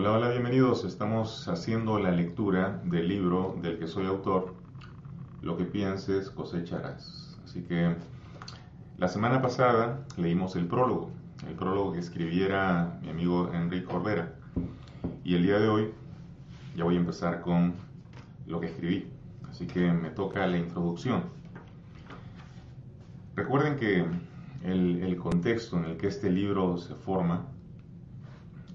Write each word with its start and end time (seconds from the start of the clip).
Hola, 0.00 0.12
hola, 0.12 0.30
bienvenidos. 0.30 0.86
Estamos 0.86 1.46
haciendo 1.46 1.98
la 1.98 2.10
lectura 2.10 2.80
del 2.84 3.06
libro 3.06 3.58
del 3.60 3.78
que 3.78 3.86
soy 3.86 4.06
autor, 4.06 4.54
Lo 5.42 5.58
que 5.58 5.66
pienses 5.66 6.30
cosecharás. 6.30 7.38
Así 7.44 7.60
que 7.64 7.94
la 8.96 9.08
semana 9.08 9.42
pasada 9.42 10.06
leímos 10.16 10.56
el 10.56 10.68
prólogo, 10.68 11.10
el 11.46 11.54
prólogo 11.54 11.92
que 11.92 11.98
escribiera 11.98 12.98
mi 13.02 13.10
amigo 13.10 13.52
Enrique 13.52 13.84
Corbera. 13.84 14.36
Y 15.22 15.34
el 15.34 15.42
día 15.42 15.58
de 15.58 15.68
hoy 15.68 15.90
ya 16.74 16.84
voy 16.84 16.96
a 16.96 17.00
empezar 17.00 17.42
con 17.42 17.74
lo 18.46 18.58
que 18.58 18.68
escribí. 18.68 19.06
Así 19.50 19.66
que 19.66 19.92
me 19.92 20.08
toca 20.08 20.46
la 20.46 20.56
introducción. 20.56 21.24
Recuerden 23.36 23.76
que 23.76 24.06
el 24.64 25.16
contexto 25.18 25.76
en 25.76 25.84
el 25.84 25.98
que 25.98 26.06
este 26.06 26.30
libro 26.30 26.78
se 26.78 26.94
forma 26.94 27.44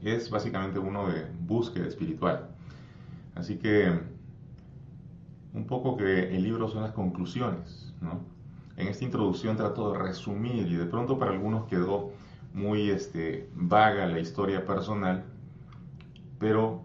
es 0.06 0.30
básicamente 0.30 0.80
uno 0.80 1.08
de 1.08 1.26
búsqueda 1.40 1.88
espiritual. 1.88 2.48
Así 3.34 3.58
que 3.58 3.92
un 5.54 5.66
poco 5.66 5.98
que 5.98 6.36
el 6.36 6.44
libro 6.44 6.70
son 6.70 6.84
las 6.84 6.92
conclusiones. 6.92 7.94
¿no? 8.02 8.20
En 8.78 8.88
esta 8.88 9.04
introducción 9.04 9.58
trato 9.58 9.92
de 9.92 10.00
resumir 10.00 10.68
y 10.68 10.76
de 10.76 10.86
pronto 10.86 11.18
para 11.18 11.32
algunos 11.32 11.66
quedó 11.66 12.12
muy 12.54 12.92
este, 12.92 13.50
vaga 13.56 14.06
la 14.06 14.20
historia 14.20 14.66
personal, 14.66 15.26
pero 16.40 16.84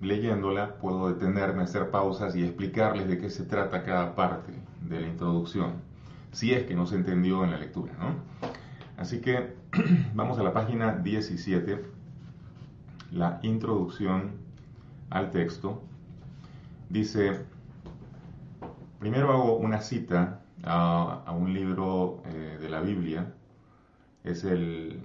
leyéndola 0.00 0.76
puedo 0.78 1.12
detenerme, 1.12 1.62
hacer 1.62 1.90
pausas 1.90 2.34
y 2.34 2.44
explicarles 2.44 3.08
de 3.08 3.18
qué 3.18 3.30
se 3.30 3.44
trata 3.44 3.82
cada 3.82 4.14
parte 4.14 4.52
de 4.80 5.00
la 5.00 5.08
introducción, 5.08 5.82
si 6.32 6.52
es 6.52 6.64
que 6.64 6.74
no 6.74 6.86
se 6.86 6.96
entendió 6.96 7.44
en 7.44 7.50
la 7.50 7.58
lectura. 7.58 7.92
¿no? 7.98 8.48
Así 8.96 9.20
que 9.20 9.54
vamos 10.14 10.38
a 10.38 10.42
la 10.42 10.52
página 10.52 10.96
17 10.96 11.93
la 13.14 13.38
introducción 13.42 14.32
al 15.08 15.30
texto, 15.30 15.80
dice, 16.88 17.44
primero 18.98 19.32
hago 19.32 19.56
una 19.56 19.80
cita 19.80 20.42
a, 20.64 21.32
un 21.32 21.54
libro 21.54 22.22
eh, 22.26 22.58
de 22.60 22.68
la 22.68 22.80
Biblia, 22.80 23.32
es 24.24 24.42
el, 24.42 25.00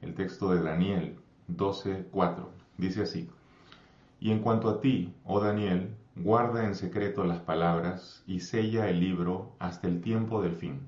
el 0.00 0.14
texto 0.14 0.54
de 0.54 0.62
Daniel 0.62 1.16
12.4, 1.50 2.46
dice 2.78 3.02
así, 3.02 3.28
y 4.20 4.30
en 4.30 4.38
cuanto 4.38 4.70
a 4.70 4.80
ti, 4.80 5.12
oh 5.24 5.40
Daniel, 5.40 5.96
guarda 6.14 6.64
en 6.64 6.76
secreto 6.76 7.24
las 7.24 7.40
palabras 7.40 8.22
y 8.28 8.40
sella 8.40 8.88
el 8.88 9.00
libro 9.00 9.56
hasta 9.58 9.88
el 9.88 10.00
tiempo 10.00 10.40
del 10.40 10.54
fin. 10.54 10.78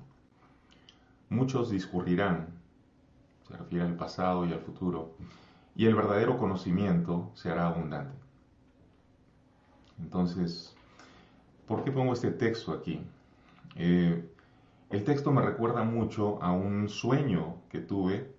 Muchos 1.29 1.69
discurrirán, 1.69 2.47
se 3.49 3.57
refiere 3.57 3.83
al 3.83 3.95
pasado 3.95 4.45
y 4.45 4.53
al 4.53 4.61
futuro, 4.61 5.11
y 5.77 5.85
el 5.85 5.93
verdadero 5.93 6.39
conocimiento 6.39 7.31
se 7.35 7.51
hará 7.51 7.67
abundante. 7.67 8.17
Entonces, 9.99 10.75
¿por 11.67 11.83
qué 11.83 11.91
pongo 11.91 12.13
este 12.13 12.31
texto 12.31 12.73
aquí? 12.73 12.99
Eh, 13.75 14.27
el 14.89 15.03
texto 15.03 15.31
me 15.31 15.43
recuerda 15.43 15.83
mucho 15.83 16.41
a 16.41 16.51
un 16.51 16.89
sueño 16.89 17.57
que 17.69 17.79
tuve 17.79 18.33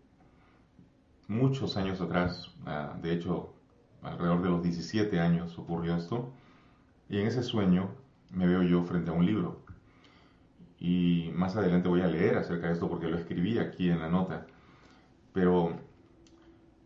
muchos 1.28 1.76
años 1.76 2.00
atrás, 2.00 2.50
ah, 2.66 2.96
de 3.00 3.12
hecho, 3.12 3.54
alrededor 4.02 4.42
de 4.42 4.48
los 4.48 4.62
17 4.62 5.20
años 5.20 5.56
ocurrió 5.58 5.94
esto, 5.94 6.32
y 7.08 7.20
en 7.20 7.28
ese 7.28 7.44
sueño 7.44 7.90
me 8.32 8.48
veo 8.48 8.64
yo 8.64 8.82
frente 8.82 9.10
a 9.10 9.14
un 9.14 9.24
libro. 9.24 9.60
Y 10.80 11.30
más 11.34 11.56
adelante 11.56 11.88
voy 11.88 12.00
a 12.00 12.08
leer 12.08 12.36
acerca 12.36 12.66
de 12.66 12.72
esto 12.72 12.88
porque 12.88 13.08
lo 13.08 13.16
escribí 13.16 13.58
aquí 13.58 13.90
en 13.90 14.00
la 14.00 14.08
nota. 14.08 14.46
Pero 15.32 15.87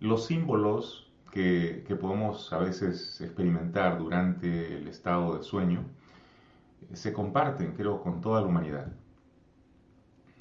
los 0.02 0.26
símbolos 0.26 1.12
que, 1.30 1.84
podemos 2.00 2.52
a 2.52 2.58
veces 2.58 3.20
experimentar 3.20 3.98
durante 3.98 4.76
el 4.76 4.88
estado 4.88 5.38
de 5.38 5.44
sueño 5.44 5.84
eh, 6.90 6.96
se 6.96 7.12
comparten, 7.12 7.72
creo, 7.74 8.02
con 8.02 8.20
toda 8.20 8.40
la 8.40 8.48
humanidad. 8.48 8.92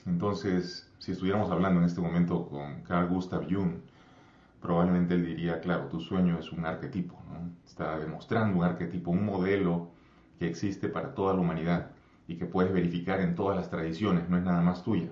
Entonces, 0.08 0.92
si 0.98 1.12
estuviéramos 1.12 1.52
hablando 1.52 1.80
en 1.80 1.86
este 1.86 2.02
momento 2.02 2.48
con 2.48 2.82
Carl 2.82 3.08
Gustav 3.08 3.46
Jung, 3.50 3.76
probablemente 4.60 5.14
él 5.14 5.26
diría, 5.26 5.62
claro, 5.62 5.88
tu 5.90 6.00
sueño 6.00 6.40
es 6.40 6.52
un 6.52 6.66
arquetipo, 6.66 7.16
está 7.64 8.00
demostrando 8.00 8.58
un 8.58 8.66
arquetipo, 8.66 9.12
un 9.12 9.26
modelo 9.26 9.92
que 10.40 10.48
existe 10.48 10.90
para 10.90 11.14
toda 11.14 11.36
la 11.36 11.42
humanidad 11.42 11.92
y 12.28 12.36
que 12.36 12.48
puedes 12.48 12.74
verificar 12.74 13.22
en 13.22 13.36
todas 13.36 13.56
las 13.56 13.70
tradiciones, 13.70 14.28
no 14.28 14.38
es 14.38 14.44
nada 14.44 14.62
más 14.62 14.84
tuya. 14.84 15.10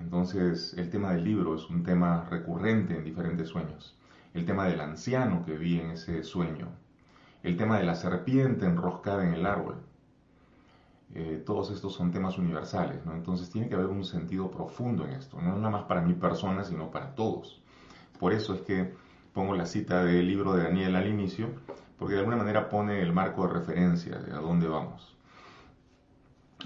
Entonces, 0.00 0.74
el 0.76 0.90
tema 0.90 1.12
del 1.12 1.24
libro 1.24 1.54
es 1.54 1.68
un 1.68 1.82
tema 1.82 2.26
recurrente 2.30 2.96
en 2.96 3.04
diferentes 3.04 3.48
sueños. 3.48 3.96
El 4.34 4.44
tema 4.46 4.66
del 4.66 4.80
anciano 4.80 5.44
que 5.44 5.56
vi 5.56 5.78
en 5.78 5.90
ese 5.90 6.22
sueño. 6.22 6.68
El 7.42 7.56
tema 7.56 7.78
de 7.78 7.84
la 7.84 7.94
serpiente 7.94 8.66
enroscada 8.66 9.24
en 9.24 9.34
el 9.34 9.46
árbol. 9.46 9.76
Eh, 11.14 11.42
todos 11.44 11.70
estos 11.70 11.94
son 11.94 12.12
temas 12.12 12.38
universales, 12.38 13.04
¿no? 13.04 13.14
Entonces 13.14 13.50
tiene 13.50 13.68
que 13.68 13.74
haber 13.74 13.88
un 13.88 14.04
sentido 14.04 14.50
profundo 14.50 15.04
en 15.04 15.12
esto, 15.14 15.40
no 15.40 15.56
nada 15.56 15.70
más 15.70 15.82
para 15.84 16.02
mi 16.02 16.14
persona, 16.14 16.62
sino 16.62 16.90
para 16.90 17.14
todos. 17.16 17.60
Por 18.20 18.32
eso 18.32 18.54
es 18.54 18.60
que 18.60 18.94
pongo 19.32 19.54
la 19.54 19.66
cita 19.66 20.04
del 20.04 20.28
libro 20.28 20.54
de 20.54 20.64
Daniel 20.64 20.94
al 20.94 21.08
inicio, 21.08 21.48
porque 21.98 22.14
de 22.14 22.20
alguna 22.20 22.36
manera 22.36 22.68
pone 22.68 23.02
el 23.02 23.12
marco 23.12 23.46
de 23.46 23.54
referencia 23.54 24.18
de 24.18 24.32
a 24.32 24.36
dónde 24.36 24.68
vamos. 24.68 25.16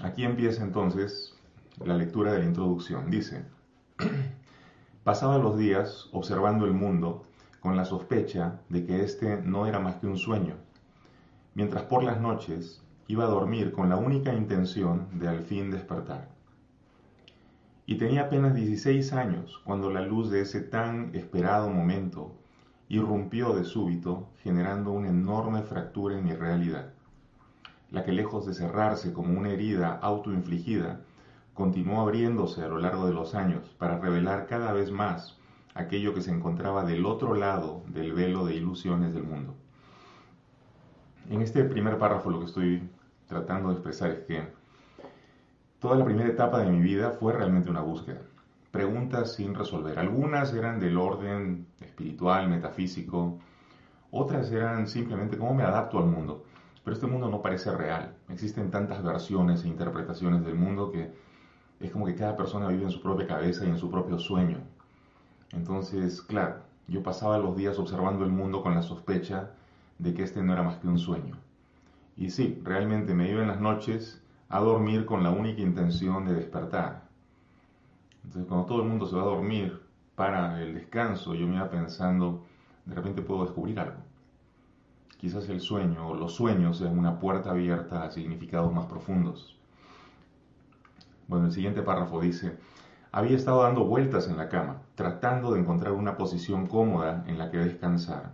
Aquí 0.03 0.23
empieza 0.23 0.63
entonces 0.63 1.35
la 1.83 1.95
lectura 1.95 2.31
de 2.31 2.39
la 2.39 2.45
introducción. 2.45 3.09
Dice, 3.09 3.45
pasaba 5.03 5.37
los 5.37 5.57
días 5.57 6.09
observando 6.11 6.65
el 6.65 6.73
mundo 6.73 7.23
con 7.59 7.75
la 7.75 7.85
sospecha 7.85 8.61
de 8.69 8.85
que 8.85 9.03
éste 9.03 9.41
no 9.43 9.65
era 9.65 9.79
más 9.79 9.95
que 9.95 10.07
un 10.07 10.17
sueño, 10.17 10.55
mientras 11.53 11.83
por 11.83 12.03
las 12.03 12.21
noches 12.21 12.83
iba 13.07 13.25
a 13.25 13.29
dormir 13.29 13.71
con 13.71 13.89
la 13.89 13.97
única 13.97 14.33
intención 14.33 15.07
de 15.13 15.27
al 15.27 15.39
fin 15.41 15.71
despertar. 15.71 16.29
Y 17.87 17.97
tenía 17.97 18.23
apenas 18.23 18.55
16 18.55 19.13
años 19.13 19.61
cuando 19.63 19.91
la 19.91 20.01
luz 20.01 20.31
de 20.31 20.41
ese 20.41 20.61
tan 20.61 21.13
esperado 21.13 21.69
momento 21.69 22.31
irrumpió 22.89 23.55
de 23.55 23.63
súbito, 23.63 24.29
generando 24.43 24.91
una 24.91 25.09
enorme 25.09 25.61
fractura 25.61 26.17
en 26.17 26.23
mi 26.23 26.33
realidad, 26.33 26.93
la 27.91 28.03
que 28.03 28.11
lejos 28.11 28.45
de 28.45 28.53
cerrarse 28.53 29.13
como 29.13 29.37
una 29.37 29.49
herida 29.49 29.99
autoinfligida, 30.01 31.01
continuó 31.55 32.01
abriéndose 32.01 32.63
a 32.63 32.67
lo 32.67 32.77
largo 32.77 33.07
de 33.07 33.13
los 33.13 33.33
años 33.33 33.67
para 33.79 33.97
revelar 33.97 34.45
cada 34.45 34.73
vez 34.73 34.91
más 34.91 35.39
aquello 35.73 36.13
que 36.13 36.21
se 36.21 36.31
encontraba 36.31 36.83
del 36.83 37.05
otro 37.05 37.33
lado 37.33 37.81
del 37.87 38.13
velo 38.13 38.45
de 38.45 38.55
ilusiones 38.55 39.13
del 39.13 39.23
mundo. 39.23 39.55
En 41.29 41.41
este 41.41 41.63
primer 41.63 41.97
párrafo 41.97 42.29
lo 42.29 42.39
que 42.39 42.45
estoy 42.45 42.89
tratando 43.27 43.69
de 43.69 43.75
expresar 43.75 44.11
es 44.11 44.19
que 44.25 44.47
toda 45.79 45.95
la 45.95 46.05
primera 46.05 46.29
etapa 46.29 46.59
de 46.59 46.69
mi 46.69 46.81
vida 46.81 47.11
fue 47.11 47.33
realmente 47.33 47.69
una 47.69 47.81
búsqueda. 47.81 48.21
Preguntas 48.71 49.33
sin 49.33 49.55
resolver. 49.55 49.97
Algunas 49.97 50.53
eran 50.53 50.79
del 50.79 50.97
orden 50.97 51.67
espiritual, 51.79 52.49
metafísico, 52.49 53.39
otras 54.11 54.51
eran 54.51 54.87
simplemente 54.87 55.37
cómo 55.37 55.53
me 55.53 55.63
adapto 55.63 55.99
al 55.99 56.05
mundo. 56.05 56.43
Pero 56.83 56.93
este 56.93 57.07
mundo 57.07 57.29
no 57.29 57.41
parece 57.41 57.71
real. 57.75 58.13
Existen 58.29 58.71
tantas 58.71 59.01
versiones 59.01 59.63
e 59.63 59.69
interpretaciones 59.69 60.43
del 60.45 60.55
mundo 60.55 60.91
que 60.91 61.11
es 61.79 61.91
como 61.91 62.05
que 62.05 62.15
cada 62.15 62.35
persona 62.35 62.67
vive 62.67 62.83
en 62.83 62.91
su 62.91 63.01
propia 63.01 63.27
cabeza 63.27 63.65
y 63.65 63.69
en 63.69 63.77
su 63.77 63.89
propio 63.89 64.17
sueño. 64.17 64.59
Entonces, 65.51 66.21
claro, 66.21 66.57
yo 66.87 67.03
pasaba 67.03 67.37
los 67.37 67.55
días 67.55 67.79
observando 67.79 68.25
el 68.25 68.31
mundo 68.31 68.61
con 68.61 68.75
la 68.75 68.81
sospecha 68.81 69.51
de 69.99 70.13
que 70.13 70.23
este 70.23 70.43
no 70.43 70.53
era 70.53 70.63
más 70.63 70.77
que 70.77 70.87
un 70.87 70.99
sueño. 70.99 71.35
Y 72.17 72.29
sí, 72.29 72.61
realmente 72.63 73.13
me 73.13 73.29
iba 73.29 73.41
en 73.41 73.47
las 73.47 73.59
noches 73.59 74.21
a 74.49 74.59
dormir 74.59 75.05
con 75.05 75.23
la 75.23 75.31
única 75.31 75.61
intención 75.61 76.25
de 76.25 76.33
despertar. 76.33 77.03
Entonces, 78.23 78.47
cuando 78.47 78.65
todo 78.65 78.81
el 78.81 78.89
mundo 78.89 79.05
se 79.05 79.15
va 79.15 79.23
a 79.23 79.25
dormir 79.25 79.81
para 80.15 80.61
el 80.61 80.73
descanso, 80.73 81.33
yo 81.33 81.47
me 81.47 81.55
iba 81.55 81.69
pensando, 81.69 82.43
de 82.85 82.95
repente 82.95 83.21
puedo 83.21 83.43
descubrir 83.43 83.79
algo. 83.79 83.97
Quizás 85.17 85.49
el 85.49 85.59
sueño 85.59 86.09
o 86.09 86.15
los 86.15 86.33
sueños 86.33 86.77
sean 86.77 86.97
una 86.97 87.19
puerta 87.19 87.51
abierta 87.51 88.03
a 88.03 88.11
significados 88.11 88.71
más 88.73 88.85
profundos. 88.85 89.54
Bueno, 91.27 91.47
el 91.47 91.51
siguiente 91.51 91.81
párrafo 91.81 92.21
dice, 92.21 92.57
Había 93.11 93.37
estado 93.37 93.63
dando 93.63 93.85
vueltas 93.85 94.27
en 94.27 94.37
la 94.37 94.49
cama, 94.49 94.81
tratando 94.95 95.53
de 95.53 95.59
encontrar 95.59 95.93
una 95.93 96.17
posición 96.17 96.67
cómoda 96.67 97.23
en 97.27 97.37
la 97.37 97.49
que 97.49 97.57
descansar, 97.57 98.33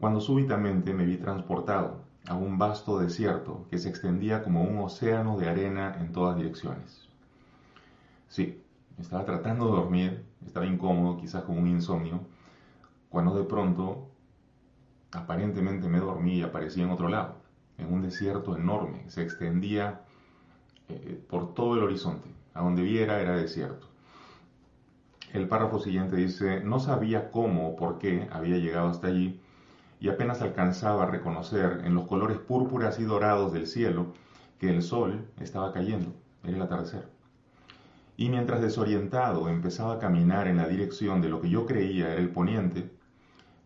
cuando 0.00 0.20
súbitamente 0.20 0.94
me 0.94 1.04
vi 1.04 1.16
transportado 1.16 2.04
a 2.28 2.34
un 2.34 2.56
vasto 2.56 2.98
desierto 2.98 3.66
que 3.70 3.78
se 3.78 3.88
extendía 3.88 4.42
como 4.42 4.62
un 4.62 4.78
océano 4.78 5.36
de 5.36 5.48
arena 5.48 5.96
en 6.00 6.12
todas 6.12 6.36
direcciones. 6.36 7.08
Sí, 8.28 8.62
estaba 8.98 9.24
tratando 9.24 9.66
de 9.66 9.72
dormir, 9.72 10.24
estaba 10.44 10.66
incómodo, 10.66 11.18
quizás 11.18 11.44
con 11.44 11.58
un 11.58 11.66
insomnio, 11.66 12.20
cuando 13.10 13.34
de 13.34 13.44
pronto 13.44 14.08
aparentemente 15.12 15.88
me 15.88 15.98
dormí 15.98 16.36
y 16.36 16.42
aparecí 16.42 16.80
en 16.80 16.90
otro 16.90 17.08
lado, 17.08 17.36
en 17.76 17.92
un 17.92 18.02
desierto 18.02 18.56
enorme, 18.56 19.04
se 19.10 19.22
extendía 19.22 20.05
eh, 20.88 21.20
por 21.28 21.54
todo 21.54 21.74
el 21.74 21.82
horizonte, 21.82 22.28
a 22.54 22.62
donde 22.62 22.82
viera 22.82 23.20
era 23.20 23.36
desierto. 23.36 23.88
El 25.32 25.48
párrafo 25.48 25.80
siguiente 25.80 26.16
dice, 26.16 26.60
no 26.60 26.80
sabía 26.80 27.30
cómo 27.30 27.70
o 27.70 27.76
por 27.76 27.98
qué 27.98 28.28
había 28.30 28.56
llegado 28.58 28.88
hasta 28.88 29.08
allí 29.08 29.40
y 30.00 30.08
apenas 30.08 30.42
alcanzaba 30.42 31.04
a 31.04 31.10
reconocer 31.10 31.82
en 31.84 31.94
los 31.94 32.06
colores 32.06 32.38
púrpuras 32.38 32.98
y 33.00 33.04
dorados 33.04 33.52
del 33.52 33.66
cielo 33.66 34.14
que 34.58 34.70
el 34.70 34.82
sol 34.82 35.26
estaba 35.40 35.72
cayendo, 35.72 36.12
era 36.44 36.56
el 36.56 36.62
atardecer. 36.62 37.08
Y 38.16 38.30
mientras 38.30 38.62
desorientado 38.62 39.48
empezaba 39.48 39.94
a 39.94 39.98
caminar 39.98 40.48
en 40.48 40.56
la 40.56 40.68
dirección 40.68 41.20
de 41.20 41.28
lo 41.28 41.40
que 41.40 41.50
yo 41.50 41.66
creía 41.66 42.12
era 42.12 42.20
el 42.20 42.30
poniente, 42.30 42.90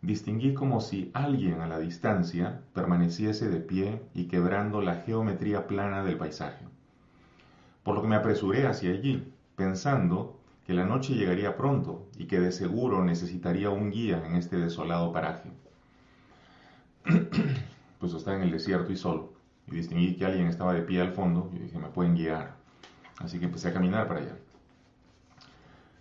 distinguí 0.02 0.54
como 0.54 0.80
si 0.80 1.10
alguien 1.14 1.60
a 1.60 1.68
la 1.68 1.78
distancia 1.78 2.62
permaneciese 2.72 3.48
de 3.48 3.60
pie 3.60 4.02
y 4.14 4.24
quebrando 4.26 4.80
la 4.80 4.96
geometría 4.96 5.66
plana 5.66 6.02
del 6.02 6.16
paisaje. 6.16 6.64
Por 7.82 7.94
lo 7.94 8.02
que 8.02 8.08
me 8.08 8.16
apresuré 8.16 8.66
hacia 8.66 8.90
allí, 8.90 9.32
pensando 9.56 10.38
que 10.66 10.74
la 10.74 10.84
noche 10.84 11.14
llegaría 11.14 11.56
pronto 11.56 12.06
y 12.16 12.26
que 12.26 12.40
de 12.40 12.52
seguro 12.52 13.04
necesitaría 13.04 13.70
un 13.70 13.90
guía 13.90 14.22
en 14.26 14.36
este 14.36 14.56
desolado 14.56 15.12
paraje. 15.12 15.50
pues 17.98 18.14
estaba 18.14 18.36
en 18.36 18.42
el 18.42 18.50
desierto 18.50 18.92
y 18.92 18.96
solo, 18.96 19.32
y 19.66 19.74
distinguí 19.74 20.16
que 20.16 20.26
alguien 20.26 20.46
estaba 20.46 20.74
de 20.74 20.82
pie 20.82 21.00
al 21.00 21.12
fondo, 21.12 21.50
y 21.54 21.58
dije, 21.58 21.78
me 21.78 21.88
pueden 21.88 22.14
guiar. 22.14 22.56
Así 23.18 23.38
que 23.38 23.46
empecé 23.46 23.68
a 23.68 23.72
caminar 23.72 24.08
para 24.08 24.20
allá. 24.20 24.36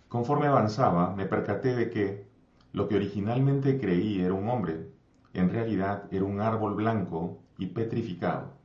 Conforme 0.08 0.46
avanzaba, 0.46 1.14
me 1.14 1.26
percaté 1.26 1.74
de 1.74 1.90
que 1.90 2.26
lo 2.72 2.88
que 2.88 2.96
originalmente 2.96 3.78
creí 3.78 4.20
era 4.20 4.34
un 4.34 4.48
hombre, 4.48 4.88
en 5.34 5.50
realidad 5.50 6.04
era 6.10 6.24
un 6.24 6.40
árbol 6.40 6.74
blanco 6.74 7.38
y 7.58 7.66
petrificado. 7.66 8.59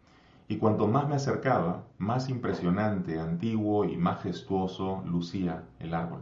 Y 0.48 0.58
cuanto 0.58 0.88
más 0.88 1.08
me 1.08 1.16
acercaba, 1.16 1.84
más 1.98 2.30
impresionante, 2.30 3.20
antiguo 3.20 3.86
y 3.86 3.98
majestuoso 3.98 5.04
lucía 5.06 5.64
el 5.80 5.94
árbol. 5.94 6.22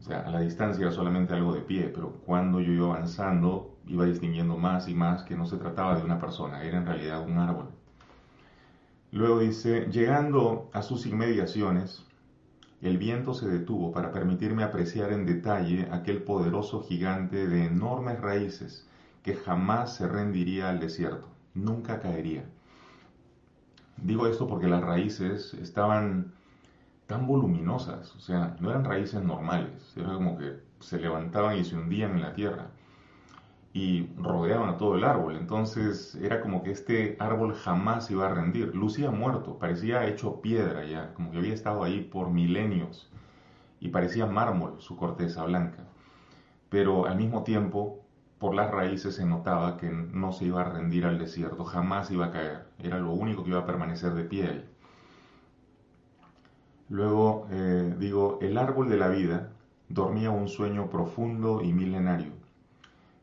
O 0.00 0.02
sea, 0.04 0.20
a 0.20 0.30
la 0.30 0.40
distancia 0.40 0.82
era 0.82 0.92
solamente 0.92 1.32
algo 1.32 1.54
de 1.54 1.60
pie, 1.60 1.90
pero 1.94 2.12
cuando 2.26 2.60
yo 2.60 2.72
iba 2.72 2.86
avanzando, 2.86 3.76
iba 3.86 4.04
distinguiendo 4.04 4.58
más 4.58 4.88
y 4.88 4.94
más 4.94 5.22
que 5.22 5.36
no 5.36 5.46
se 5.46 5.56
trataba 5.56 5.96
de 5.96 6.02
una 6.02 6.18
persona, 6.18 6.62
era 6.64 6.78
en 6.78 6.86
realidad 6.86 7.24
un 7.24 7.38
árbol. 7.38 7.68
Luego 9.12 9.38
dice, 9.38 9.88
llegando 9.90 10.70
a 10.72 10.82
sus 10.82 11.06
inmediaciones, 11.06 12.04
el 12.80 12.98
viento 12.98 13.32
se 13.32 13.48
detuvo 13.48 13.92
para 13.92 14.10
permitirme 14.10 14.64
apreciar 14.64 15.12
en 15.12 15.24
detalle 15.24 15.86
aquel 15.92 16.24
poderoso 16.24 16.82
gigante 16.82 17.46
de 17.46 17.66
enormes 17.66 18.20
raíces 18.20 18.88
que 19.22 19.36
jamás 19.36 19.94
se 19.94 20.08
rendiría 20.08 20.68
al 20.68 20.80
desierto, 20.80 21.28
nunca 21.54 22.00
caería. 22.00 22.44
Digo 23.96 24.26
esto 24.26 24.46
porque 24.46 24.66
las 24.66 24.82
raíces 24.82 25.54
estaban 25.54 26.32
tan 27.06 27.26
voluminosas, 27.26 28.14
o 28.16 28.20
sea, 28.20 28.56
no 28.60 28.70
eran 28.70 28.84
raíces 28.84 29.22
normales, 29.22 29.94
era 29.96 30.14
como 30.14 30.38
que 30.38 30.60
se 30.80 30.98
levantaban 30.98 31.58
y 31.58 31.64
se 31.64 31.76
hundían 31.76 32.12
en 32.12 32.22
la 32.22 32.34
tierra 32.34 32.70
y 33.72 34.08
rodeaban 34.16 34.68
a 34.68 34.76
todo 34.76 34.96
el 34.96 35.04
árbol. 35.04 35.36
Entonces 35.36 36.14
era 36.16 36.40
como 36.40 36.62
que 36.62 36.72
este 36.72 37.16
árbol 37.18 37.54
jamás 37.54 38.10
iba 38.10 38.26
a 38.26 38.34
rendir. 38.34 38.74
Lucía 38.74 39.10
muerto, 39.10 39.58
parecía 39.58 40.06
hecho 40.06 40.40
piedra 40.40 40.84
ya, 40.84 41.14
como 41.14 41.30
que 41.30 41.38
había 41.38 41.54
estado 41.54 41.82
ahí 41.82 42.00
por 42.02 42.30
milenios 42.30 43.10
y 43.80 43.88
parecía 43.88 44.26
mármol 44.26 44.80
su 44.80 44.96
corteza 44.96 45.44
blanca. 45.44 45.84
Pero 46.68 47.06
al 47.06 47.16
mismo 47.16 47.44
tiempo, 47.44 48.01
por 48.42 48.56
las 48.56 48.72
raíces 48.72 49.14
se 49.14 49.24
notaba 49.24 49.76
que 49.76 49.88
no 49.88 50.32
se 50.32 50.46
iba 50.46 50.62
a 50.62 50.64
rendir 50.64 51.06
al 51.06 51.16
desierto, 51.16 51.62
jamás 51.62 52.10
iba 52.10 52.26
a 52.26 52.30
caer. 52.32 52.64
Era 52.80 52.98
lo 52.98 53.12
único 53.12 53.44
que 53.44 53.50
iba 53.50 53.60
a 53.60 53.66
permanecer 53.66 54.14
de 54.14 54.24
pie 54.24 54.48
ahí. 54.48 54.68
Luego 56.88 57.46
eh, 57.52 57.94
digo, 58.00 58.40
el 58.42 58.58
árbol 58.58 58.88
de 58.88 58.96
la 58.96 59.06
vida 59.06 59.52
dormía 59.88 60.32
un 60.32 60.48
sueño 60.48 60.90
profundo 60.90 61.62
y 61.62 61.72
milenario. 61.72 62.32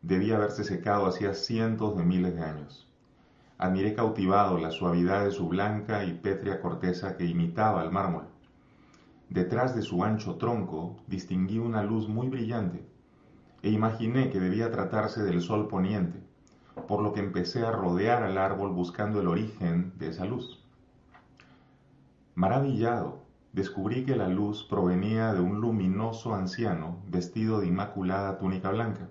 Debía 0.02 0.38
haberse 0.38 0.64
secado 0.64 1.06
hacía 1.06 1.34
cientos 1.34 1.98
de 1.98 2.06
miles 2.06 2.38
de 2.38 2.44
años. 2.44 2.90
Admiré 3.58 3.96
cautivado 3.96 4.58
la 4.58 4.72
suavidad 4.72 5.26
de 5.26 5.32
su 5.32 5.50
blanca 5.50 6.06
y 6.06 6.14
pétrea 6.14 6.62
corteza 6.62 7.18
que 7.18 7.26
imitaba 7.26 7.84
el 7.84 7.92
mármol. 7.92 8.30
Detrás 9.28 9.76
de 9.76 9.82
su 9.82 10.02
ancho 10.02 10.36
tronco 10.38 10.96
distinguí 11.08 11.60
una 11.60 11.84
luz 11.84 12.08
muy 12.08 12.30
brillante 12.30 12.88
e 13.62 13.70
imaginé 13.70 14.30
que 14.30 14.40
debía 14.40 14.72
tratarse 14.72 15.24
del 15.24 15.42
sol 15.42 15.68
poniente, 15.68 16.20
por 16.88 17.02
lo 17.02 17.14
que 17.14 17.20
empecé 17.20 17.66
a 17.66 17.72
rodear 17.72 18.24
al 18.24 18.38
árbol 18.38 18.72
buscando 18.72 19.20
el 19.20 19.28
origen 19.28 19.94
de 19.98 20.10
esa 20.10 20.26
luz. 20.26 20.64
Maravillado, 22.36 23.24
descubrí 23.52 24.06
que 24.06 24.16
la 24.16 24.28
luz 24.28 24.64
provenía 24.64 25.34
de 25.34 25.42
un 25.42 25.60
luminoso 25.60 26.36
anciano 26.36 26.98
vestido 27.08 27.60
de 27.60 27.68
inmaculada 27.68 28.38
túnica 28.38 28.72
blanca. 28.72 29.10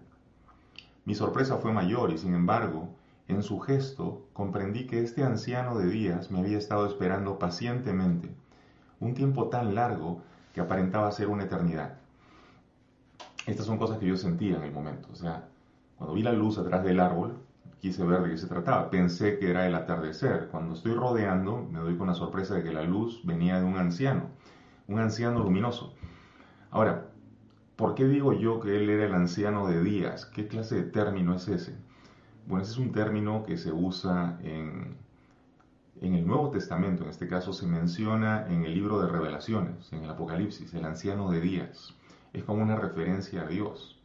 Mi 1.04 1.14
sorpresa 1.14 1.58
fue 1.58 1.72
mayor 1.72 2.10
y 2.10 2.18
sin 2.18 2.34
embargo, 2.34 2.88
en 3.26 3.42
su 3.42 3.58
gesto 3.60 4.26
comprendí 4.32 4.86
que 4.86 5.02
este 5.02 5.22
anciano 5.22 5.76
de 5.76 5.86
días 5.86 6.30
me 6.30 6.40
había 6.40 6.56
estado 6.56 6.86
esperando 6.86 7.38
pacientemente, 7.38 8.34
un 9.00 9.14
tiempo 9.14 9.48
tan 9.48 9.74
largo 9.74 10.22
que 10.54 10.62
aparentaba 10.62 11.12
ser 11.12 11.28
una 11.28 11.44
eternidad. 11.44 11.97
Estas 13.48 13.64
son 13.64 13.78
cosas 13.78 13.96
que 13.96 14.06
yo 14.06 14.18
sentía 14.18 14.56
en 14.56 14.62
el 14.62 14.72
momento, 14.72 15.08
o 15.10 15.14
sea, 15.14 15.48
cuando 15.96 16.12
vi 16.12 16.22
la 16.22 16.34
luz 16.34 16.58
atrás 16.58 16.84
del 16.84 17.00
árbol, 17.00 17.38
quise 17.80 18.04
ver 18.04 18.20
de 18.20 18.28
qué 18.28 18.36
se 18.36 18.46
trataba. 18.46 18.90
Pensé 18.90 19.38
que 19.38 19.48
era 19.48 19.66
el 19.66 19.74
atardecer. 19.74 20.48
Cuando 20.50 20.74
estoy 20.74 20.92
rodeando, 20.92 21.66
me 21.72 21.78
doy 21.78 21.96
con 21.96 22.08
la 22.08 22.14
sorpresa 22.14 22.56
de 22.56 22.62
que 22.62 22.72
la 22.72 22.82
luz 22.82 23.22
venía 23.24 23.58
de 23.58 23.64
un 23.64 23.78
anciano, 23.78 24.24
un 24.86 24.98
anciano 24.98 25.38
luminoso. 25.38 25.94
Ahora, 26.70 27.06
¿por 27.76 27.94
qué 27.94 28.04
digo 28.04 28.34
yo 28.34 28.60
que 28.60 28.76
él 28.76 28.90
era 28.90 29.06
el 29.06 29.14
anciano 29.14 29.66
de 29.66 29.82
días? 29.82 30.26
¿Qué 30.26 30.46
clase 30.46 30.74
de 30.74 30.82
término 30.82 31.34
es 31.34 31.48
ese? 31.48 31.74
Bueno, 32.46 32.64
ese 32.64 32.72
es 32.72 32.78
un 32.78 32.92
término 32.92 33.44
que 33.44 33.56
se 33.56 33.72
usa 33.72 34.38
en, 34.42 34.94
en 36.02 36.14
el 36.14 36.26
Nuevo 36.26 36.50
Testamento, 36.50 37.04
en 37.04 37.08
este 37.08 37.26
caso 37.26 37.54
se 37.54 37.66
menciona 37.66 38.46
en 38.46 38.66
el 38.66 38.74
libro 38.74 39.00
de 39.00 39.08
revelaciones, 39.08 39.90
en 39.94 40.04
el 40.04 40.10
Apocalipsis, 40.10 40.74
el 40.74 40.84
anciano 40.84 41.30
de 41.30 41.40
días. 41.40 41.94
Es 42.38 42.44
como 42.44 42.62
una 42.62 42.76
referencia 42.76 43.42
a 43.42 43.46
Dios 43.46 43.98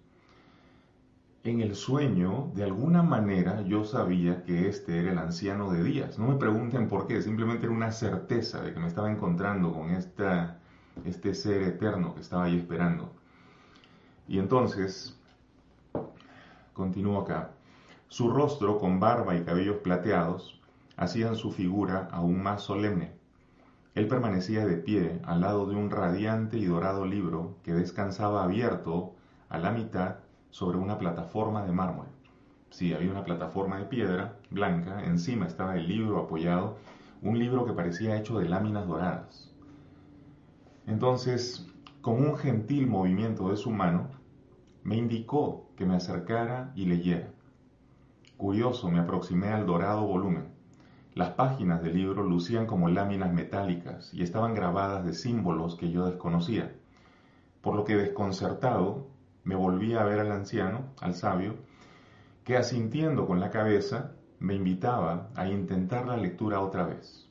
en 1.44 1.60
el 1.60 1.75
sueño, 1.75 2.52
de 2.56 2.63
alguna 2.63 3.04
manera, 3.04 3.62
yo 3.63 3.84
sabía 3.84 4.44
que 4.44 4.70
este 4.70 5.00
era 5.00 5.12
el 5.12 5.18
anciano 5.18 5.72
de 5.72 5.84
días. 5.84 6.18
No 6.18 6.28
me 6.28 6.36
pregunten 6.38 6.88
por 6.88 7.06
qué, 7.06 7.22
simplemente 7.22 7.66
era 7.66 7.75
una 7.75 7.92
certeza 7.92 8.62
de 8.62 8.74
que 8.74 8.80
me 8.80 8.88
estaba 8.88 9.12
encontrando 9.12 9.74
con 9.74 9.92
esta, 9.92 10.60
este 11.04 11.34
ser 11.34 11.63
eterno 11.63 12.16
que 12.16 12.22
estaba 12.22 12.46
ahí 12.46 12.58
esperando. 12.58 13.12
Y 14.25 14.40
entonces, 14.40 15.20
continúo 16.72 17.20
acá, 17.20 17.52
su 18.08 18.30
rostro 18.30 18.80
con 18.80 19.02
barba 19.02 19.36
y 19.36 19.44
cabellos 19.44 19.78
plateados 19.78 20.62
hacían 20.96 21.36
su 21.36 21.52
figura 21.52 22.08
aún 22.12 22.42
más 22.42 22.62
solemne. 22.62 23.12
Él 23.96 24.08
permanecía 24.08 24.66
de 24.66 24.78
pie 24.78 25.20
al 25.24 25.42
lado 25.42 25.68
de 25.68 25.76
un 25.76 25.92
radiante 25.92 26.58
y 26.58 26.66
dorado 26.66 27.06
libro 27.06 27.58
que 27.64 27.74
descansaba 27.74 28.44
abierto 28.44 29.14
a 29.50 29.60
la 29.60 29.72
mitad 29.72 30.16
sobre 30.50 30.78
una 30.78 30.98
plataforma 30.98 31.64
de 31.64 31.72
mármol. 31.72 32.08
Sí, 32.72 32.92
había 32.94 33.12
una 33.12 33.24
plataforma 33.24 33.78
de 33.78 33.86
piedra 33.86 34.40
blanca, 34.50 35.04
encima 35.06 35.46
estaba 35.46 35.76
el 35.76 35.88
libro 35.88 36.20
apoyado, 36.20 36.78
un 37.22 37.38
libro 37.38 37.66
que 37.66 37.74
parecía 37.74 38.18
hecho 38.18 38.40
de 38.40 38.50
láminas 38.50 38.88
doradas. 38.88 39.54
Entonces, 40.88 41.68
con 42.02 42.16
un 42.16 42.36
gentil 42.36 42.88
movimiento 42.88 43.50
de 43.50 43.58
su 43.58 43.70
mano, 43.70 44.10
me 44.84 44.98
indicó 44.98 45.70
que 45.78 45.86
me 45.86 45.96
acercara 45.96 46.72
y 46.76 46.86
leyera. 46.86 47.32
Curioso, 48.38 48.90
me 48.90 49.00
aproximé 49.00 49.50
al 49.50 49.68
dorado 49.68 50.06
volumen. 50.06 50.52
Las 51.15 51.32
páginas 51.32 51.84
del 51.84 51.93
libro 51.93 52.24
lucían 52.24 52.65
como 52.65 52.89
láminas 52.89 53.32
metálicas 53.32 54.12
y 54.15 54.24
estaban 54.24 54.55
grabadas 54.55 55.05
de 55.05 55.13
símbolos 55.13 55.75
que 55.75 55.91
yo 55.91 56.08
desconocía, 56.08 56.74
por 57.62 57.75
lo 57.75 57.84
que 57.84 57.96
desconcertado 57.96 59.05
me 59.43 59.55
volví 59.55 59.93
a 59.93 60.03
ver 60.05 60.20
al 60.20 60.32
anciano, 60.32 60.86
al 61.01 61.13
sabio, 61.13 61.53
que 62.43 62.58
asintiendo 62.58 63.27
con 63.27 63.39
la 63.39 63.51
cabeza 63.51 64.13
me 64.39 64.55
invitaba 64.55 65.29
a 65.36 65.48
intentar 65.48 66.08
la 66.08 66.17
lectura 66.17 66.62
otra 66.62 66.86
vez. 66.86 67.29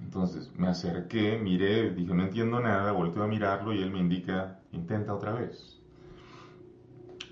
Entonces 0.00 0.52
me 0.56 0.68
acerqué, 0.68 1.36
miré, 1.36 1.90
dije 1.90 2.14
no 2.14 2.22
entiendo 2.22 2.60
nada, 2.60 2.92
volteo 2.92 3.24
a 3.24 3.26
mirarlo 3.26 3.74
y 3.74 3.82
él 3.82 3.90
me 3.90 3.98
indica, 3.98 4.60
intenta 4.70 5.14
otra 5.14 5.32
vez. 5.32 5.80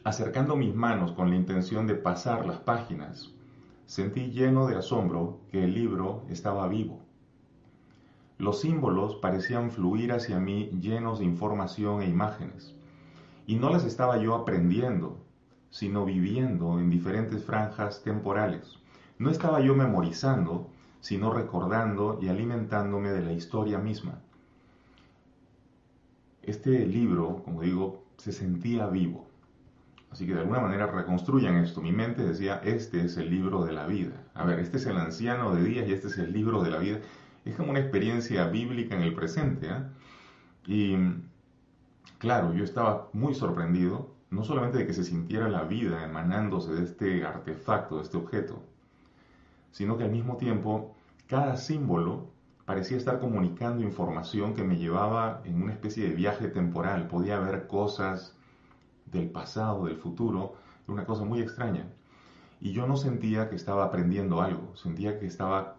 Acercando 0.02 0.56
mis 0.56 0.74
manos 0.74 1.12
con 1.12 1.30
la 1.30 1.36
intención 1.36 1.86
de 1.86 1.94
pasar 1.94 2.44
las 2.46 2.58
páginas, 2.58 3.35
sentí 3.86 4.32
lleno 4.32 4.66
de 4.66 4.76
asombro 4.76 5.40
que 5.50 5.64
el 5.64 5.74
libro 5.74 6.24
estaba 6.28 6.68
vivo. 6.68 7.00
Los 8.38 8.60
símbolos 8.60 9.16
parecían 9.16 9.70
fluir 9.70 10.12
hacia 10.12 10.38
mí 10.38 10.70
llenos 10.80 11.20
de 11.20 11.24
información 11.24 12.02
e 12.02 12.08
imágenes, 12.08 12.74
y 13.46 13.56
no 13.56 13.70
las 13.70 13.84
estaba 13.84 14.18
yo 14.18 14.34
aprendiendo, 14.34 15.24
sino 15.70 16.04
viviendo 16.04 16.78
en 16.80 16.90
diferentes 16.90 17.44
franjas 17.44 18.02
temporales. 18.02 18.78
No 19.18 19.30
estaba 19.30 19.60
yo 19.60 19.74
memorizando, 19.74 20.68
sino 21.00 21.32
recordando 21.32 22.18
y 22.20 22.28
alimentándome 22.28 23.10
de 23.10 23.22
la 23.22 23.32
historia 23.32 23.78
misma. 23.78 24.20
Este 26.42 26.84
libro, 26.86 27.42
como 27.44 27.62
digo, 27.62 28.04
se 28.18 28.32
sentía 28.32 28.86
vivo. 28.88 29.25
Así 30.10 30.26
que 30.26 30.34
de 30.34 30.40
alguna 30.40 30.60
manera 30.60 30.86
reconstruyan 30.86 31.56
esto. 31.56 31.80
Mi 31.80 31.92
mente 31.92 32.22
decía, 32.22 32.60
este 32.64 33.04
es 33.04 33.16
el 33.16 33.30
libro 33.30 33.64
de 33.64 33.72
la 33.72 33.86
vida. 33.86 34.25
A 34.34 34.44
ver, 34.44 34.60
este 34.60 34.78
es 34.78 34.86
el 34.86 34.96
anciano 34.96 35.54
de 35.54 35.62
días 35.62 35.88
y 35.88 35.92
este 35.92 36.08
es 36.08 36.18
el 36.18 36.32
libro 36.32 36.62
de 36.62 36.70
la 36.70 36.78
vida. 36.78 37.00
Es 37.44 37.56
como 37.56 37.70
una 37.70 37.80
experiencia 37.80 38.46
bíblica 38.48 38.94
en 38.94 39.02
el 39.02 39.14
presente. 39.14 39.68
¿eh? 39.68 39.82
Y 40.66 40.96
claro, 42.18 42.54
yo 42.54 42.64
estaba 42.64 43.08
muy 43.12 43.34
sorprendido, 43.34 44.14
no 44.30 44.42
solamente 44.44 44.78
de 44.78 44.86
que 44.86 44.94
se 44.94 45.04
sintiera 45.04 45.48
la 45.48 45.64
vida 45.64 46.04
emanándose 46.04 46.72
de 46.72 46.84
este 46.84 47.25
artefacto, 47.25 47.96
de 47.96 48.02
este 48.02 48.16
objeto, 48.16 48.62
sino 49.70 49.96
que 49.96 50.04
al 50.04 50.10
mismo 50.10 50.36
tiempo 50.36 50.94
cada 51.26 51.56
símbolo 51.56 52.30
parecía 52.64 52.96
estar 52.96 53.20
comunicando 53.20 53.82
información 53.82 54.54
que 54.54 54.64
me 54.64 54.76
llevaba 54.76 55.40
en 55.44 55.62
una 55.62 55.72
especie 55.72 56.08
de 56.08 56.14
viaje 56.14 56.48
temporal. 56.48 57.06
Podía 57.06 57.38
ver 57.38 57.66
cosas 57.66 58.35
del 59.06 59.30
pasado, 59.30 59.86
del 59.86 59.96
futuro, 59.96 60.54
una 60.86 61.06
cosa 61.06 61.25
muy 61.25 61.40
extraña. 61.40 61.88
Y 62.60 62.72
yo 62.72 62.86
no 62.86 62.96
sentía 62.96 63.48
que 63.48 63.56
estaba 63.56 63.84
aprendiendo 63.84 64.40
algo, 64.40 64.75
sentía 64.76 65.18
que 65.18 65.26
estaba 65.26 65.76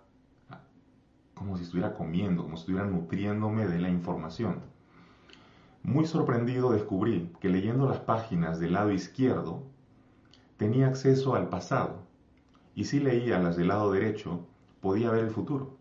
como 1.33 1.55
si 1.55 1.63
estuviera 1.63 1.93
comiendo, 1.93 2.43
como 2.43 2.57
si 2.57 2.61
estuviera 2.61 2.87
nutriéndome 2.87 3.67
de 3.67 3.79
la 3.79 3.89
información. 3.89 4.61
Muy 5.83 6.05
sorprendido 6.05 6.71
descubrí 6.71 7.31
que 7.39 7.49
leyendo 7.49 7.87
las 7.87 7.99
páginas 7.99 8.59
del 8.59 8.73
lado 8.73 8.91
izquierdo 8.91 9.63
tenía 10.57 10.87
acceso 10.87 11.35
al 11.35 11.49
pasado 11.49 11.99
y 12.75 12.85
si 12.85 12.99
leía 12.99 13.39
las 13.39 13.55
del 13.55 13.69
lado 13.69 13.91
derecho 13.91 14.47
podía 14.81 15.11
ver 15.11 15.25
el 15.25 15.31
futuro. 15.31 15.77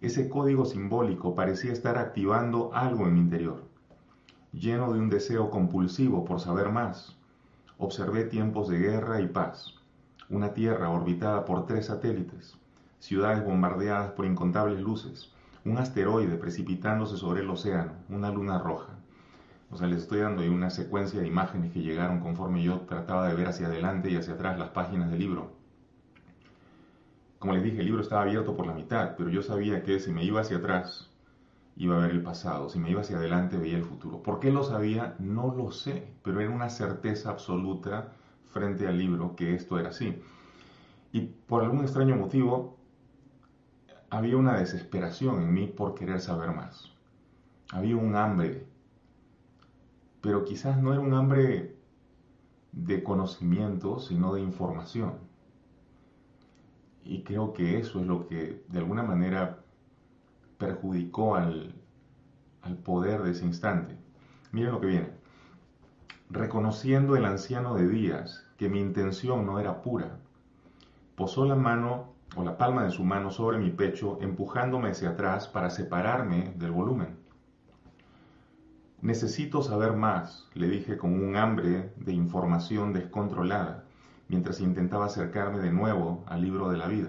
Ese 0.00 0.28
código 0.28 0.64
simbólico 0.64 1.34
parecía 1.34 1.72
estar 1.72 1.96
activando 1.96 2.70
algo 2.74 3.06
en 3.06 3.14
mi 3.14 3.20
interior. 3.20 3.67
Lleno 4.52 4.92
de 4.92 4.98
un 4.98 5.10
deseo 5.10 5.50
compulsivo 5.50 6.24
por 6.24 6.40
saber 6.40 6.70
más, 6.70 7.18
observé 7.76 8.24
tiempos 8.24 8.68
de 8.68 8.78
guerra 8.78 9.20
y 9.20 9.26
paz, 9.28 9.74
una 10.30 10.54
Tierra 10.54 10.88
orbitada 10.88 11.44
por 11.44 11.66
tres 11.66 11.86
satélites, 11.86 12.56
ciudades 12.98 13.44
bombardeadas 13.44 14.12
por 14.12 14.24
incontables 14.24 14.80
luces, 14.80 15.30
un 15.66 15.76
asteroide 15.76 16.38
precipitándose 16.38 17.18
sobre 17.18 17.42
el 17.42 17.50
océano, 17.50 17.92
una 18.08 18.30
luna 18.30 18.58
roja. 18.58 18.94
O 19.70 19.76
sea, 19.76 19.86
les 19.86 20.02
estoy 20.02 20.20
dando 20.20 20.42
una 20.50 20.70
secuencia 20.70 21.20
de 21.20 21.26
imágenes 21.26 21.70
que 21.72 21.82
llegaron 21.82 22.20
conforme 22.20 22.62
yo 22.62 22.80
trataba 22.80 23.28
de 23.28 23.34
ver 23.34 23.48
hacia 23.48 23.66
adelante 23.66 24.10
y 24.10 24.16
hacia 24.16 24.32
atrás 24.32 24.58
las 24.58 24.70
páginas 24.70 25.10
del 25.10 25.18
libro. 25.18 25.52
Como 27.38 27.52
les 27.52 27.62
dije, 27.62 27.80
el 27.80 27.86
libro 27.86 28.00
estaba 28.00 28.22
abierto 28.22 28.56
por 28.56 28.66
la 28.66 28.72
mitad, 28.72 29.14
pero 29.18 29.28
yo 29.28 29.42
sabía 29.42 29.82
que 29.82 30.00
si 30.00 30.10
me 30.10 30.24
iba 30.24 30.40
hacia 30.40 30.56
atrás, 30.56 31.07
iba 31.78 31.96
a 31.96 32.00
ver 32.00 32.10
el 32.10 32.22
pasado, 32.22 32.68
si 32.68 32.80
me 32.80 32.90
iba 32.90 33.02
hacia 33.02 33.18
adelante, 33.18 33.56
veía 33.56 33.76
el 33.76 33.84
futuro. 33.84 34.20
¿Por 34.20 34.40
qué 34.40 34.50
lo 34.50 34.64
sabía? 34.64 35.14
No 35.20 35.54
lo 35.54 35.70
sé, 35.70 36.12
pero 36.24 36.40
era 36.40 36.50
una 36.50 36.70
certeza 36.70 37.30
absoluta 37.30 38.12
frente 38.48 38.88
al 38.88 38.98
libro 38.98 39.36
que 39.36 39.54
esto 39.54 39.78
era 39.78 39.90
así. 39.90 40.20
Y 41.12 41.20
por 41.20 41.62
algún 41.62 41.82
extraño 41.82 42.16
motivo, 42.16 42.78
había 44.10 44.36
una 44.36 44.58
desesperación 44.58 45.40
en 45.40 45.54
mí 45.54 45.68
por 45.68 45.94
querer 45.94 46.20
saber 46.20 46.50
más. 46.50 46.92
Había 47.70 47.96
un 47.96 48.16
hambre, 48.16 48.66
pero 50.20 50.44
quizás 50.44 50.82
no 50.82 50.92
era 50.92 51.00
un 51.00 51.14
hambre 51.14 51.76
de 52.72 53.02
conocimiento, 53.04 54.00
sino 54.00 54.34
de 54.34 54.40
información. 54.40 55.14
Y 57.04 57.22
creo 57.22 57.52
que 57.52 57.78
eso 57.78 58.00
es 58.00 58.06
lo 58.06 58.26
que 58.26 58.64
de 58.66 58.78
alguna 58.78 59.04
manera 59.04 59.60
perjudicó 60.58 61.36
al, 61.36 61.74
al 62.62 62.76
poder 62.76 63.22
de 63.22 63.30
ese 63.30 63.44
instante. 63.44 63.96
Miren 64.52 64.72
lo 64.72 64.80
que 64.80 64.86
viene. 64.86 65.10
Reconociendo 66.30 67.16
el 67.16 67.24
anciano 67.24 67.74
de 67.74 67.88
días 67.88 68.44
que 68.58 68.68
mi 68.68 68.80
intención 68.80 69.46
no 69.46 69.60
era 69.60 69.82
pura, 69.82 70.18
posó 71.14 71.46
la 71.46 71.54
mano 71.54 72.12
o 72.36 72.44
la 72.44 72.58
palma 72.58 72.84
de 72.84 72.90
su 72.90 73.04
mano 73.04 73.30
sobre 73.30 73.58
mi 73.58 73.70
pecho, 73.70 74.18
empujándome 74.20 74.90
hacia 74.90 75.10
atrás 75.10 75.48
para 75.48 75.70
separarme 75.70 76.52
del 76.56 76.72
volumen. 76.72 77.16
Necesito 79.00 79.62
saber 79.62 79.92
más, 79.92 80.48
le 80.54 80.68
dije 80.68 80.98
con 80.98 81.14
un 81.14 81.36
hambre 81.36 81.92
de 81.96 82.12
información 82.12 82.92
descontrolada 82.92 83.84
mientras 84.28 84.60
intentaba 84.60 85.06
acercarme 85.06 85.60
de 85.60 85.70
nuevo 85.70 86.24
al 86.26 86.42
libro 86.42 86.68
de 86.70 86.76
la 86.76 86.86
vida. 86.86 87.08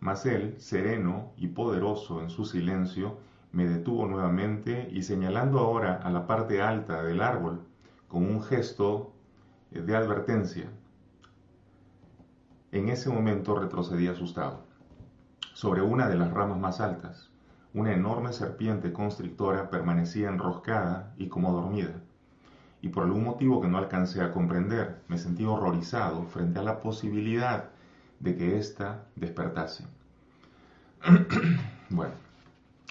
Mas 0.00 0.26
él, 0.26 0.54
sereno 0.58 1.32
y 1.36 1.48
poderoso 1.48 2.20
en 2.20 2.30
su 2.30 2.44
silencio, 2.44 3.18
me 3.52 3.66
detuvo 3.66 4.06
nuevamente 4.06 4.88
y 4.90 5.02
señalando 5.02 5.58
ahora 5.58 5.96
a 5.96 6.10
la 6.10 6.26
parte 6.26 6.62
alta 6.62 7.02
del 7.02 7.20
árbol, 7.20 7.62
con 8.08 8.24
un 8.24 8.42
gesto 8.42 9.12
de 9.70 9.94
advertencia, 9.94 10.70
en 12.72 12.88
ese 12.88 13.10
momento 13.10 13.58
retrocedí 13.58 14.08
asustado. 14.08 14.64
Sobre 15.54 15.82
una 15.82 16.08
de 16.08 16.16
las 16.16 16.32
ramas 16.32 16.58
más 16.58 16.80
altas, 16.80 17.30
una 17.74 17.92
enorme 17.92 18.32
serpiente 18.32 18.92
constrictora 18.92 19.70
permanecía 19.70 20.28
enroscada 20.28 21.14
y 21.18 21.28
como 21.28 21.52
dormida 21.52 22.00
y 22.82 22.88
por 22.88 23.04
algún 23.04 23.24
motivo 23.24 23.60
que 23.60 23.68
no 23.68 23.78
alcancé 23.78 24.22
a 24.22 24.32
comprender, 24.32 25.02
me 25.08 25.18
sentí 25.18 25.44
horrorizado 25.44 26.24
frente 26.24 26.60
a 26.60 26.62
la 26.62 26.80
posibilidad 26.80 27.69
de 28.20 28.36
que 28.36 28.58
ésta 28.58 29.06
despertase. 29.16 29.84
bueno, 31.90 32.14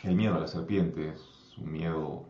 el 0.04 0.16
miedo 0.16 0.36
a 0.36 0.40
la 0.40 0.48
serpiente 0.48 1.10
es 1.10 1.58
un 1.58 1.72
miedo 1.72 2.26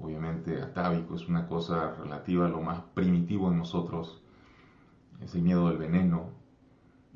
obviamente 0.00 0.60
atávico, 0.60 1.14
es 1.14 1.28
una 1.28 1.46
cosa 1.46 1.94
relativa 1.94 2.46
a 2.46 2.48
lo 2.48 2.60
más 2.60 2.80
primitivo 2.94 3.50
en 3.50 3.58
nosotros, 3.58 4.20
es 5.22 5.34
el 5.34 5.42
miedo 5.42 5.68
del 5.68 5.78
veneno, 5.78 6.30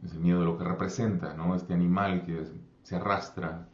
es 0.05 0.13
el 0.13 0.21
miedo 0.21 0.41
de 0.41 0.47
lo 0.47 0.59
que 0.59 0.65
representa, 0.65 1.35
¿no? 1.35 1.55
Este 1.55 1.75
animal 1.75 2.25
que 2.25 2.47
se 2.83 2.97
arrastra, 2.97 3.67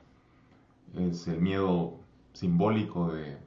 es 0.95 1.26
el 1.28 1.40
miedo 1.40 1.99
simbólico 2.33 3.12
de 3.12 3.38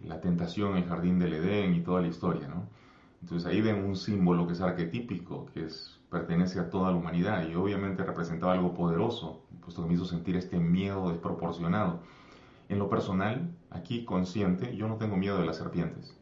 la 0.00 0.20
tentación, 0.20 0.76
el 0.76 0.86
jardín 0.86 1.18
del 1.18 1.34
Edén 1.34 1.74
y 1.74 1.80
toda 1.82 2.00
la 2.00 2.08
historia, 2.08 2.48
¿no? 2.48 2.66
Entonces 3.22 3.46
ahí 3.46 3.60
ven 3.60 3.84
un 3.84 3.96
símbolo 3.96 4.46
que 4.46 4.52
es 4.52 4.60
arquetípico, 4.60 5.46
que 5.52 5.66
pertenece 6.10 6.60
a 6.60 6.70
toda 6.70 6.90
la 6.90 6.96
humanidad 6.96 7.46
y 7.48 7.54
obviamente 7.54 8.04
representaba 8.04 8.52
algo 8.52 8.74
poderoso, 8.74 9.42
puesto 9.60 9.82
que 9.82 9.88
me 9.88 9.94
hizo 9.94 10.04
sentir 10.04 10.36
este 10.36 10.58
miedo 10.58 11.10
desproporcionado. 11.10 12.00
En 12.68 12.78
lo 12.78 12.88
personal, 12.88 13.50
aquí 13.70 14.04
consciente, 14.04 14.76
yo 14.76 14.88
no 14.88 14.96
tengo 14.96 15.16
miedo 15.16 15.38
de 15.38 15.46
las 15.46 15.56
serpientes, 15.56 16.14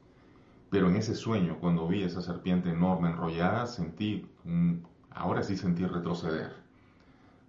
pero 0.71 0.88
en 0.88 0.97
ese 0.97 1.15
sueño, 1.15 1.59
cuando 1.61 1.87
vi 1.87 2.03
esa 2.03 2.23
serpiente 2.23 2.71
enorme 2.71 3.11
enrollada, 3.11 3.67
sentí, 3.67 4.26
ahora 5.11 5.43
sí 5.43 5.57
sentí 5.57 5.85
retroceder. 5.85 6.55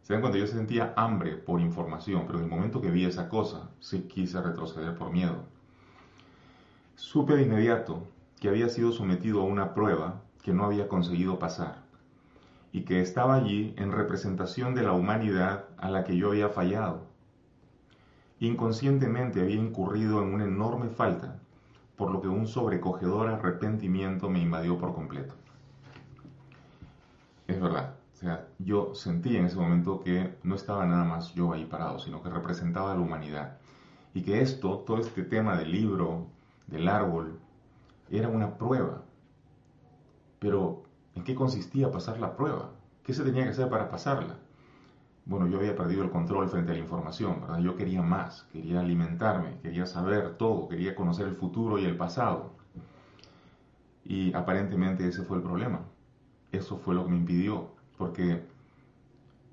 Se 0.01 0.13
dan 0.13 0.21
cuenta, 0.21 0.39
yo 0.39 0.47
sentía 0.47 0.93
hambre 0.95 1.35
por 1.35 1.59
información, 1.59 2.23
pero 2.25 2.39
en 2.39 2.45
el 2.45 2.49
momento 2.49 2.81
que 2.81 2.91
vi 2.91 3.05
esa 3.05 3.27
cosa, 3.27 3.69
sí 3.79 4.03
quise 4.03 4.41
retroceder 4.41 4.95
por 4.95 5.11
miedo. 5.11 5.43
Supe 6.95 7.35
de 7.35 7.43
inmediato 7.43 8.07
que 8.39 8.49
había 8.49 8.69
sido 8.69 8.91
sometido 8.91 9.41
a 9.41 9.45
una 9.45 9.73
prueba 9.73 10.21
que 10.43 10.53
no 10.53 10.65
había 10.65 10.87
conseguido 10.87 11.39
pasar 11.39 11.87
y 12.71 12.81
que 12.81 13.01
estaba 13.01 13.35
allí 13.35 13.73
en 13.77 13.91
representación 13.91 14.75
de 14.75 14.83
la 14.83 14.91
humanidad 14.91 15.65
a 15.77 15.89
la 15.89 16.03
que 16.03 16.17
yo 16.17 16.29
había 16.29 16.49
fallado. 16.49 17.07
Inconscientemente 18.39 19.41
había 19.41 19.55
incurrido 19.55 20.21
en 20.21 20.33
una 20.33 20.43
enorme 20.43 20.89
falta, 20.89 21.39
por 21.95 22.11
lo 22.11 22.21
que 22.21 22.27
un 22.27 22.45
sobrecogedor 22.47 23.29
arrepentimiento 23.29 24.29
me 24.29 24.41
invadió 24.41 24.77
por 24.77 24.93
completo. 24.93 25.33
Es 27.47 27.59
verdad, 27.59 27.95
o 28.13 28.15
sea, 28.17 28.47
yo 28.59 28.93
sentí 28.93 29.37
en 29.37 29.45
ese 29.45 29.57
momento 29.57 30.01
que 30.01 30.35
no 30.43 30.53
estaba 30.55 30.85
nada 30.85 31.03
más 31.03 31.33
yo 31.33 31.53
ahí 31.53 31.65
parado, 31.65 31.97
sino 31.97 32.21
que 32.21 32.29
representaba 32.29 32.91
a 32.91 32.95
la 32.95 33.01
humanidad. 33.01 33.57
Y 34.13 34.21
que 34.21 34.41
esto, 34.41 34.83
todo 34.85 34.99
este 34.99 35.23
tema 35.23 35.57
del 35.57 35.71
libro, 35.71 36.27
del 36.67 36.87
árbol 36.87 37.39
era 38.09 38.27
una 38.29 38.57
prueba. 38.57 39.03
Pero, 40.39 40.83
¿en 41.15 41.23
qué 41.23 41.35
consistía 41.35 41.91
pasar 41.91 42.19
la 42.19 42.35
prueba? 42.35 42.71
¿Qué 43.03 43.13
se 43.13 43.23
tenía 43.23 43.43
que 43.43 43.49
hacer 43.49 43.69
para 43.69 43.89
pasarla? 43.89 44.37
bueno, 45.27 45.47
yo 45.47 45.57
había 45.57 45.75
perdido 45.75 46.03
el 46.03 46.09
control 46.09 46.47
frente 46.47 46.71
a 46.71 46.75
la 46.75 46.79
información, 46.79 47.41
¿verdad? 47.41 47.59
Yo 47.59 47.75
quería 47.75 48.01
más, 48.01 48.43
quería 48.53 48.79
alimentarme, 48.79 49.57
quería 49.61 49.85
saber 49.85 50.37
todo, 50.37 50.69
quería 50.69 50.95
conocer 50.95 51.27
el 51.27 51.35
futuro 51.35 51.77
y 51.77 51.83
el 51.83 51.97
pasado. 51.97 52.51
Y 54.05 54.33
aparentemente 54.33 55.05
ese 55.05 55.23
fue 55.23 55.37
el 55.37 55.43
problema. 55.43 55.81
Eso 56.53 56.77
fue 56.77 56.95
lo 56.95 57.03
que 57.03 57.11
me 57.11 57.17
impidió, 57.17 57.71
porque 57.97 58.41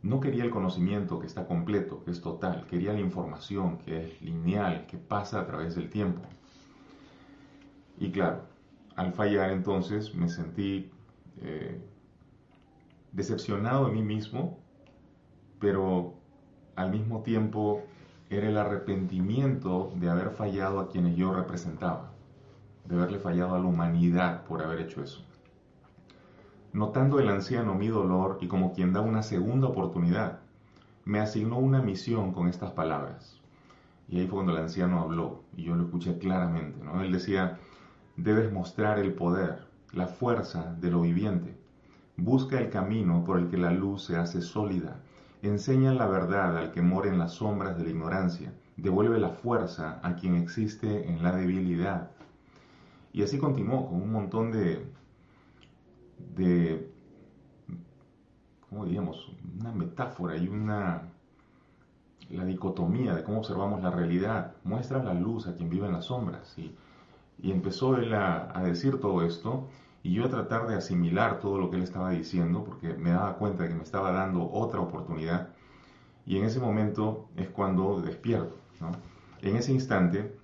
no 0.03 0.21
quería 0.21 0.45
el 0.45 0.51
conocimiento 0.51 1.19
que 1.19 1.27
está 1.27 1.49
completo, 1.49 2.05
que 2.05 2.13
es 2.13 2.21
total, 2.21 2.67
quería 2.69 2.93
la 2.93 3.01
información 3.01 3.79
que 3.79 4.05
es 4.05 4.23
lineal, 4.23 4.87
que 4.87 4.97
pasa 4.97 5.41
a 5.41 5.47
través 5.47 5.75
del 5.75 5.91
tiempo. 5.91 6.21
Y 7.99 8.11
claro, 8.11 8.43
al 8.97 9.13
fallar 9.13 9.51
entonces 9.51 10.15
me 10.15 10.29
sentí 10.29 10.91
eh, 11.43 11.81
decepcionado 13.13 13.87
de 13.87 13.93
mí 13.93 14.03
mismo, 14.03 14.59
pero 15.61 16.15
al 16.77 16.91
mismo 16.91 17.23
tiempo 17.23 17.83
era 18.31 18.49
el 18.49 18.57
arrepentimiento 18.57 19.93
de 19.97 20.11
haber 20.11 20.31
fallado 20.31 20.81
a 20.81 20.89
quienes 20.89 21.17
yo 21.17 21.33
representaba, 21.33 22.13
de 22.85 22.97
haberle 22.97 23.19
fallado 23.19 23.55
a 23.55 23.59
la 23.59 23.67
humanidad 23.67 24.45
por 24.45 24.63
haber 24.63 24.81
hecho 24.81 25.03
eso. 25.03 25.25
Notando 26.73 27.21
el 27.21 27.29
anciano 27.29 27.75
mi 27.75 27.87
dolor 27.87 28.39
y 28.41 28.49
como 28.49 28.73
quien 28.73 28.93
da 28.93 29.01
una 29.01 29.23
segunda 29.23 29.69
oportunidad, 29.69 30.41
me 31.05 31.21
asignó 31.21 31.59
una 31.59 31.81
misión 31.81 32.33
con 32.33 32.49
estas 32.49 32.73
palabras. 32.73 33.41
Y 34.09 34.19
ahí 34.19 34.27
fue 34.27 34.37
cuando 34.37 34.53
el 34.53 34.63
anciano 34.63 35.01
habló 35.01 35.45
y 35.57 35.65
yo 35.65 35.77
lo 35.77 35.85
escuché 35.85 36.19
claramente. 36.19 36.83
¿no? 36.83 37.03
Él 37.03 37.13
decía, 37.13 37.59
debes 38.17 38.53
mostrar 38.53 38.99
el 38.99 39.15
poder, 39.15 39.67
la 39.93 40.07
fuerza 40.07 40.75
de 40.81 40.91
lo 40.91 41.01
viviente. 41.03 41.57
Busca 42.17 42.61
el 42.61 42.71
camino 42.71 43.25
por 43.25 43.39
el 43.39 43.49
que 43.49 43.57
la 43.57 43.73
luz 43.73 44.05
se 44.05 44.17
hace 44.17 44.41
sólida. 44.41 45.01
Enseña 45.43 45.93
la 45.93 46.07
verdad 46.07 46.57
al 46.57 46.71
que 46.71 46.81
mora 46.81 47.09
en 47.09 47.19
las 47.19 47.33
sombras 47.33 47.77
de 47.77 47.85
la 47.85 47.91
ignorancia. 47.91 48.53
Devuelve 48.77 49.19
la 49.19 49.31
fuerza 49.31 50.01
a 50.03 50.15
quien 50.15 50.37
existe 50.37 51.09
en 51.09 51.23
la 51.23 51.35
debilidad. 51.35 52.11
Y 53.13 53.23
así 53.23 53.39
continuó 53.39 53.89
con 53.89 54.03
un 54.03 54.11
montón 54.11 54.53
de, 54.53 54.87
de, 56.37 56.91
¿cómo 58.69 58.85
diríamos? 58.85 59.33
Una 59.61 59.73
metáfora 59.73 60.37
y 60.37 60.49
una, 60.49 61.03
la 62.31 62.45
dicotomía 62.45 63.15
de 63.15 63.23
cómo 63.23 63.39
observamos 63.39 63.83
la 63.83 63.91
realidad. 63.91 64.55
Muestra 64.65 65.03
la 65.03 65.15
luz 65.15 65.47
a 65.47 65.55
quien 65.55 65.69
vive 65.69 65.87
en 65.87 65.93
las 65.93 66.07
sombras. 66.07 66.59
Y, 66.59 66.75
y 67.39 67.53
empezó 67.53 67.97
él 67.97 68.15
a, 68.15 68.53
decir 68.65 69.01
todo 69.01 69.23
esto 69.23 69.69
y 70.03 70.13
yo 70.13 70.25
a 70.25 70.29
tratar 70.29 70.67
de 70.67 70.75
asimilar 70.75 71.41
todo 71.41 71.59
lo 71.59 71.71
que 71.71 71.77
él 71.77 71.83
estaba 71.83 72.11
diciendo 72.11 72.65
porque 72.65 72.95
me 72.95 73.11
daba 73.11 73.37
cuenta 73.37 73.63
de 73.63 73.71
que 73.71 73.75
me 73.75 73.83
estaba 73.83 74.13
dando 74.13 74.51
otra 74.51 74.81
oportunidad. 74.81 75.49
Y 76.27 76.39
en 76.39 76.45
ese 76.45 76.61
momento 76.61 77.29
es 77.37 77.49
cuando 77.49 78.01
despierto. 78.01 78.57
¿no? 78.81 78.93
En 79.43 79.57
ese 79.57 79.73
instante, 79.73 80.37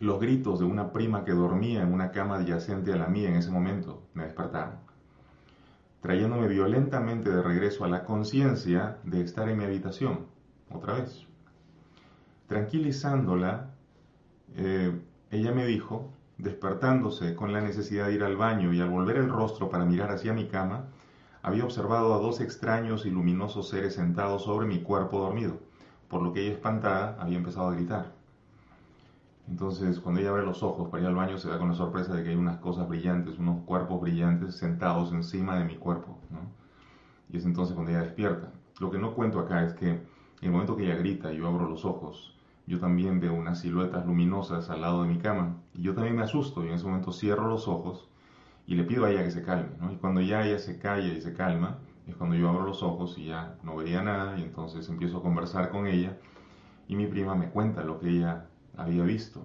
los 0.00 0.20
gritos 0.20 0.58
de 0.58 0.64
una 0.64 0.92
prima 0.92 1.24
que 1.24 1.32
dormía 1.32 1.82
en 1.82 1.92
una 1.92 2.10
cama 2.10 2.36
adyacente 2.36 2.92
a 2.92 2.96
la 2.96 3.06
mía 3.06 3.28
en 3.28 3.36
ese 3.36 3.50
momento 3.50 4.02
me 4.14 4.24
despertaron 4.24 4.88
trayéndome 6.00 6.48
violentamente 6.48 7.30
de 7.30 7.42
regreso 7.42 7.84
a 7.84 7.88
la 7.88 8.04
conciencia 8.04 8.98
de 9.04 9.22
estar 9.22 9.48
en 9.48 9.58
mi 9.58 9.64
habitación, 9.64 10.26
otra 10.70 10.94
vez. 10.94 11.26
Tranquilizándola, 12.46 13.70
eh, 14.56 14.98
ella 15.30 15.52
me 15.52 15.66
dijo, 15.66 16.10
despertándose 16.38 17.34
con 17.34 17.52
la 17.52 17.60
necesidad 17.60 18.06
de 18.06 18.14
ir 18.14 18.24
al 18.24 18.36
baño 18.36 18.72
y 18.72 18.80
al 18.80 18.88
volver 18.88 19.16
el 19.16 19.28
rostro 19.28 19.68
para 19.68 19.84
mirar 19.84 20.10
hacia 20.10 20.32
mi 20.32 20.46
cama, 20.46 20.86
había 21.42 21.64
observado 21.64 22.14
a 22.14 22.18
dos 22.18 22.40
extraños 22.40 23.04
y 23.04 23.10
luminosos 23.10 23.68
seres 23.68 23.94
sentados 23.94 24.44
sobre 24.44 24.66
mi 24.66 24.80
cuerpo 24.80 25.18
dormido, 25.18 25.58
por 26.08 26.22
lo 26.22 26.32
que 26.32 26.42
ella 26.42 26.52
espantada 26.52 27.16
había 27.20 27.36
empezado 27.36 27.68
a 27.68 27.74
gritar. 27.74 28.12
Entonces, 29.48 30.00
cuando 30.00 30.20
ella 30.20 30.30
abre 30.30 30.44
los 30.44 30.62
ojos 30.62 30.88
para 30.88 31.02
ir 31.02 31.08
al 31.08 31.14
baño, 31.14 31.38
se 31.38 31.48
da 31.48 31.58
con 31.58 31.68
la 31.68 31.74
sorpresa 31.74 32.14
de 32.14 32.22
que 32.22 32.30
hay 32.30 32.36
unas 32.36 32.58
cosas 32.58 32.88
brillantes, 32.88 33.38
unos 33.38 33.64
cuerpos 33.64 34.00
brillantes 34.00 34.56
sentados 34.56 35.12
encima 35.12 35.58
de 35.58 35.64
mi 35.64 35.76
cuerpo. 35.76 36.18
¿no? 36.30 36.40
Y 37.30 37.38
es 37.38 37.44
entonces 37.44 37.74
cuando 37.74 37.90
ella 37.90 38.02
despierta. 38.02 38.52
Lo 38.78 38.90
que 38.90 38.98
no 38.98 39.14
cuento 39.14 39.38
acá 39.38 39.64
es 39.64 39.72
que 39.72 39.88
en 39.90 40.04
el 40.42 40.50
momento 40.50 40.76
que 40.76 40.84
ella 40.84 40.96
grita 40.96 41.32
yo 41.32 41.46
abro 41.48 41.68
los 41.68 41.84
ojos, 41.84 42.37
yo 42.68 42.78
también 42.78 43.18
veo 43.18 43.32
unas 43.32 43.60
siluetas 43.60 44.04
luminosas 44.04 44.68
al 44.68 44.82
lado 44.82 45.02
de 45.02 45.08
mi 45.08 45.18
cama. 45.18 45.56
Y 45.74 45.82
yo 45.82 45.94
también 45.94 46.14
me 46.14 46.22
asusto 46.22 46.62
y 46.62 46.68
en 46.68 46.74
ese 46.74 46.84
momento 46.84 47.12
cierro 47.12 47.48
los 47.48 47.66
ojos 47.66 48.10
y 48.66 48.74
le 48.74 48.84
pido 48.84 49.06
a 49.06 49.10
ella 49.10 49.24
que 49.24 49.30
se 49.30 49.42
calme. 49.42 49.70
Y 49.90 49.96
cuando 49.96 50.20
ya 50.20 50.44
ella 50.46 50.58
se 50.58 50.78
calla 50.78 51.08
y 51.08 51.22
se 51.22 51.32
calma, 51.32 51.78
es 52.06 52.14
cuando 52.14 52.36
yo 52.36 52.50
abro 52.50 52.66
los 52.66 52.82
ojos 52.82 53.16
y 53.16 53.26
ya 53.26 53.56
no 53.62 53.76
veía 53.76 54.02
nada 54.02 54.38
y 54.38 54.42
entonces 54.42 54.86
empiezo 54.90 55.18
a 55.18 55.22
conversar 55.22 55.70
con 55.70 55.86
ella 55.86 56.18
y 56.88 56.96
mi 56.96 57.06
prima 57.06 57.34
me 57.34 57.48
cuenta 57.48 57.82
lo 57.84 57.98
que 58.00 58.10
ella 58.10 58.44
había 58.76 59.02
visto. 59.04 59.42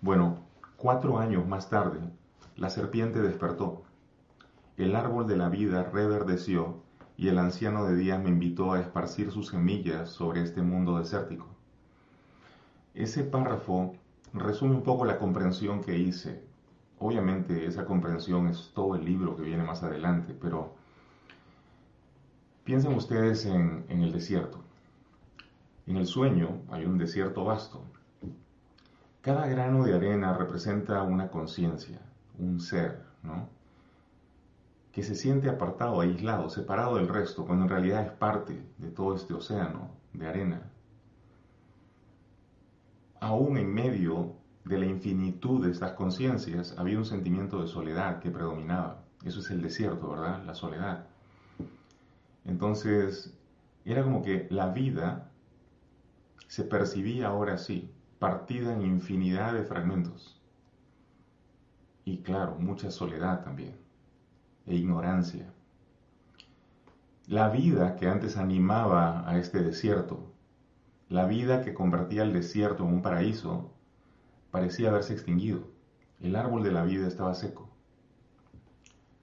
Bueno, 0.00 0.38
cuatro 0.78 1.18
años 1.18 1.46
más 1.46 1.68
tarde, 1.68 2.00
la 2.56 2.70
serpiente 2.70 3.20
despertó. 3.20 3.82
El 4.78 4.96
árbol 4.96 5.26
de 5.26 5.36
la 5.36 5.50
vida 5.50 5.84
reverdeció 5.84 6.83
y 7.16 7.28
el 7.28 7.38
anciano 7.38 7.86
de 7.86 7.96
días 7.96 8.22
me 8.22 8.30
invitó 8.30 8.72
a 8.72 8.80
esparcir 8.80 9.30
sus 9.30 9.48
semillas 9.48 10.10
sobre 10.10 10.42
este 10.42 10.62
mundo 10.62 10.98
desértico. 10.98 11.46
Ese 12.94 13.24
párrafo 13.24 13.94
resume 14.32 14.74
un 14.74 14.82
poco 14.82 15.04
la 15.04 15.18
comprensión 15.18 15.82
que 15.82 15.98
hice. 15.98 16.42
Obviamente 16.98 17.66
esa 17.66 17.84
comprensión 17.84 18.48
es 18.48 18.72
todo 18.74 18.96
el 18.96 19.04
libro 19.04 19.36
que 19.36 19.42
viene 19.42 19.62
más 19.62 19.82
adelante, 19.82 20.36
pero 20.40 20.74
piensen 22.64 22.94
ustedes 22.94 23.46
en, 23.46 23.84
el 23.88 24.12
desierto. 24.12 24.58
En 25.86 25.96
el 25.96 26.06
sueño 26.06 26.62
hay 26.70 26.84
un 26.84 26.98
desierto 26.98 27.44
vasto. 27.44 27.84
Cada 29.20 29.46
grano 29.46 29.84
de 29.84 29.94
arena 29.94 30.36
representa 30.36 31.02
una 31.02 31.28
conciencia, 31.28 32.00
un 32.38 32.60
ser, 32.60 33.02
¿no? 33.22 33.48
Que 34.94 35.02
se 35.02 35.14
siente 35.14 35.50
apartado, 35.50 36.00
aislado, 36.00 36.48
separado 36.48 36.96
del 36.96 37.08
resto, 37.08 37.44
cuando 37.44 37.64
en 37.64 37.70
realidad 37.70 38.06
es 38.06 38.12
parte 38.12 38.64
de 38.78 38.90
todo 38.90 39.16
este 39.16 39.34
océano 39.34 39.90
de 40.12 40.28
arena. 40.28 40.70
Aún 43.20 43.58
en 43.58 43.74
medio 43.74 44.36
de 44.64 44.78
la 44.78 44.86
infinitud 44.86 45.64
de 45.64 45.72
estas 45.72 45.92
conciencias 45.92 46.74
había 46.78 46.98
un 46.98 47.04
sentimiento 47.04 47.60
de 47.60 47.66
soledad 47.66 48.20
que 48.20 48.30
predominaba. 48.30 49.02
Eso 49.24 49.40
es 49.40 49.50
el 49.50 49.62
desierto, 49.62 50.10
¿verdad? 50.10 50.44
La 50.44 50.54
soledad. 50.54 51.06
Entonces, 52.44 53.36
era 53.84 54.02
como 54.02 54.22
que 54.22 54.46
la 54.50 54.68
vida 54.68 55.30
se 56.46 56.62
percibía 56.62 57.28
ahora 57.28 57.58
sí, 57.58 57.90
partida 58.18 58.72
en 58.72 58.82
infinidad 58.82 59.54
de 59.54 59.64
fragmentos. 59.64 60.40
Y 62.04 62.18
claro, 62.18 62.56
mucha 62.58 62.90
soledad 62.90 63.42
también, 63.42 63.76
e 64.66 64.74
ignorancia. 64.74 65.52
La 67.26 67.48
vida 67.48 67.96
que 67.96 68.06
antes 68.06 68.36
animaba 68.36 69.28
a 69.28 69.38
este 69.38 69.62
desierto, 69.62 70.30
la 71.08 71.26
vida 71.26 71.62
que 71.62 71.74
convertía 71.74 72.22
el 72.22 72.32
desierto 72.32 72.84
en 72.84 72.94
un 72.94 73.02
paraíso, 73.02 73.70
parecía 74.50 74.90
haberse 74.90 75.14
extinguido. 75.14 75.68
El 76.20 76.36
árbol 76.36 76.62
de 76.62 76.72
la 76.72 76.84
vida 76.84 77.06
estaba 77.06 77.34
seco. 77.34 77.68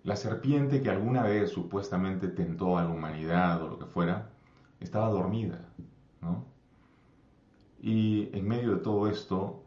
La 0.03 0.15
serpiente 0.15 0.81
que 0.81 0.89
alguna 0.89 1.23
vez 1.23 1.51
supuestamente 1.51 2.27
tentó 2.27 2.77
a 2.77 2.83
la 2.83 2.89
humanidad 2.89 3.61
o 3.61 3.69
lo 3.69 3.79
que 3.79 3.85
fuera, 3.85 4.29
estaba 4.79 5.09
dormida. 5.09 5.59
Y 7.79 8.29
en 8.37 8.47
medio 8.47 8.75
de 8.75 8.81
todo 8.81 9.07
esto, 9.07 9.63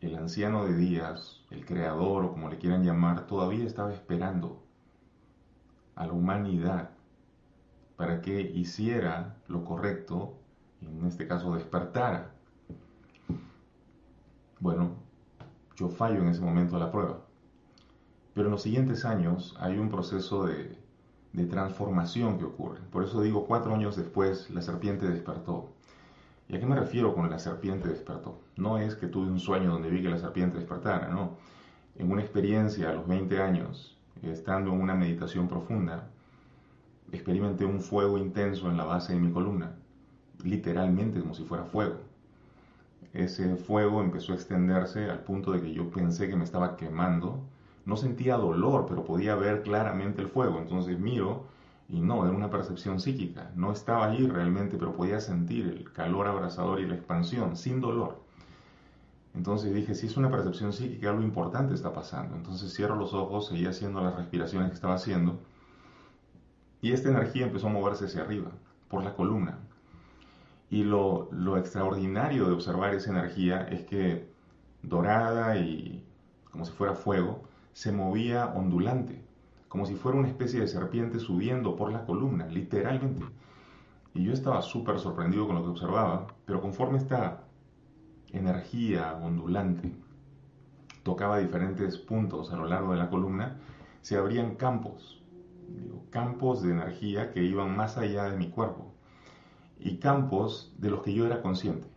el 0.00 0.16
anciano 0.16 0.64
de 0.64 0.74
días, 0.74 1.42
el 1.50 1.66
creador 1.66 2.24
o 2.24 2.32
como 2.32 2.48
le 2.48 2.58
quieran 2.58 2.84
llamar, 2.84 3.26
todavía 3.26 3.64
estaba 3.64 3.92
esperando 3.92 4.61
a 5.94 6.06
la 6.06 6.12
humanidad 6.12 6.90
para 7.96 8.20
que 8.20 8.40
hiciera 8.40 9.36
lo 9.48 9.64
correcto, 9.64 10.34
en 10.80 11.06
este 11.06 11.26
caso 11.26 11.54
despertara. 11.54 12.32
Bueno, 14.58 14.96
yo 15.76 15.88
fallo 15.88 16.20
en 16.20 16.28
ese 16.28 16.40
momento 16.40 16.76
a 16.76 16.80
la 16.80 16.90
prueba. 16.90 17.20
Pero 18.34 18.48
en 18.48 18.52
los 18.52 18.62
siguientes 18.62 19.04
años 19.04 19.54
hay 19.60 19.78
un 19.78 19.90
proceso 19.90 20.46
de, 20.46 20.78
de 21.32 21.46
transformación 21.46 22.38
que 22.38 22.44
ocurre. 22.44 22.80
Por 22.90 23.04
eso 23.04 23.20
digo, 23.20 23.46
cuatro 23.46 23.74
años 23.74 23.96
después 23.96 24.50
la 24.50 24.62
serpiente 24.62 25.06
despertó. 25.08 25.70
¿Y 26.48 26.56
a 26.56 26.60
qué 26.60 26.66
me 26.66 26.76
refiero 26.76 27.14
con 27.14 27.30
la 27.30 27.38
serpiente 27.38 27.88
despertó? 27.88 28.40
No 28.56 28.78
es 28.78 28.94
que 28.94 29.06
tuve 29.06 29.30
un 29.30 29.40
sueño 29.40 29.70
donde 29.72 29.90
vi 29.90 30.02
que 30.02 30.10
la 30.10 30.18
serpiente 30.18 30.58
despertara, 30.58 31.08
no. 31.08 31.36
En 31.96 32.10
una 32.10 32.22
experiencia 32.22 32.90
a 32.90 32.94
los 32.94 33.06
20 33.06 33.40
años, 33.40 33.96
estando 34.30 34.72
en 34.72 34.80
una 34.80 34.94
meditación 34.94 35.48
profunda, 35.48 36.08
experimenté 37.12 37.64
un 37.64 37.80
fuego 37.80 38.18
intenso 38.18 38.70
en 38.70 38.76
la 38.76 38.84
base 38.84 39.12
de 39.14 39.20
mi 39.20 39.32
columna, 39.32 39.74
literalmente 40.44 41.20
como 41.20 41.34
si 41.34 41.44
fuera 41.44 41.64
fuego. 41.64 41.96
Ese 43.12 43.56
fuego 43.56 44.00
empezó 44.00 44.32
a 44.32 44.36
extenderse 44.36 45.10
al 45.10 45.20
punto 45.20 45.52
de 45.52 45.60
que 45.60 45.72
yo 45.74 45.90
pensé 45.90 46.28
que 46.28 46.36
me 46.36 46.44
estaba 46.44 46.76
quemando. 46.76 47.40
No 47.84 47.96
sentía 47.96 48.36
dolor, 48.36 48.86
pero 48.88 49.04
podía 49.04 49.34
ver 49.34 49.62
claramente 49.62 50.22
el 50.22 50.28
fuego. 50.28 50.58
Entonces 50.58 50.98
miro 50.98 51.46
Y 51.88 52.00
no, 52.00 52.24
era 52.26 52.34
una 52.34 52.48
percepción 52.50 53.00
psíquica. 53.00 53.50
No 53.54 53.72
estaba 53.72 54.06
ahí 54.10 54.26
realmente, 54.26 54.78
pero 54.78 54.94
podía 54.94 55.20
sentir 55.20 55.66
el 55.68 55.92
calor 55.92 56.26
abrasador 56.26 56.80
y 56.80 56.86
la 56.86 56.94
expansión 56.94 57.56
sin 57.56 57.80
dolor. 57.80 58.22
Entonces 59.34 59.74
dije, 59.74 59.94
si 59.94 60.06
es 60.06 60.16
una 60.16 60.30
percepción 60.30 60.72
psíquica, 60.72 61.10
algo 61.10 61.22
importante 61.22 61.74
está 61.74 61.92
pasando. 61.92 62.36
Entonces 62.36 62.72
cierro 62.74 62.96
los 62.96 63.14
ojos, 63.14 63.48
seguía 63.48 63.70
haciendo 63.70 64.02
las 64.02 64.14
respiraciones 64.16 64.68
que 64.68 64.74
estaba 64.74 64.94
haciendo. 64.94 65.40
Y 66.82 66.92
esta 66.92 67.10
energía 67.10 67.46
empezó 67.46 67.68
a 67.68 67.70
moverse 67.70 68.06
hacia 68.06 68.22
arriba, 68.22 68.50
por 68.88 69.04
la 69.04 69.14
columna. 69.14 69.58
Y 70.70 70.84
lo, 70.84 71.28
lo 71.32 71.56
extraordinario 71.56 72.46
de 72.46 72.52
observar 72.52 72.94
esa 72.94 73.10
energía 73.10 73.62
es 73.62 73.84
que 73.84 74.28
dorada 74.82 75.56
y 75.56 76.04
como 76.50 76.66
si 76.66 76.72
fuera 76.72 76.94
fuego, 76.94 77.42
se 77.72 77.92
movía 77.92 78.46
ondulante, 78.54 79.24
como 79.68 79.86
si 79.86 79.94
fuera 79.94 80.18
una 80.18 80.28
especie 80.28 80.60
de 80.60 80.68
serpiente 80.68 81.18
subiendo 81.18 81.76
por 81.76 81.90
la 81.90 82.04
columna, 82.04 82.46
literalmente. 82.46 83.24
Y 84.14 84.24
yo 84.24 84.32
estaba 84.32 84.60
súper 84.60 84.98
sorprendido 84.98 85.46
con 85.46 85.56
lo 85.56 85.62
que 85.62 85.70
observaba, 85.70 86.26
pero 86.44 86.60
conforme 86.60 86.98
esta 86.98 87.41
energía 88.32 89.14
ondulante 89.14 89.94
tocaba 91.02 91.38
diferentes 91.38 91.98
puntos 91.98 92.52
a 92.52 92.56
lo 92.56 92.66
largo 92.66 92.92
de 92.92 92.98
la 92.98 93.10
columna, 93.10 93.58
se 94.02 94.16
abrían 94.16 94.54
campos, 94.54 95.22
campos 96.10 96.62
de 96.62 96.72
energía 96.72 97.32
que 97.32 97.42
iban 97.42 97.76
más 97.76 97.98
allá 97.98 98.24
de 98.24 98.36
mi 98.36 98.50
cuerpo 98.50 98.92
y 99.78 99.96
campos 99.96 100.74
de 100.78 100.90
los 100.90 101.02
que 101.02 101.14
yo 101.14 101.26
era 101.26 101.42
consciente. 101.42 101.88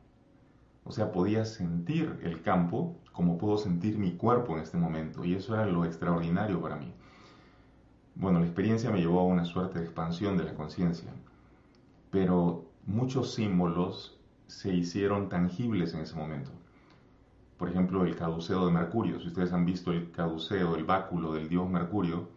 O 0.83 0.91
sea, 0.91 1.11
podía 1.11 1.45
sentir 1.45 2.19
el 2.23 2.41
campo 2.41 2.95
como 3.11 3.37
puedo 3.37 3.57
sentir 3.57 3.97
mi 3.97 4.11
cuerpo 4.11 4.55
en 4.55 4.61
este 4.61 4.77
momento 4.77 5.23
y 5.23 5.35
eso 5.35 5.55
era 5.55 5.65
lo 5.65 5.85
extraordinario 5.85 6.61
para 6.61 6.75
mí. 6.75 6.91
Bueno, 8.15 8.39
la 8.39 8.45
experiencia 8.45 8.91
me 8.91 8.99
llevó 8.99 9.19
a 9.19 9.25
una 9.25 9.45
suerte 9.45 9.79
de 9.79 9.85
expansión 9.85 10.37
de 10.37 10.43
la 10.43 10.53
conciencia, 10.53 11.11
pero 12.11 12.65
muchos 12.85 13.33
símbolos 13.33 14.14
se 14.47 14.73
hicieron 14.73 15.29
tangibles 15.29 15.93
en 15.93 16.01
ese 16.01 16.15
momento. 16.15 16.51
Por 17.57 17.69
ejemplo, 17.69 18.05
el 18.05 18.15
caduceo 18.15 18.65
de 18.65 18.71
Mercurio. 18.71 19.19
Si 19.19 19.27
ustedes 19.27 19.53
han 19.53 19.65
visto 19.65 19.91
el 19.91 20.11
caduceo, 20.11 20.75
el 20.75 20.83
báculo 20.83 21.33
del 21.33 21.47
dios 21.47 21.69
Mercurio, 21.69 22.27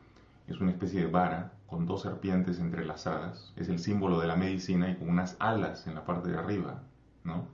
es 0.46 0.60
una 0.60 0.70
especie 0.70 1.00
de 1.00 1.06
vara 1.08 1.52
con 1.66 1.86
dos 1.86 2.02
serpientes 2.02 2.58
entrelazadas. 2.60 3.52
Es 3.56 3.68
el 3.68 3.78
símbolo 3.78 4.20
de 4.20 4.26
la 4.26 4.36
medicina 4.36 4.90
y 4.90 4.96
con 4.96 5.08
unas 5.10 5.36
alas 5.38 5.86
en 5.86 5.94
la 5.94 6.04
parte 6.04 6.30
de 6.30 6.38
arriba, 6.38 6.82
¿no? 7.24 7.46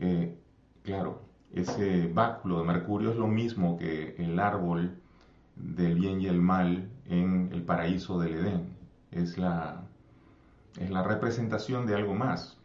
Eh, 0.00 0.36
claro, 0.82 1.22
ese 1.52 2.08
báculo 2.08 2.58
de 2.58 2.64
Mercurio 2.64 3.10
es 3.10 3.16
lo 3.16 3.28
mismo 3.28 3.78
que 3.78 4.14
el 4.18 4.38
árbol 4.38 4.98
del 5.56 5.94
bien 5.94 6.20
y 6.20 6.26
el 6.26 6.40
mal 6.40 6.88
en 7.06 7.50
el 7.52 7.62
paraíso 7.62 8.18
del 8.18 8.34
Edén. 8.34 8.76
Es 9.10 9.38
la, 9.38 9.82
es 10.78 10.90
la 10.90 11.02
representación 11.02 11.86
de 11.86 11.94
algo 11.94 12.14
más. 12.14 12.58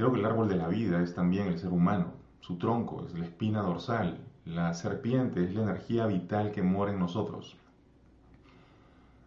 Creo 0.00 0.12
que 0.12 0.18
el 0.20 0.24
árbol 0.24 0.48
de 0.48 0.56
la 0.56 0.66
vida 0.66 1.02
es 1.02 1.14
también 1.14 1.48
el 1.48 1.58
ser 1.58 1.72
humano. 1.72 2.14
Su 2.40 2.56
tronco 2.56 3.04
es 3.06 3.12
la 3.12 3.26
espina 3.26 3.60
dorsal. 3.60 4.16
La 4.46 4.72
serpiente 4.72 5.44
es 5.44 5.54
la 5.54 5.64
energía 5.64 6.06
vital 6.06 6.52
que 6.52 6.62
mora 6.62 6.90
en 6.90 6.98
nosotros. 6.98 7.58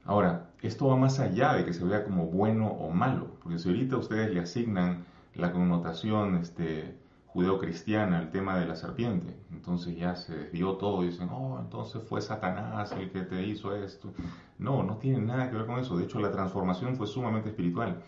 Ahora, 0.03 0.49
esto 0.63 0.87
va 0.87 0.97
más 0.97 1.19
allá 1.19 1.53
de 1.53 1.63
que 1.63 1.73
se 1.73 1.85
vea 1.85 2.03
como 2.03 2.25
bueno 2.25 2.69
o 2.69 2.89
malo, 2.89 3.27
porque 3.43 3.59
si 3.59 3.69
ahorita 3.69 3.97
ustedes 3.97 4.33
le 4.33 4.39
asignan 4.39 5.05
la 5.35 5.51
connotación 5.51 6.37
este, 6.37 6.97
judeocristiana 7.27 8.19
el 8.19 8.31
tema 8.31 8.57
de 8.57 8.65
la 8.65 8.75
serpiente. 8.75 9.37
Entonces 9.51 9.95
ya 9.95 10.15
se 10.15 10.35
desvió 10.35 10.77
todo 10.77 11.03
y 11.03 11.09
dicen, 11.09 11.29
oh, 11.31 11.59
entonces 11.59 12.01
fue 12.01 12.19
Satanás 12.19 12.91
el 12.93 13.11
que 13.11 13.21
te 13.21 13.45
hizo 13.45 13.75
esto. 13.75 14.11
No, 14.57 14.81
no 14.81 14.97
tiene 14.97 15.19
nada 15.19 15.51
que 15.51 15.55
ver 15.55 15.67
con 15.67 15.77
eso. 15.77 15.95
De 15.95 16.05
hecho, 16.05 16.19
la 16.19 16.31
transformación 16.31 16.95
fue 16.95 17.05
sumamente 17.05 17.49
espiritual. 17.49 18.01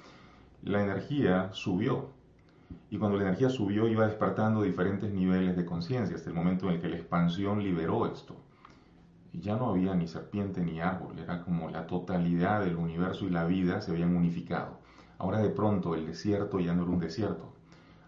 La 0.64 0.82
energía 0.82 1.52
subió. 1.54 2.15
Y 2.90 2.98
cuando 2.98 3.18
la 3.18 3.24
energía 3.24 3.50
subió 3.50 3.88
iba 3.88 4.08
despertando 4.08 4.62
diferentes 4.62 5.12
niveles 5.12 5.56
de 5.56 5.66
conciencia 5.66 6.16
hasta 6.16 6.30
el 6.30 6.36
momento 6.36 6.68
en 6.68 6.76
el 6.76 6.82
que 6.82 6.90
la 6.90 6.98
expansión 6.98 7.64
liberó 7.64 8.06
esto. 8.06 8.36
Y 9.34 9.40
ya 9.40 9.56
no 9.56 9.70
había 9.70 9.96
ni 9.96 10.08
serpiente 10.08 10.62
ni 10.62 10.80
árbol, 10.80 11.20
era 11.20 11.44
como 11.44 11.70
la 11.70 11.88
totalidad 11.88 12.62
del 12.62 12.78
universo 12.78 13.26
y 13.26 13.32
la 13.32 13.46
vida 13.46 13.82
se 13.82 13.92
habían 13.92 14.16
unificado. 14.16 14.80
Ahora 15.18 15.40
de 15.40 15.50
pronto 15.50 15.96
el 15.96 16.06
desierto 16.06 16.60
ya 16.60 16.74
no 16.74 16.84
era 16.84 16.92
un 16.92 17.00
desierto, 17.00 17.56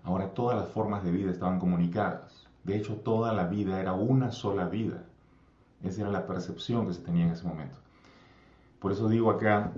Ahora 0.08 0.34
todas 0.34 0.58
las 0.58 0.70
formas 0.70 1.04
de 1.04 1.12
vida 1.12 1.32
estaban 1.32 1.60
comunicadas. 1.60 2.48
De 2.64 2.78
hecho, 2.78 2.96
toda 2.96 3.34
la 3.34 3.48
vida 3.48 3.82
era 3.82 3.92
una 3.92 4.32
sola 4.32 4.70
vida. 4.70 5.04
Esa 5.84 6.04
era 6.04 6.12
la 6.12 6.26
percepción 6.26 6.88
que 6.88 6.94
se 6.94 7.02
tenía 7.02 7.26
en 7.26 7.32
ese 7.32 7.46
momento. 7.46 7.78
Por 8.80 8.94
eso 8.94 9.10
digo 9.10 9.30
acá, 9.30 9.74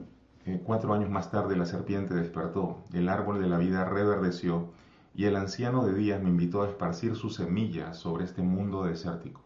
eh, 0.50 0.62
cuatro 0.66 0.94
años 0.96 1.12
más 1.12 1.30
tarde 1.30 1.56
la 1.56 1.68
serpiente 1.68 2.16
despertó, 2.16 2.80
el 2.92 3.08
árbol 3.08 3.40
de 3.40 3.48
la 3.48 3.60
vida 3.60 3.86
reverdeció 3.86 4.70
y 5.14 5.26
el 5.26 5.36
anciano 5.36 5.86
de 5.86 5.94
días 5.94 6.24
me 6.24 6.30
invitó 6.30 6.64
a 6.64 6.70
esparcir 6.70 7.16
sus 7.16 7.36
semillas 7.36 7.98
sobre 7.98 8.26
este 8.26 8.42
mundo 8.42 8.84
desértico. 8.84 9.42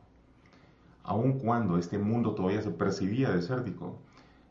Aun 1.04 1.40
cuando 1.40 1.78
este 1.78 1.98
mundo 1.98 2.36
todavía 2.36 2.62
se 2.62 2.72
percibía 2.72 3.32
desértico, 3.32 4.00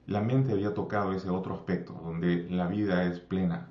la 0.06 0.20
mente 0.20 0.52
había 0.52 0.74
tocado 0.74 1.14
ese 1.14 1.30
otro 1.30 1.54
aspecto, 1.54 1.94
donde 2.04 2.46
la 2.50 2.66
vida 2.66 3.04
es 3.04 3.18
plena, 3.18 3.68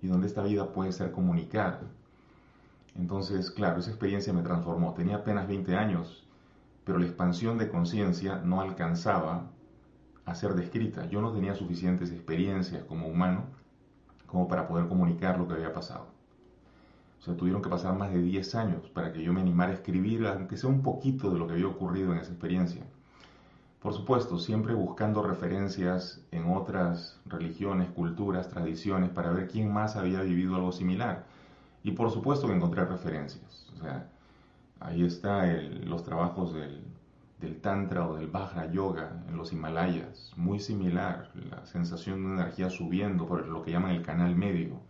y 0.00 0.06
donde 0.06 0.28
esta 0.28 0.44
vida 0.44 0.72
puede 0.72 0.92
ser 0.92 1.10
comunicada. 1.10 1.80
Entonces, 2.94 3.50
claro, 3.50 3.80
esa 3.80 3.90
experiencia 3.90 4.32
me 4.32 4.42
transformó. 4.42 4.94
Tenía 4.94 5.16
apenas 5.16 5.48
20 5.48 5.74
años, 5.74 6.28
pero 6.84 6.98
la 6.98 7.06
expansión 7.06 7.58
de 7.58 7.68
conciencia 7.68 8.36
no 8.36 8.60
alcanzaba 8.60 9.50
a 10.26 10.34
ser 10.34 10.54
descrita. 10.54 11.06
Yo 11.06 11.22
no 11.22 11.32
tenía 11.32 11.54
suficientes 11.54 12.10
experiencias 12.10 12.84
como 12.84 13.08
humano 13.08 13.44
como 14.26 14.48
para 14.48 14.66
poder 14.66 14.88
comunicar 14.88 15.38
lo 15.38 15.46
que 15.46 15.54
había 15.54 15.72
pasado. 15.72 16.08
O 17.20 17.22
sea, 17.22 17.36
tuvieron 17.36 17.62
que 17.62 17.70
pasar 17.70 17.96
más 17.96 18.12
de 18.12 18.20
10 18.20 18.54
años 18.56 18.88
para 18.88 19.12
que 19.12 19.22
yo 19.22 19.32
me 19.32 19.40
animara 19.40 19.70
a 19.70 19.74
escribir, 19.74 20.26
aunque 20.26 20.56
sea 20.56 20.68
un 20.68 20.82
poquito 20.82 21.30
de 21.30 21.38
lo 21.38 21.46
que 21.46 21.54
había 21.54 21.68
ocurrido 21.68 22.12
en 22.12 22.18
esa 22.18 22.32
experiencia. 22.32 22.82
Por 23.80 23.94
supuesto, 23.94 24.38
siempre 24.38 24.74
buscando 24.74 25.22
referencias 25.22 26.20
en 26.32 26.50
otras 26.50 27.20
religiones, 27.24 27.88
culturas, 27.90 28.48
tradiciones, 28.48 29.10
para 29.10 29.30
ver 29.30 29.48
quién 29.48 29.72
más 29.72 29.96
había 29.96 30.22
vivido 30.22 30.56
algo 30.56 30.72
similar. 30.72 31.24
Y 31.84 31.92
por 31.92 32.10
supuesto 32.10 32.48
que 32.48 32.54
encontré 32.54 32.84
referencias. 32.84 33.70
O 33.76 33.78
sea, 33.80 34.08
ahí 34.80 35.04
están 35.04 35.88
los 35.88 36.02
trabajos 36.02 36.52
del, 36.52 36.82
del 37.40 37.60
Tantra 37.60 38.08
o 38.08 38.16
del 38.16 38.28
Vajra 38.28 38.70
Yoga 38.70 39.24
en 39.28 39.36
los 39.36 39.52
Himalayas, 39.52 40.32
muy 40.36 40.58
similar, 40.58 41.30
la 41.50 41.66
sensación 41.66 42.24
de 42.24 42.42
energía 42.42 42.70
subiendo 42.70 43.26
por 43.26 43.46
lo 43.46 43.62
que 43.62 43.70
llaman 43.70 43.92
el 43.92 44.02
canal 44.02 44.34
medio, 44.36 44.80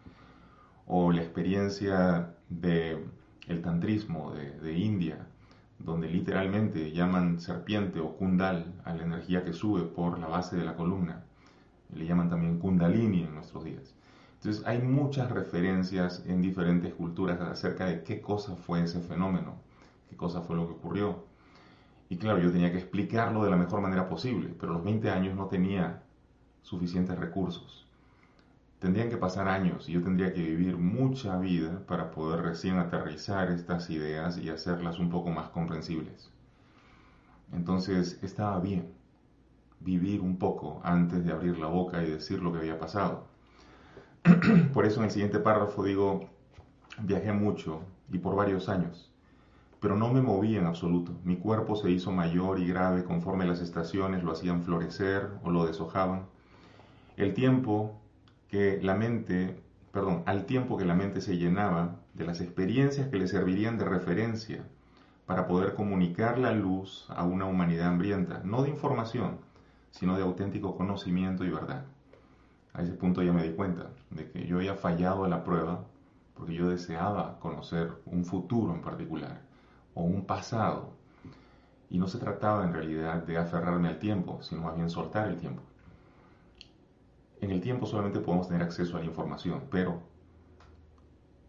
o 0.87 1.11
la 1.13 1.23
experiencia 1.23 2.35
del 2.49 3.11
el 3.49 3.63
tantrismo 3.63 4.33
de, 4.33 4.59
de 4.59 4.77
India, 4.77 5.27
donde 5.79 6.09
literalmente 6.09 6.93
llaman 6.93 7.39
serpiente 7.41 8.01
o 8.01 8.17
kundal 8.17 8.75
a 8.85 8.95
la 8.95 9.05
energía 9.05 9.45
que 9.45 9.53
sube 9.53 9.83
por 9.83 10.19
la 10.19 10.27
base 10.27 10.57
de 10.57 10.65
la 10.65 10.75
columna. 10.75 11.25
Le 11.95 12.07
llaman 12.07 12.29
también 12.29 12.59
kundalini 12.59 13.23
en 13.23 13.35
nuestros 13.35 13.65
días. 13.65 13.95
Entonces 14.37 14.67
hay 14.67 14.81
muchas 14.81 15.31
referencias 15.31 16.25
en 16.27 16.41
diferentes 16.43 16.95
culturas 16.95 17.41
acerca 17.41 17.87
de 17.87 18.03
qué 18.03 18.21
cosa 18.21 18.57
fue 18.57 18.83
ese 18.83 19.01
fenómeno, 19.01 19.57
qué 20.09 20.17
cosa 20.17 20.41
fue 20.41 20.57
lo 20.57 20.67
que 20.67 20.75
ocurrió. 20.75 21.25
Y 22.09 22.19
claro, 22.19 22.39
yo 22.39 22.53
tenía 22.53 22.71
que 22.71 22.79
explicarlo 22.79 23.45
de 23.45 23.51
la 23.51 23.57
mejor 23.57 23.81
manera 23.81 24.09
posible, 24.09 24.55
pero 24.59 24.73
los 24.73 24.85
20 24.85 25.11
años 25.11 25.35
no 25.35 25.47
tenía 25.47 26.03
suficientes 26.63 27.19
recursos 27.19 27.87
tendrían 28.79 29.09
que 29.09 29.17
pasar 29.17 29.49
años 29.49 29.89
y 29.89 29.93
yo 29.93 30.03
tendría 30.03 30.33
que 30.33 30.43
vivir 30.43 30.77
mucha 30.77 31.39
vida 31.39 31.83
para 31.87 32.11
poder 32.11 32.43
recién 32.43 32.79
aterrizar 32.79 33.51
estas 33.51 33.91
ideas 33.91 34.39
y 34.39 34.51
hacerlas 34.51 34.99
un 34.99 35.11
poco 35.11 35.31
más 35.31 35.49
comprensibles. 35.49 36.31
Entonces 37.53 38.19
estaba 38.23 38.61
bien 38.61 38.93
vivir 39.81 40.21
un 40.21 40.39
poco 40.39 40.81
antes 40.85 41.25
de 41.25 41.33
abrir 41.33 41.59
la 41.59 41.67
boca 41.67 42.03
y 42.03 42.11
decir 42.11 42.43
lo 42.43 42.53
que 42.53 42.59
había 42.59 42.79
pasado. 42.79 43.27
por 44.73 44.85
eso 44.85 45.01
en 45.01 45.07
el 45.07 45.11
siguiente 45.11 45.39
párrafo 45.39 45.85
digo, 45.85 46.29
viajé 46.99 47.33
mucho 47.33 47.83
y 48.11 48.19
por 48.19 48.35
varios 48.35 48.69
años, 48.69 49.13
pero 49.87 49.95
no 49.95 50.13
me 50.13 50.21
moví 50.21 50.57
en 50.57 50.67
absoluto. 50.67 51.13
Mi 51.23 51.37
cuerpo 51.37 51.77
se 51.77 51.93
hizo 51.93 52.11
mayor 52.11 52.59
y 52.59 52.67
grave 52.67 53.05
conforme 53.05 53.47
las 53.47 53.61
estaciones 53.61 54.25
lo 54.25 54.33
hacían 54.33 54.65
florecer 54.65 55.31
o 55.45 55.53
lo 55.53 55.65
deshojaban. 55.65 56.27
El 57.17 57.35
tiempo 57.35 57.97
que 58.49 58.81
la 58.83 58.97
mente, 58.97 59.63
perdón, 59.93 60.25
al 60.27 60.45
tiempo 60.45 60.77
que 60.77 60.85
la 60.85 60.97
mente 60.97 61.21
se 61.21 61.39
llenaba 61.39 62.01
de 62.15 62.25
las 62.25 62.41
experiencias 62.41 63.11
que 63.11 63.17
le 63.17 63.29
servirían 63.29 63.79
de 63.79 63.85
referencia 63.85 64.65
para 65.25 65.47
poder 65.47 65.75
comunicar 65.75 66.37
la 66.37 66.51
luz 66.51 67.07
a 67.09 67.23
una 67.23 67.45
humanidad 67.45 67.87
hambrienta, 67.87 68.41
no 68.43 68.65
de 68.65 68.71
información, 68.71 69.39
sino 69.93 70.17
de 70.17 70.25
auténtico 70.25 70.77
conocimiento 70.77 71.45
y 71.45 71.51
verdad. 71.51 71.85
A 72.73 72.83
ese 72.83 72.95
punto 72.95 73.23
ya 73.23 73.33
me 73.33 73.45
di 73.45 73.55
cuenta 73.55 73.91
de 74.11 74.29
que 74.33 74.49
yo 74.49 74.57
había 74.57 74.75
fallado 74.75 75.23
a 75.23 75.29
la 75.29 75.45
prueba 75.45 75.85
porque 76.35 76.55
yo 76.55 76.69
deseaba 76.71 77.39
conocer 77.39 77.93
un 78.05 78.25
futuro 78.25 78.75
en 78.75 78.83
particular 78.83 79.46
o 79.97 80.03
un 80.03 80.25
pasado. 80.25 80.93
Y 81.91 81.99
no 81.99 82.07
se 82.07 82.19
trataba 82.19 82.65
en 82.65 82.73
realidad 82.73 83.25
de 83.25 83.39
aferrarme 83.39 83.89
al 83.89 83.99
tiempo, 83.99 84.41
sino 84.43 84.63
más 84.63 84.77
bien 84.77 84.91
soltar 84.91 85.29
el 85.29 85.39
tiempo. 85.39 85.63
en 87.41 87.51
el 87.51 87.61
tiempo 87.61 87.87
solamente 87.87 88.21
podemos 88.21 88.49
tener 88.49 88.63
acceso 88.63 88.97
a 88.97 89.01
la 89.01 89.07
información, 89.07 89.65
pero 89.71 90.01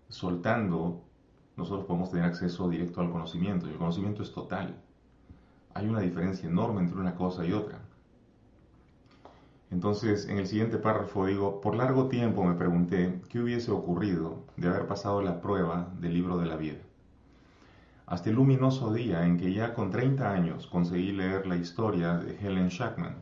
soltando, 0.09 1.01
nosotros 1.55 1.85
podemos 1.85 2.11
tener 2.11 2.25
acceso 2.25 2.69
directo 2.69 3.01
al 3.01 3.11
conocimiento, 3.11 3.67
y 3.67 3.71
el 3.71 3.77
conocimiento 3.77 4.21
es 4.21 4.31
total. 4.31 4.75
Hay 5.73 5.87
una 5.87 6.01
diferencia 6.01 6.49
enorme 6.49 6.81
entre 6.81 6.99
una 6.99 7.15
cosa 7.15 7.45
y 7.45 7.53
otra. 7.53 7.79
Entonces, 9.71 10.27
en 10.27 10.37
el 10.37 10.47
siguiente 10.47 10.77
párrafo 10.77 11.25
digo, 11.25 11.61
por 11.61 11.75
largo 11.75 12.07
tiempo 12.07 12.43
me 12.43 12.55
pregunté 12.55 13.21
qué 13.29 13.39
hubiese 13.39 13.71
ocurrido 13.71 14.43
de 14.55 14.67
haber 14.67 14.87
pasado 14.87 15.21
la 15.21 15.41
prueba 15.41 15.89
del 15.99 16.13
libro 16.13 16.37
de 16.37 16.45
la 16.45 16.57
vida. 16.57 16.86
Hasta 18.07 18.29
el 18.29 18.37
luminoso 18.37 18.93
día 18.93 19.25
en 19.25 19.37
que 19.37 19.51
ya 19.51 19.73
con 19.73 19.91
30 19.91 20.31
años 20.31 20.65
conseguí 20.67 21.11
leer 21.11 21.45
la 21.45 21.57
historia 21.57 22.13
de 22.13 22.37
Helen 22.39 22.69
Shackman. 22.69 23.17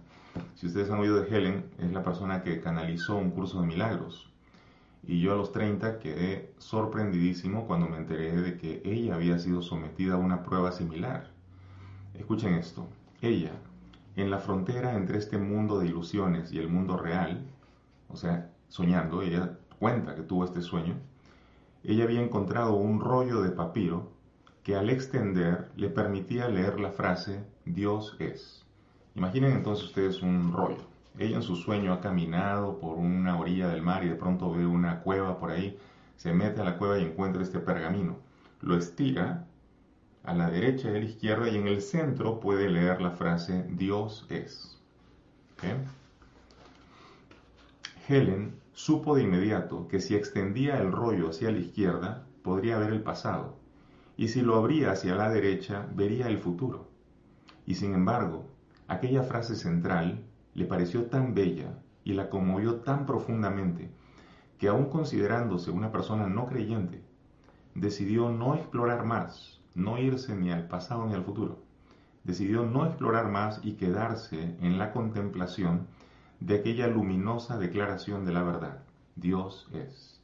Si 0.54 0.68
ustedes 0.68 0.92
han 0.92 1.00
oído 1.00 1.20
de 1.20 1.28
Helen, 1.28 1.66
es 1.80 1.92
la 1.92 2.04
persona 2.04 2.44
que 2.44 2.62
canalizó 2.62 3.16
un 3.16 3.32
curso 3.32 3.62
de 3.62 3.66
milagros. 3.66 4.32
Y 5.02 5.22
yo 5.22 5.34
a 5.34 5.38
los 5.38 5.52
30 5.52 5.98
quedé 5.98 6.54
sorprendidísimo 6.60 7.66
cuando 7.66 7.90
me 7.90 7.98
enteré 7.98 8.40
de 8.40 8.58
que 8.58 8.84
ella 8.86 9.16
había 9.16 9.40
sido 9.40 9.64
sometida 9.64 10.14
a 10.14 10.18
una 10.18 10.44
prueba 10.44 10.72
similar. 10.72 11.32
Escuchen 12.14 12.54
esto. 12.54 12.88
Ella, 13.24 13.54
en 14.16 14.30
la 14.30 14.38
frontera 14.38 14.94
entre 14.94 15.18
este 15.18 15.40
mundo 15.40 15.80
de 15.80 15.88
ilusiones 15.88 16.52
y 16.52 16.60
el 16.60 16.70
mundo 16.70 16.96
real, 16.96 17.44
o 18.08 18.16
sea, 18.16 18.52
soñando, 18.68 19.24
ella 19.24 19.58
cuenta 19.80 20.14
que 20.14 20.22
tuvo 20.22 20.46
este 20.46 20.62
sueño, 20.62 20.94
ella 21.84 22.04
había 22.04 22.22
encontrado 22.22 22.76
un 22.76 23.00
rollo 23.00 23.42
de 23.42 23.50
papiro 23.50 24.14
que 24.66 24.76
al 24.76 24.90
extender 24.90 25.70
le 25.76 25.90
permitía 25.90 26.50
leer 26.50 26.80
la 26.80 26.90
frase 26.90 27.46
Dios 27.66 28.18
es. 28.18 28.66
Imaginen 29.14 29.52
entonces 29.52 29.86
ustedes 29.86 30.24
un 30.24 30.52
rollo. 30.52 30.88
Ella 31.20 31.36
en 31.36 31.44
su 31.44 31.56
sueño 31.56 31.94
ha 31.94 32.02
caminado 32.02 32.80
por 32.80 32.98
una 32.98 33.40
orilla 33.40 33.68
del 33.68 33.84
mar 33.84 34.04
y 34.04 34.10
de 34.10 34.16
pronto 34.16 34.52
ve 34.52 34.66
una 34.66 35.02
cueva 35.02 35.38
por 35.38 35.52
ahí, 35.52 35.78
se 36.18 36.34
mete 36.34 36.62
a 36.62 36.64
la 36.64 36.80
cueva 36.80 36.98
y 36.98 37.04
encuentra 37.04 37.44
este 37.44 37.60
pergamino. 37.60 38.18
Lo 38.62 38.76
estira 38.76 39.46
a 40.24 40.34
la 40.34 40.50
derecha 40.50 40.90
y 40.90 40.96
a 40.96 41.00
la 41.00 41.06
izquierda 41.06 41.48
y 41.48 41.58
en 41.58 41.68
el 41.68 41.84
centro 41.84 42.40
puede 42.40 42.68
leer 42.68 43.02
la 43.02 43.12
frase 43.12 43.68
Dios 43.70 44.26
es. 44.32 44.82
Helen 48.10 48.56
supo 48.74 49.16
de 49.16 49.22
inmediato 49.22 49.88
que 49.88 50.02
si 50.02 50.16
extendía 50.16 50.82
el 50.82 50.92
rollo 50.92 51.30
hacia 51.30 51.52
la 51.52 51.60
izquierda 51.60 52.26
podría 52.42 52.80
ver 52.80 52.94
el 52.94 53.04
pasado 53.04 53.64
y 54.18 54.30
si 54.30 54.42
lo 54.42 54.56
abría 54.56 54.92
hacia 54.92 55.16
la 55.16 55.30
derecha 55.30 55.88
vería 55.94 56.28
el 56.28 56.38
futuro. 56.38 56.90
Y 57.66 57.76
sin 57.76 57.94
embargo, 57.94 58.46
aquella 58.88 59.24
frase 59.24 59.56
central 59.56 60.24
le 60.54 60.66
pareció 60.66 61.06
tan 61.06 61.34
bella 61.34 61.80
y 62.04 62.14
la 62.14 62.30
conmovió 62.30 62.76
tan 62.82 63.06
profundamente 63.06 63.90
que 64.58 64.68
aun 64.68 64.86
considerándose 64.86 65.72
una 65.72 65.92
persona 65.92 66.28
no 66.28 66.46
creyente, 66.46 67.04
decidió 67.74 68.30
no 68.30 68.56
explorar 68.56 69.06
más 69.06 69.56
no 69.76 70.00
irse 70.00 70.36
ni 70.36 70.52
al 70.52 70.68
pasado 70.68 71.06
ni 71.06 71.14
al 71.14 71.24
futuro. 71.24 71.60
Decidió 72.24 72.66
no 72.66 72.86
explorar 72.86 73.30
más 73.30 73.60
y 73.62 73.74
quedarse 73.74 74.56
en 74.62 74.80
la 74.80 74.92
contemplación 74.92 75.88
de 76.40 76.56
aquella 76.56 76.88
luminosa 76.88 77.60
declaración 77.60 78.26
de 78.26 78.34
la 78.34 78.42
verdad. 78.42 78.84
Dios 79.16 79.70
es. 79.74 80.20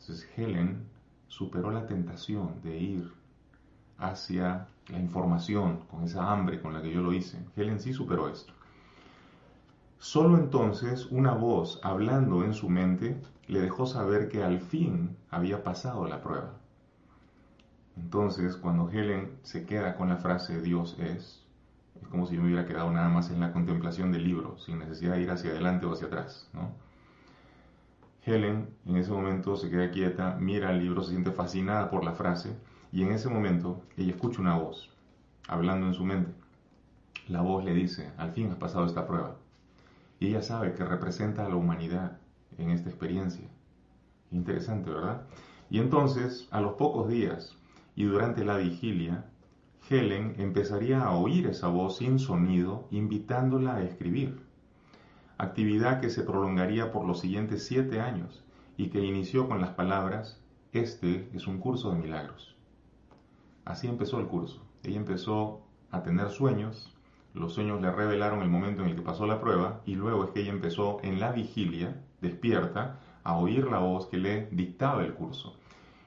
Entonces 0.00 0.28
Helen 0.36 0.88
superó 1.28 1.70
la 1.70 1.86
tentación 1.86 2.60
de 2.62 2.76
ir 2.76 3.12
hacia 3.98 4.68
la 4.88 4.98
información 4.98 5.80
con 5.90 6.04
esa 6.04 6.30
hambre 6.30 6.60
con 6.60 6.72
la 6.72 6.82
que 6.82 6.92
yo 6.92 7.02
lo 7.02 7.12
hice. 7.12 7.44
Helen 7.56 7.80
sí 7.80 7.92
superó 7.92 8.28
esto. 8.28 8.52
Solo 9.98 10.36
entonces 10.36 11.06
una 11.10 11.32
voz 11.32 11.80
hablando 11.82 12.44
en 12.44 12.52
su 12.52 12.68
mente 12.68 13.20
le 13.48 13.60
dejó 13.60 13.86
saber 13.86 14.28
que 14.28 14.42
al 14.42 14.60
fin 14.60 15.16
había 15.30 15.64
pasado 15.64 16.06
la 16.06 16.20
prueba. 16.20 16.52
Entonces, 17.96 18.56
cuando 18.56 18.90
Helen 18.90 19.38
se 19.42 19.64
queda 19.64 19.96
con 19.96 20.10
la 20.10 20.18
frase 20.18 20.60
Dios 20.60 20.96
es, 20.98 21.42
es 22.00 22.08
como 22.08 22.26
si 22.26 22.36
me 22.36 22.44
hubiera 22.44 22.66
quedado 22.66 22.90
nada 22.90 23.08
más 23.08 23.30
en 23.30 23.40
la 23.40 23.52
contemplación 23.52 24.12
del 24.12 24.24
libro, 24.24 24.58
sin 24.58 24.78
necesidad 24.78 25.14
de 25.14 25.22
ir 25.22 25.30
hacia 25.30 25.50
adelante 25.50 25.86
o 25.86 25.92
hacia 25.92 26.08
atrás. 26.08 26.50
¿no? 26.52 26.72
Helen 28.26 28.68
en 28.84 28.96
ese 28.96 29.12
momento 29.12 29.56
se 29.56 29.70
queda 29.70 29.92
quieta, 29.92 30.36
mira 30.40 30.72
el 30.72 30.80
libro, 30.80 31.02
se 31.02 31.12
siente 31.12 31.30
fascinada 31.30 31.88
por 31.88 32.04
la 32.04 32.12
frase 32.12 32.56
y 32.90 33.04
en 33.04 33.12
ese 33.12 33.28
momento 33.28 33.82
ella 33.96 34.10
escucha 34.10 34.40
una 34.40 34.58
voz 34.58 34.92
hablando 35.46 35.86
en 35.86 35.94
su 35.94 36.04
mente. 36.04 36.32
La 37.28 37.40
voz 37.42 37.64
le 37.64 37.72
dice, 37.72 38.10
al 38.16 38.32
fin 38.32 38.50
has 38.50 38.56
pasado 38.56 38.84
esta 38.84 39.06
prueba. 39.06 39.36
Y 40.18 40.28
ella 40.28 40.42
sabe 40.42 40.74
que 40.74 40.84
representa 40.84 41.46
a 41.46 41.48
la 41.48 41.54
humanidad 41.54 42.18
en 42.58 42.70
esta 42.70 42.88
experiencia. 42.88 43.46
Interesante, 44.32 44.90
¿verdad? 44.90 45.22
Y 45.70 45.78
entonces, 45.78 46.48
a 46.50 46.60
los 46.60 46.72
pocos 46.74 47.08
días, 47.08 47.56
y 47.94 48.04
durante 48.04 48.44
la 48.44 48.56
vigilia, 48.56 49.24
Helen 49.88 50.34
empezaría 50.38 51.04
a 51.04 51.12
oír 51.12 51.46
esa 51.46 51.68
voz 51.68 51.98
sin 51.98 52.18
sonido, 52.18 52.88
invitándola 52.90 53.76
a 53.76 53.82
escribir. 53.82 54.45
Actividad 55.38 56.00
que 56.00 56.10
se 56.10 56.22
prolongaría 56.22 56.92
por 56.92 57.04
los 57.04 57.20
siguientes 57.20 57.66
siete 57.66 58.00
años 58.00 58.42
y 58.76 58.88
que 58.88 59.04
inició 59.04 59.48
con 59.48 59.60
las 59.60 59.70
palabras, 59.70 60.40
este 60.72 61.28
es 61.34 61.46
un 61.46 61.58
curso 61.58 61.90
de 61.90 61.98
milagros. 61.98 62.56
Así 63.64 63.86
empezó 63.86 64.18
el 64.18 64.26
curso. 64.26 64.62
Ella 64.82 64.96
empezó 64.96 65.60
a 65.90 66.02
tener 66.02 66.30
sueños, 66.30 66.94
los 67.34 67.52
sueños 67.52 67.82
le 67.82 67.92
revelaron 67.92 68.42
el 68.42 68.48
momento 68.48 68.82
en 68.82 68.88
el 68.88 68.96
que 68.96 69.02
pasó 69.02 69.26
la 69.26 69.40
prueba 69.40 69.82
y 69.84 69.94
luego 69.94 70.24
es 70.24 70.30
que 70.30 70.40
ella 70.40 70.52
empezó 70.52 71.00
en 71.02 71.20
la 71.20 71.32
vigilia, 71.32 72.00
despierta, 72.22 73.00
a 73.22 73.36
oír 73.36 73.66
la 73.70 73.78
voz 73.78 74.06
que 74.06 74.16
le 74.16 74.46
dictaba 74.52 75.04
el 75.04 75.14
curso. 75.14 75.54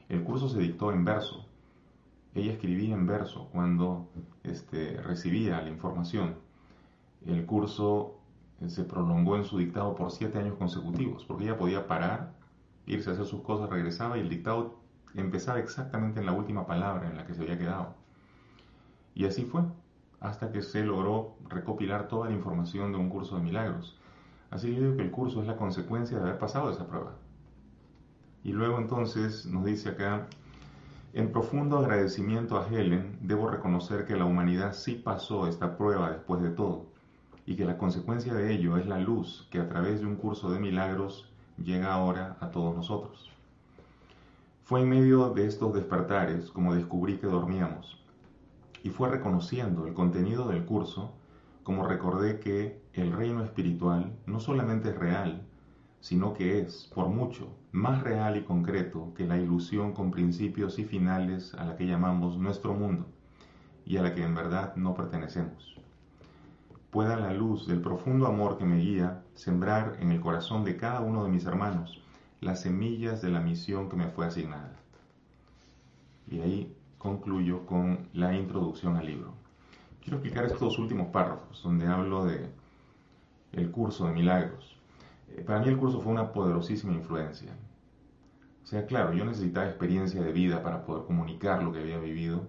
El 0.07 0.23
curso 0.23 0.49
se 0.49 0.59
dictó 0.59 0.91
en 0.91 1.05
verso, 1.05 1.45
ella 2.35 2.53
escribía 2.53 2.93
en 2.93 3.07
verso 3.07 3.49
cuando 3.51 4.09
este, 4.43 5.01
recibía 5.01 5.61
la 5.61 5.69
información. 5.69 6.35
El 7.25 7.45
curso 7.45 8.18
se 8.67 8.83
prolongó 8.83 9.37
en 9.37 9.45
su 9.45 9.57
dictado 9.57 9.95
por 9.95 10.11
siete 10.11 10.39
años 10.39 10.57
consecutivos, 10.57 11.23
porque 11.25 11.45
ella 11.45 11.57
podía 11.57 11.87
parar, 11.87 12.33
irse 12.85 13.09
a 13.09 13.13
hacer 13.13 13.25
sus 13.25 13.41
cosas, 13.41 13.69
regresaba 13.69 14.17
y 14.17 14.21
el 14.21 14.29
dictado 14.29 14.79
empezaba 15.15 15.59
exactamente 15.59 16.19
en 16.19 16.25
la 16.25 16.33
última 16.33 16.65
palabra 16.67 17.09
en 17.09 17.15
la 17.15 17.25
que 17.25 17.33
se 17.33 17.43
había 17.43 17.57
quedado. 17.57 17.95
Y 19.15 19.25
así 19.25 19.45
fue, 19.45 19.61
hasta 20.19 20.51
que 20.51 20.61
se 20.61 20.83
logró 20.83 21.35
recopilar 21.47 22.07
toda 22.07 22.29
la 22.29 22.35
información 22.35 22.91
de 22.91 22.97
un 22.97 23.09
curso 23.09 23.37
de 23.37 23.43
milagros. 23.43 23.97
Así 24.51 24.73
que 24.73 24.79
digo 24.79 24.95
que 24.95 25.03
el 25.03 25.11
curso 25.11 25.41
es 25.41 25.47
la 25.47 25.57
consecuencia 25.57 26.17
de 26.17 26.23
haber 26.23 26.39
pasado 26.39 26.69
esa 26.71 26.87
prueba. 26.87 27.13
Y 28.43 28.51
luego 28.51 28.79
entonces 28.79 29.45
nos 29.45 29.65
dice 29.65 29.89
acá 29.89 30.27
en 31.13 31.31
profundo 31.31 31.79
agradecimiento 31.79 32.59
a 32.59 32.67
Helen, 32.67 33.17
debo 33.21 33.49
reconocer 33.49 34.05
que 34.05 34.15
la 34.15 34.25
humanidad 34.25 34.73
sí 34.73 34.93
pasó 34.93 35.47
esta 35.47 35.75
prueba 35.75 36.11
después 36.11 36.41
de 36.41 36.51
todo, 36.51 36.85
y 37.49 37.55
que 37.55 37.65
la 37.65 37.79
consecuencia 37.79 38.35
de 38.35 38.53
ello 38.53 38.77
es 38.77 38.85
la 38.85 38.99
luz 38.99 39.47
que 39.49 39.57
a 39.57 39.67
través 39.67 40.01
de 40.01 40.05
un 40.05 40.17
curso 40.17 40.51
de 40.51 40.59
milagros 40.59 41.33
llega 41.57 41.91
ahora 41.91 42.37
a 42.41 42.51
todos 42.51 42.75
nosotros. 42.75 43.31
Fue 44.65 44.81
en 44.81 44.89
medio 44.89 45.31
de 45.31 45.47
estos 45.47 45.73
despertares 45.73 46.51
como 46.51 46.75
descubrí 46.75 47.17
que 47.17 47.25
dormíamos, 47.25 48.05
y 48.83 48.91
fue 48.91 49.09
reconociendo 49.09 49.87
el 49.87 49.95
contenido 49.95 50.47
del 50.47 50.63
curso 50.63 51.11
como 51.63 51.87
recordé 51.87 52.39
que 52.39 52.83
el 52.93 53.11
reino 53.11 53.43
espiritual 53.43 54.15
no 54.27 54.39
solamente 54.39 54.89
es 54.89 54.95
real, 54.95 55.41
sino 56.01 56.35
que 56.35 56.59
es, 56.59 56.91
por 56.93 57.07
mucho, 57.07 57.47
más 57.71 58.03
real 58.03 58.37
y 58.37 58.43
concreto 58.43 59.11
que 59.15 59.25
la 59.25 59.39
ilusión 59.39 59.93
con 59.93 60.11
principios 60.11 60.77
y 60.77 60.85
finales 60.85 61.55
a 61.55 61.65
la 61.65 61.77
que 61.77 61.87
llamamos 61.87 62.37
nuestro 62.37 62.75
mundo 62.75 63.07
y 63.87 63.97
a 63.97 64.03
la 64.03 64.13
que 64.13 64.23
en 64.23 64.35
verdad 64.35 64.75
no 64.75 64.93
pertenecemos. 64.93 65.79
Pueda 66.91 67.15
la 67.17 67.33
luz 67.33 67.67
del 67.67 67.81
profundo 67.81 68.25
amor 68.25 68.57
que 68.57 68.65
me 68.65 68.77
guía 68.77 69.23
sembrar 69.35 69.97
en 69.99 70.11
el 70.11 70.21
corazón 70.21 70.63
de 70.63 70.77
cada 70.77 71.01
uno 71.01 71.23
de 71.23 71.29
mis 71.29 71.45
hermanos 71.45 72.01
las 72.41 72.61
semillas 72.61 73.21
de 73.21 73.29
la 73.29 73.41
misión 73.41 73.89
que 73.89 73.97
me 73.97 74.07
fue 74.07 74.25
asignada. 74.25 74.75
Y 76.29 76.39
ahí 76.39 76.75
concluyo 76.97 77.65
con 77.65 78.07
la 78.13 78.35
introducción 78.35 78.95
al 78.95 79.05
libro. 79.05 79.33
Quiero 80.01 80.17
explicar 80.17 80.45
estos 80.45 80.79
últimos 80.79 81.07
párrafos 81.07 81.61
donde 81.63 81.87
hablo 81.87 82.25
de 82.25 82.49
el 83.51 83.71
curso 83.71 84.05
de 84.05 84.13
milagros 84.13 84.79
eh, 85.35 85.41
para 85.41 85.59
mí 85.59 85.67
el 85.67 85.77
curso 85.77 86.01
fue 86.01 86.11
una 86.11 86.31
poderosísima 86.31 86.93
influencia. 86.93 87.51
O 88.63 88.67
sea, 88.67 88.85
claro, 88.85 89.13
yo 89.13 89.25
necesitaba 89.25 89.67
experiencia 89.67 90.21
de 90.21 90.31
vida 90.31 90.61
para 90.61 90.85
poder 90.85 91.05
comunicar 91.05 91.63
lo 91.63 91.71
que 91.71 91.79
había 91.79 91.97
vivido, 91.97 92.47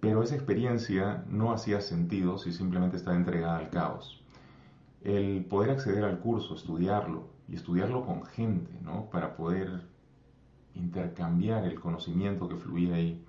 pero 0.00 0.22
esa 0.22 0.34
experiencia 0.34 1.24
no 1.28 1.52
hacía 1.52 1.80
sentido 1.80 2.38
si 2.38 2.52
simplemente 2.52 2.96
estaba 2.96 3.16
entregada 3.16 3.58
al 3.58 3.70
caos. 3.70 4.22
El 5.02 5.44
poder 5.44 5.70
acceder 5.70 6.04
al 6.04 6.18
curso, 6.20 6.54
estudiarlo 6.54 7.28
y 7.48 7.54
estudiarlo 7.56 8.04
con 8.04 8.24
gente, 8.24 8.72
¿no? 8.82 9.08
Para 9.10 9.36
poder 9.36 9.82
intercambiar 10.74 11.64
el 11.64 11.80
conocimiento 11.80 12.48
que 12.48 12.56
fluía 12.56 12.94
ahí, 12.96 13.24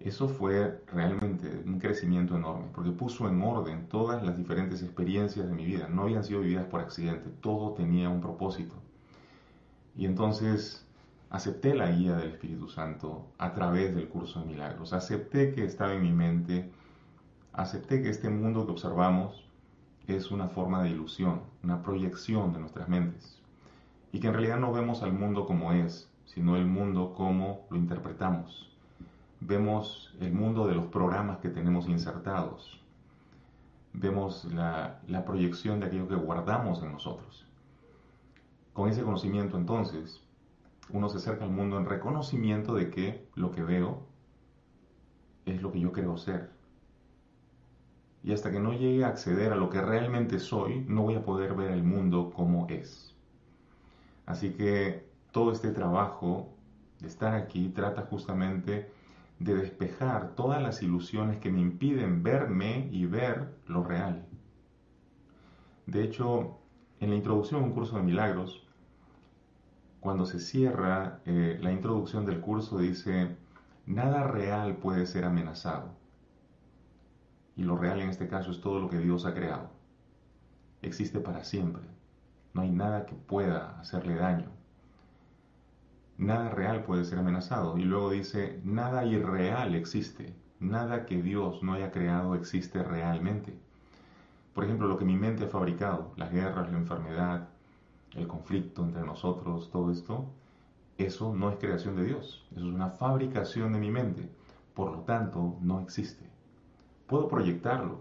Eso 0.00 0.28
fue 0.28 0.80
realmente 0.92 1.62
un 1.66 1.78
crecimiento 1.80 2.36
enorme, 2.36 2.66
porque 2.72 2.90
puso 2.92 3.28
en 3.28 3.42
orden 3.42 3.88
todas 3.88 4.22
las 4.22 4.36
diferentes 4.36 4.82
experiencias 4.82 5.46
de 5.46 5.52
mi 5.52 5.64
vida. 5.64 5.88
No 5.88 6.02
habían 6.02 6.22
sido 6.24 6.40
vividas 6.40 6.66
por 6.66 6.80
accidente, 6.80 7.30
todo 7.40 7.74
tenía 7.74 8.08
un 8.08 8.20
propósito. 8.20 8.76
Y 9.96 10.06
entonces 10.06 10.87
acepté 11.30 11.74
la 11.74 11.90
guía 11.90 12.16
del 12.16 12.30
Espíritu 12.30 12.68
Santo 12.68 13.26
a 13.38 13.52
través 13.52 13.94
del 13.94 14.08
curso 14.08 14.40
de 14.40 14.46
milagros. 14.46 14.92
Acepté 14.92 15.54
que 15.54 15.64
estaba 15.64 15.94
en 15.94 16.02
mi 16.02 16.12
mente, 16.12 16.70
acepté 17.52 18.02
que 18.02 18.08
este 18.08 18.30
mundo 18.30 18.64
que 18.64 18.72
observamos 18.72 19.44
es 20.06 20.30
una 20.30 20.48
forma 20.48 20.82
de 20.82 20.90
ilusión, 20.90 21.42
una 21.62 21.82
proyección 21.82 22.52
de 22.52 22.60
nuestras 22.60 22.88
mentes. 22.88 23.38
Y 24.10 24.20
que 24.20 24.28
en 24.28 24.32
realidad 24.32 24.58
no 24.58 24.72
vemos 24.72 25.02
al 25.02 25.12
mundo 25.12 25.44
como 25.44 25.72
es, 25.72 26.10
sino 26.24 26.56
el 26.56 26.64
mundo 26.64 27.12
como 27.14 27.66
lo 27.68 27.76
interpretamos. 27.76 28.70
Vemos 29.40 30.14
el 30.20 30.32
mundo 30.32 30.66
de 30.66 30.74
los 30.74 30.86
programas 30.86 31.38
que 31.38 31.50
tenemos 31.50 31.88
insertados. 31.88 32.80
Vemos 33.92 34.46
la, 34.46 35.00
la 35.06 35.24
proyección 35.24 35.78
de 35.78 35.86
aquello 35.86 36.08
que 36.08 36.14
guardamos 36.14 36.82
en 36.82 36.92
nosotros. 36.92 37.46
Con 38.72 38.88
ese 38.88 39.02
conocimiento 39.02 39.58
entonces, 39.58 40.22
uno 40.90 41.08
se 41.08 41.18
acerca 41.18 41.44
al 41.44 41.50
mundo 41.50 41.76
en 41.78 41.86
reconocimiento 41.86 42.74
de 42.74 42.90
que 42.90 43.28
lo 43.34 43.50
que 43.50 43.62
veo 43.62 44.06
es 45.44 45.62
lo 45.62 45.72
que 45.72 45.80
yo 45.80 45.92
creo 45.92 46.16
ser. 46.16 46.50
Y 48.22 48.32
hasta 48.32 48.50
que 48.50 48.60
no 48.60 48.72
llegue 48.72 49.04
a 49.04 49.08
acceder 49.08 49.52
a 49.52 49.56
lo 49.56 49.70
que 49.70 49.80
realmente 49.80 50.38
soy, 50.38 50.84
no 50.88 51.02
voy 51.02 51.14
a 51.14 51.24
poder 51.24 51.54
ver 51.54 51.70
el 51.70 51.82
mundo 51.82 52.32
como 52.34 52.66
es. 52.68 53.14
Así 54.26 54.50
que 54.50 55.08
todo 55.30 55.52
este 55.52 55.70
trabajo 55.70 56.54
de 57.00 57.08
estar 57.08 57.34
aquí 57.34 57.68
trata 57.68 58.02
justamente 58.02 58.90
de 59.38 59.54
despejar 59.54 60.34
todas 60.34 60.60
las 60.60 60.82
ilusiones 60.82 61.38
que 61.38 61.50
me 61.50 61.60
impiden 61.60 62.22
verme 62.22 62.88
y 62.90 63.06
ver 63.06 63.54
lo 63.66 63.84
real. 63.84 64.26
De 65.86 66.02
hecho, 66.02 66.58
en 67.00 67.10
la 67.10 67.16
introducción 67.16 67.62
a 67.62 67.64
un 67.64 67.72
curso 67.72 67.96
de 67.96 68.02
milagros, 68.02 68.67
cuando 70.00 70.26
se 70.26 70.38
cierra 70.38 71.20
eh, 71.26 71.58
la 71.60 71.72
introducción 71.72 72.24
del 72.24 72.40
curso 72.40 72.78
dice, 72.78 73.36
nada 73.86 74.24
real 74.24 74.76
puede 74.76 75.06
ser 75.06 75.24
amenazado. 75.24 75.90
Y 77.56 77.64
lo 77.64 77.76
real 77.76 78.00
en 78.00 78.08
este 78.08 78.28
caso 78.28 78.52
es 78.52 78.60
todo 78.60 78.78
lo 78.78 78.88
que 78.88 78.98
Dios 78.98 79.26
ha 79.26 79.34
creado. 79.34 79.70
Existe 80.82 81.18
para 81.18 81.42
siempre. 81.42 81.82
No 82.54 82.62
hay 82.62 82.70
nada 82.70 83.06
que 83.06 83.14
pueda 83.14 83.78
hacerle 83.80 84.14
daño. 84.14 84.50
Nada 86.16 86.50
real 86.50 86.84
puede 86.84 87.04
ser 87.04 87.18
amenazado. 87.18 87.76
Y 87.78 87.82
luego 87.82 88.10
dice, 88.10 88.60
nada 88.64 89.04
irreal 89.04 89.74
existe. 89.74 90.34
Nada 90.60 91.06
que 91.06 91.20
Dios 91.20 91.62
no 91.62 91.74
haya 91.74 91.90
creado 91.90 92.34
existe 92.36 92.82
realmente. 92.82 93.58
Por 94.54 94.64
ejemplo, 94.64 94.88
lo 94.88 94.98
que 94.98 95.04
mi 95.04 95.16
mente 95.16 95.44
ha 95.44 95.48
fabricado, 95.48 96.12
las 96.16 96.32
guerras, 96.32 96.70
la 96.70 96.78
enfermedad, 96.78 97.48
el 98.14 98.26
conflicto 98.26 98.82
entre 98.82 99.02
nosotros, 99.02 99.70
todo 99.70 99.90
esto, 99.90 100.26
eso 100.96 101.34
no 101.34 101.50
es 101.50 101.58
creación 101.58 101.96
de 101.96 102.04
Dios, 102.04 102.46
eso 102.50 102.66
es 102.66 102.74
una 102.74 102.90
fabricación 102.90 103.72
de 103.72 103.78
mi 103.78 103.90
mente, 103.90 104.28
por 104.74 104.90
lo 104.90 104.98
tanto 105.00 105.56
no 105.60 105.80
existe. 105.80 106.28
Puedo 107.06 107.28
proyectarlo 107.28 108.00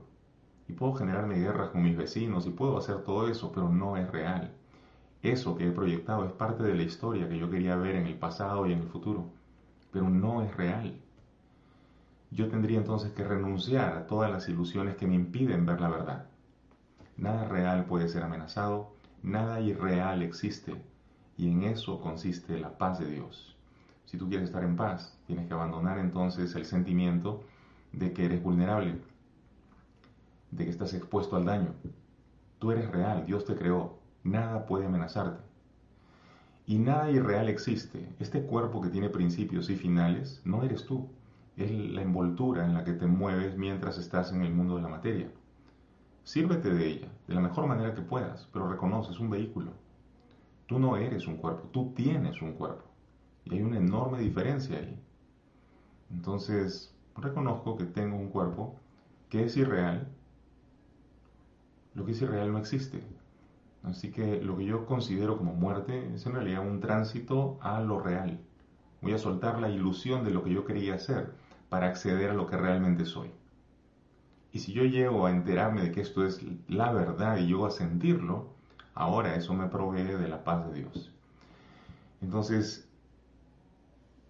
y 0.68 0.74
puedo 0.74 0.94
generarme 0.94 1.36
guerras 1.36 1.70
con 1.70 1.84
mis 1.84 1.96
vecinos 1.96 2.46
y 2.48 2.50
puedo 2.50 2.78
hacer 2.78 3.04
todo 3.04 3.28
eso, 3.28 3.52
pero 3.54 3.70
no 3.70 3.98
es 3.98 4.10
real. 4.12 4.52
Eso 5.22 5.56
que 5.56 5.68
he 5.68 5.72
proyectado 5.72 6.26
es 6.26 6.32
parte 6.32 6.64
de 6.64 6.76
la 6.76 6.84
historia 6.84 7.30
que 7.30 7.38
yo 7.38 7.50
quería 7.50 7.76
ver 7.76 7.96
en 7.96 8.08
el 8.08 8.18
pasado 8.18 8.66
y 8.66 8.74
en 8.74 8.80
el 8.80 8.88
futuro, 8.88 9.26
pero 9.92 10.10
no 10.10 10.42
es 10.42 10.56
real. 10.56 11.00
Yo 12.32 12.50
tendría 12.50 12.78
entonces 12.78 13.14
que 13.14 13.24
renunciar 13.24 13.94
a 13.94 14.08
todas 14.08 14.30
las 14.30 14.50
ilusiones 14.50 14.96
que 14.96 15.08
me 15.08 15.16
impiden 15.16 15.66
ver 15.66 15.80
la 15.80 15.90
verdad. 15.90 16.26
Nada 17.16 17.48
real 17.48 17.86
puede 17.86 18.10
ser 18.10 18.24
amenazado, 18.24 18.97
Nada 19.28 19.60
irreal 19.60 20.22
existe 20.22 20.74
y 21.36 21.52
en 21.52 21.64
eso 21.64 22.00
consiste 22.00 22.58
la 22.58 22.78
paz 22.78 22.98
de 23.00 23.12
Dios. 23.12 23.58
Si 24.06 24.18
tú 24.18 24.30
quieres 24.30 24.48
estar 24.48 24.64
en 24.64 24.78
paz, 24.78 25.20
tienes 25.28 25.48
que 25.48 25.54
abandonar 25.54 26.00
entonces 26.00 26.56
el 26.56 26.64
sentimiento 26.64 27.44
de 27.92 28.14
que 28.14 28.24
eres 28.24 28.42
vulnerable, 28.42 29.02
de 30.52 30.64
que 30.64 30.70
estás 30.70 30.94
expuesto 30.94 31.36
al 31.36 31.44
daño. 31.44 31.74
Tú 32.58 32.72
eres 32.72 32.90
real, 32.90 33.26
Dios 33.26 33.44
te 33.44 33.58
creó, 33.58 33.98
nada 34.24 34.66
puede 34.66 34.86
amenazarte. 34.86 35.44
Y 36.66 36.78
nada 36.78 37.12
irreal 37.12 37.50
existe. 37.50 38.08
Este 38.20 38.44
cuerpo 38.44 38.82
que 38.82 38.88
tiene 38.88 39.10
principios 39.10 39.70
y 39.70 39.76
finales 39.76 40.42
no 40.46 40.64
eres 40.64 40.86
tú, 40.86 41.10
es 41.58 41.70
la 41.70 42.02
envoltura 42.02 42.66
en 42.66 42.74
la 42.74 42.86
que 42.86 42.94
te 42.94 43.08
mueves 43.08 43.58
mientras 43.58 43.98
estás 43.98 44.32
en 44.32 44.42
el 44.44 44.54
mundo 44.54 44.78
de 44.78 44.84
la 44.84 44.88
materia. 44.88 45.30
Sírvete 46.28 46.70
de 46.70 46.86
ella 46.86 47.08
de 47.26 47.36
la 47.36 47.40
mejor 47.40 47.68
manera 47.68 47.96
que 47.96 48.02
puedas, 48.02 48.50
pero 48.52 48.68
reconoces 48.68 49.18
un 49.18 49.30
vehículo. 49.30 49.72
Tú 50.66 50.78
no 50.78 50.98
eres 50.98 51.26
un 51.26 51.38
cuerpo, 51.38 51.70
tú 51.72 51.94
tienes 51.96 52.42
un 52.42 52.52
cuerpo. 52.52 52.84
Y 53.46 53.54
hay 53.54 53.62
una 53.62 53.78
enorme 53.78 54.20
diferencia 54.20 54.78
ahí. 54.78 55.00
Entonces, 56.12 56.94
reconozco 57.16 57.78
que 57.78 57.86
tengo 57.86 58.18
un 58.18 58.28
cuerpo 58.28 58.76
que 59.30 59.46
es 59.46 59.56
irreal. 59.56 60.10
Lo 61.94 62.04
que 62.04 62.12
es 62.12 62.22
irreal 62.22 62.52
no 62.52 62.58
existe. 62.58 63.02
Así 63.84 64.12
que 64.12 64.42
lo 64.42 64.58
que 64.58 64.66
yo 64.66 64.86
considero 64.86 65.38
como 65.38 65.54
muerte 65.54 66.14
es 66.14 66.26
en 66.26 66.34
realidad 66.34 66.68
un 66.68 66.82
tránsito 66.82 67.58
a 67.62 67.80
lo 67.80 68.02
real. 68.02 68.38
Voy 69.02 69.14
a 69.14 69.18
soltar 69.18 69.62
la 69.62 69.70
ilusión 69.70 70.26
de 70.26 70.32
lo 70.32 70.44
que 70.44 70.52
yo 70.52 70.66
quería 70.66 71.00
ser 71.00 71.32
para 71.70 71.88
acceder 71.88 72.32
a 72.32 72.34
lo 72.34 72.48
que 72.48 72.58
realmente 72.58 73.06
soy. 73.06 73.32
Y 74.52 74.60
si 74.60 74.74
yo 74.74 74.84
llego 74.84 75.26
a 75.26 75.32
enterarme 75.32 75.82
de 75.82 75.92
que 75.92 76.02
esto 76.02 76.26
es 76.26 76.42
la 76.68 76.92
verdad 76.92 77.38
y 77.38 77.48
llego 77.48 77.66
a 77.66 77.72
sentirlo, 77.72 78.50
ahora 78.94 79.36
eso 79.36 79.54
me 79.54 79.68
provee 79.68 80.04
de 80.04 80.28
la 80.28 80.44
paz 80.44 80.68
de 80.68 80.80
Dios. 80.80 81.12
Entonces, 82.22 82.88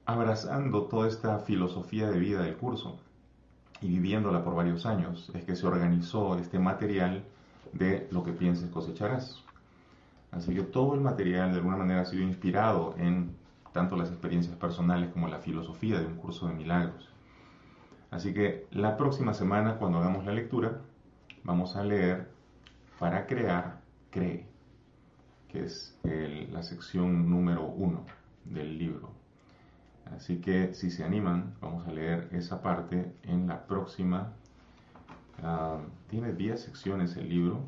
abrazando 0.05 0.83
toda 0.83 1.07
esta 1.07 1.39
filosofía 1.39 2.09
de 2.09 2.19
vida 2.19 2.41
del 2.41 2.55
curso 2.57 2.99
y 3.81 3.87
viviéndola 3.87 4.43
por 4.43 4.55
varios 4.55 4.85
años, 4.85 5.29
es 5.33 5.43
que 5.43 5.55
se 5.55 5.67
organizó 5.67 6.37
este 6.37 6.59
material 6.59 7.23
de 7.73 8.07
lo 8.11 8.23
que 8.23 8.33
pienses 8.33 8.69
cosecharás. 8.69 9.43
Así 10.31 10.53
que 10.53 10.63
todo 10.63 10.95
el 10.95 11.01
material 11.01 11.51
de 11.51 11.57
alguna 11.57 11.77
manera 11.77 12.01
ha 12.01 12.05
sido 12.05 12.23
inspirado 12.23 12.95
en 12.97 13.35
tanto 13.71 13.95
las 13.95 14.09
experiencias 14.09 14.55
personales 14.55 15.11
como 15.11 15.27
la 15.27 15.39
filosofía 15.39 15.99
de 15.99 16.07
un 16.07 16.15
curso 16.15 16.47
de 16.47 16.53
milagros. 16.53 17.09
Así 18.11 18.33
que 18.33 18.67
la 18.71 18.97
próxima 18.97 19.33
semana, 19.33 19.77
cuando 19.77 19.99
hagamos 19.99 20.25
la 20.25 20.33
lectura, 20.33 20.79
vamos 21.43 21.75
a 21.75 21.83
leer 21.83 22.29
para 22.99 23.27
crear, 23.27 23.79
cree, 24.11 24.45
que 25.49 25.63
es 25.65 25.97
la 26.03 26.63
sección 26.63 27.29
número 27.29 27.65
uno 27.65 28.05
del 28.45 28.77
libro. 28.77 29.11
Así 30.15 30.39
que 30.39 30.73
si 30.73 30.89
se 30.89 31.03
animan, 31.03 31.53
vamos 31.61 31.85
a 31.87 31.91
leer 31.91 32.29
esa 32.31 32.61
parte 32.61 33.13
en 33.23 33.47
la 33.47 33.67
próxima. 33.67 34.33
Ah, 35.43 35.79
tiene 36.09 36.33
10 36.33 36.61
secciones 36.61 37.17
el 37.17 37.29
libro, 37.29 37.59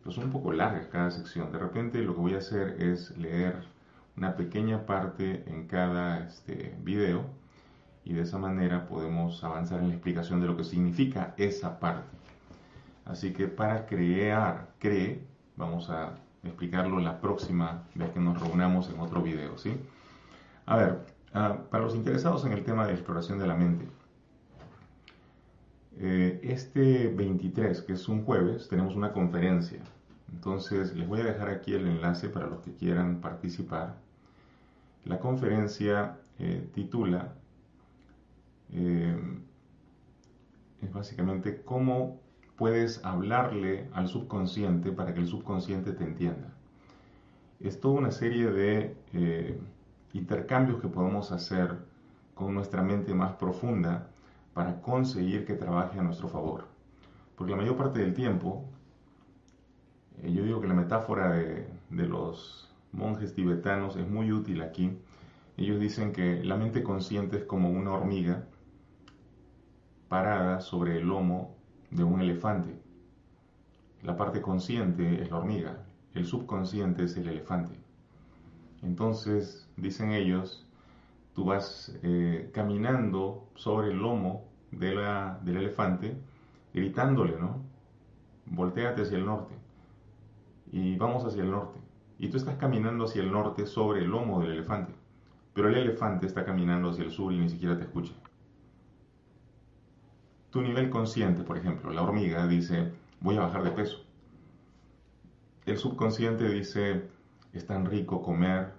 pero 0.00 0.12
son 0.12 0.24
un 0.24 0.30
poco 0.30 0.52
largas 0.52 0.86
cada 0.86 1.10
sección. 1.10 1.50
De 1.52 1.58
repente 1.58 2.00
lo 2.02 2.14
que 2.14 2.20
voy 2.20 2.34
a 2.34 2.38
hacer 2.38 2.80
es 2.80 3.16
leer 3.18 3.64
una 4.16 4.36
pequeña 4.36 4.86
parte 4.86 5.44
en 5.46 5.66
cada 5.66 6.24
este, 6.24 6.76
video 6.82 7.24
y 8.08 8.14
de 8.14 8.22
esa 8.22 8.38
manera 8.38 8.88
podemos 8.88 9.44
avanzar 9.44 9.80
en 9.80 9.88
la 9.88 9.94
explicación 9.94 10.40
de 10.40 10.46
lo 10.46 10.56
que 10.56 10.64
significa 10.64 11.34
esa 11.36 11.78
parte. 11.78 12.08
Así 13.04 13.34
que 13.34 13.48
para 13.48 13.84
crear, 13.86 14.70
cree, 14.78 15.22
vamos 15.56 15.90
a 15.90 16.14
explicarlo 16.42 17.00
la 17.00 17.20
próxima 17.20 17.84
vez 17.94 18.10
que 18.10 18.20
nos 18.20 18.40
reunamos 18.40 18.88
en 18.88 18.98
otro 18.98 19.22
video, 19.22 19.58
¿sí? 19.58 19.76
A 20.64 20.76
ver, 20.76 21.06
ah, 21.34 21.58
para 21.70 21.84
los 21.84 21.94
interesados 21.94 22.46
en 22.46 22.52
el 22.52 22.64
tema 22.64 22.86
de 22.86 22.94
exploración 22.94 23.38
de 23.38 23.46
la 23.46 23.54
mente, 23.54 23.86
eh, 25.98 26.40
este 26.42 27.08
23, 27.08 27.82
que 27.82 27.92
es 27.92 28.08
un 28.08 28.24
jueves, 28.24 28.68
tenemos 28.68 28.96
una 28.96 29.12
conferencia. 29.12 29.80
Entonces, 30.32 30.94
les 30.96 31.06
voy 31.06 31.20
a 31.20 31.24
dejar 31.24 31.50
aquí 31.50 31.74
el 31.74 31.86
enlace 31.86 32.30
para 32.30 32.46
los 32.46 32.60
que 32.60 32.72
quieran 32.72 33.20
participar. 33.20 33.96
La 35.04 35.18
conferencia 35.18 36.16
eh, 36.38 36.68
titula 36.72 37.34
eh, 38.72 39.16
es 40.82 40.92
básicamente 40.92 41.62
cómo 41.62 42.20
puedes 42.56 43.04
hablarle 43.04 43.88
al 43.92 44.08
subconsciente 44.08 44.92
para 44.92 45.14
que 45.14 45.20
el 45.20 45.28
subconsciente 45.28 45.92
te 45.92 46.04
entienda. 46.04 46.52
Es 47.60 47.80
toda 47.80 47.98
una 47.98 48.10
serie 48.10 48.50
de 48.50 48.96
eh, 49.12 49.60
intercambios 50.12 50.80
que 50.80 50.88
podemos 50.88 51.32
hacer 51.32 51.76
con 52.34 52.54
nuestra 52.54 52.82
mente 52.82 53.14
más 53.14 53.32
profunda 53.34 54.08
para 54.54 54.80
conseguir 54.80 55.44
que 55.44 55.54
trabaje 55.54 55.98
a 55.98 56.02
nuestro 56.02 56.28
favor. 56.28 56.66
Porque 57.36 57.52
la 57.52 57.56
mayor 57.56 57.76
parte 57.76 58.00
del 58.00 58.14
tiempo, 58.14 58.64
eh, 60.22 60.32
yo 60.32 60.44
digo 60.44 60.60
que 60.60 60.68
la 60.68 60.74
metáfora 60.74 61.32
de, 61.32 61.68
de 61.90 62.06
los 62.06 62.72
monjes 62.92 63.34
tibetanos 63.34 63.96
es 63.96 64.08
muy 64.08 64.32
útil 64.32 64.62
aquí. 64.62 64.98
Ellos 65.56 65.80
dicen 65.80 66.12
que 66.12 66.42
la 66.44 66.56
mente 66.56 66.82
consciente 66.82 67.36
es 67.38 67.44
como 67.44 67.70
una 67.70 67.92
hormiga 67.92 68.44
parada 70.08 70.60
sobre 70.60 70.98
el 70.98 71.08
lomo 71.08 71.54
de 71.90 72.04
un 72.04 72.20
elefante. 72.20 72.74
La 74.02 74.16
parte 74.16 74.40
consciente 74.40 75.22
es 75.22 75.30
la 75.30 75.38
hormiga, 75.38 75.84
el 76.14 76.26
subconsciente 76.26 77.04
es 77.04 77.16
el 77.16 77.28
elefante. 77.28 77.74
Entonces, 78.82 79.68
dicen 79.76 80.12
ellos, 80.12 80.66
tú 81.34 81.44
vas 81.44 81.96
eh, 82.02 82.50
caminando 82.52 83.48
sobre 83.54 83.88
el 83.88 83.98
lomo 83.98 84.44
del 84.70 84.98
elefante, 85.56 86.16
gritándole, 86.72 87.38
¿no? 87.38 87.62
Voltéate 88.46 89.02
hacia 89.02 89.18
el 89.18 89.26
norte. 89.26 89.54
Y 90.70 90.96
vamos 90.96 91.24
hacia 91.24 91.42
el 91.42 91.50
norte. 91.50 91.80
Y 92.18 92.28
tú 92.28 92.36
estás 92.36 92.56
caminando 92.56 93.04
hacia 93.04 93.22
el 93.22 93.32
norte 93.32 93.66
sobre 93.66 94.00
el 94.00 94.10
lomo 94.10 94.40
del 94.40 94.52
elefante. 94.52 94.92
Pero 95.54 95.68
el 95.68 95.76
elefante 95.76 96.26
está 96.26 96.44
caminando 96.44 96.90
hacia 96.90 97.04
el 97.04 97.10
sur 97.10 97.32
y 97.32 97.38
ni 97.38 97.48
siquiera 97.48 97.76
te 97.76 97.84
escucha. 97.84 98.12
Tu 100.50 100.62
nivel 100.62 100.88
consciente, 100.90 101.42
por 101.42 101.58
ejemplo, 101.58 101.90
la 101.92 102.02
hormiga 102.02 102.46
dice, 102.46 102.92
voy 103.20 103.36
a 103.36 103.40
bajar 103.40 103.64
de 103.64 103.70
peso. 103.70 104.04
El 105.66 105.76
subconsciente 105.76 106.48
dice, 106.48 107.08
es 107.52 107.66
tan 107.66 107.84
rico 107.84 108.22
comer 108.22 108.72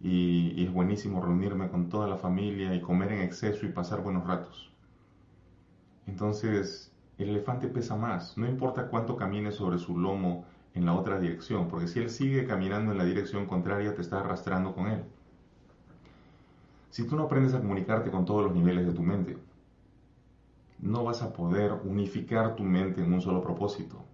y, 0.00 0.52
y, 0.54 0.64
es 0.64 0.72
buenísimo 0.72 1.20
reunirme 1.22 1.70
con 1.70 1.88
toda 1.88 2.06
la 2.06 2.16
familia 2.16 2.74
y 2.74 2.80
comer 2.80 3.12
en 3.12 3.22
exceso 3.22 3.64
y 3.64 3.70
pasar 3.70 4.02
buenos 4.02 4.26
ratos. 4.26 4.70
Entonces, 6.06 6.92
el 7.18 7.30
elefante 7.30 7.68
pesa 7.68 7.96
más, 7.96 8.36
no 8.36 8.46
importa 8.46 8.88
cuánto 8.88 9.16
camine 9.16 9.50
sobre 9.50 9.78
su 9.78 9.98
lomo 9.98 10.44
en 10.74 10.86
la 10.86 10.94
otra 10.94 11.18
dirección, 11.18 11.68
porque 11.68 11.88
si 11.88 11.98
él 11.98 12.10
sigue 12.10 12.46
caminando 12.46 12.92
en 12.92 12.98
la 12.98 13.04
dirección 13.04 13.46
contraria, 13.46 13.94
te 13.94 14.02
está 14.02 14.20
arrastrando 14.20 14.74
con 14.74 14.88
él. 14.88 15.02
Si 16.90 17.06
tú 17.06 17.16
no 17.16 17.24
aprendes 17.24 17.54
a 17.54 17.60
comunicarte 17.60 18.10
con 18.10 18.24
todos 18.24 18.44
los 18.44 18.54
niveles 18.54 18.86
de 18.86 18.92
tu 18.92 19.02
mente, 19.02 19.36
no 20.80 21.04
vas 21.04 21.22
a 21.22 21.32
poder 21.32 21.72
unificar 21.84 22.56
tu 22.56 22.62
mente 22.62 23.02
en 23.02 23.12
un 23.12 23.20
solo 23.20 23.42
propósito. 23.42 24.04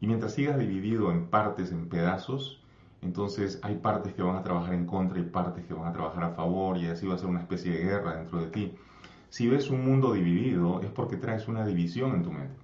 Y 0.00 0.06
mientras 0.06 0.34
sigas 0.34 0.58
dividido 0.58 1.10
en 1.12 1.26
partes, 1.26 1.70
en 1.70 1.88
pedazos, 1.88 2.62
entonces 3.02 3.58
hay 3.62 3.76
partes 3.76 4.14
que 4.14 4.22
van 4.22 4.36
a 4.36 4.42
trabajar 4.42 4.74
en 4.74 4.86
contra 4.86 5.18
y 5.18 5.24
partes 5.24 5.64
que 5.64 5.74
van 5.74 5.88
a 5.88 5.92
trabajar 5.92 6.24
a 6.24 6.30
favor 6.30 6.78
y 6.78 6.86
así 6.86 7.06
va 7.06 7.14
a 7.14 7.18
ser 7.18 7.28
una 7.28 7.40
especie 7.40 7.72
de 7.72 7.84
guerra 7.84 8.16
dentro 8.16 8.38
de 8.40 8.46
ti. 8.46 8.74
Si 9.28 9.48
ves 9.48 9.70
un 9.70 9.84
mundo 9.84 10.12
dividido 10.12 10.80
es 10.80 10.90
porque 10.90 11.16
traes 11.16 11.48
una 11.48 11.66
división 11.66 12.14
en 12.14 12.22
tu 12.22 12.32
mente. 12.32 12.60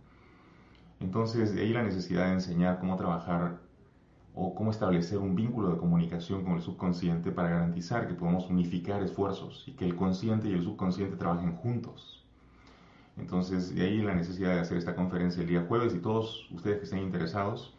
Entonces 1.00 1.54
de 1.54 1.62
ahí 1.62 1.72
la 1.72 1.82
necesidad 1.82 2.26
de 2.26 2.34
enseñar 2.34 2.78
cómo 2.78 2.96
trabajar 2.96 3.58
o 4.34 4.54
cómo 4.54 4.70
establecer 4.70 5.18
un 5.18 5.34
vínculo 5.34 5.70
de 5.70 5.78
comunicación 5.78 6.44
con 6.44 6.54
el 6.54 6.62
subconsciente 6.62 7.32
para 7.32 7.50
garantizar 7.50 8.06
que 8.06 8.14
podamos 8.14 8.48
unificar 8.48 9.02
esfuerzos 9.02 9.64
y 9.66 9.72
que 9.72 9.84
el 9.84 9.96
consciente 9.96 10.48
y 10.48 10.52
el 10.52 10.62
subconsciente 10.62 11.16
trabajen 11.16 11.56
juntos. 11.56 12.24
Entonces, 13.18 13.74
de 13.74 13.82
ahí 13.82 14.02
la 14.02 14.14
necesidad 14.14 14.54
de 14.54 14.60
hacer 14.60 14.78
esta 14.78 14.94
conferencia 14.94 15.42
el 15.42 15.48
día 15.48 15.64
jueves 15.66 15.94
y 15.94 15.98
todos 15.98 16.48
ustedes 16.50 16.78
que 16.78 16.84
estén 16.84 17.00
interesados 17.00 17.74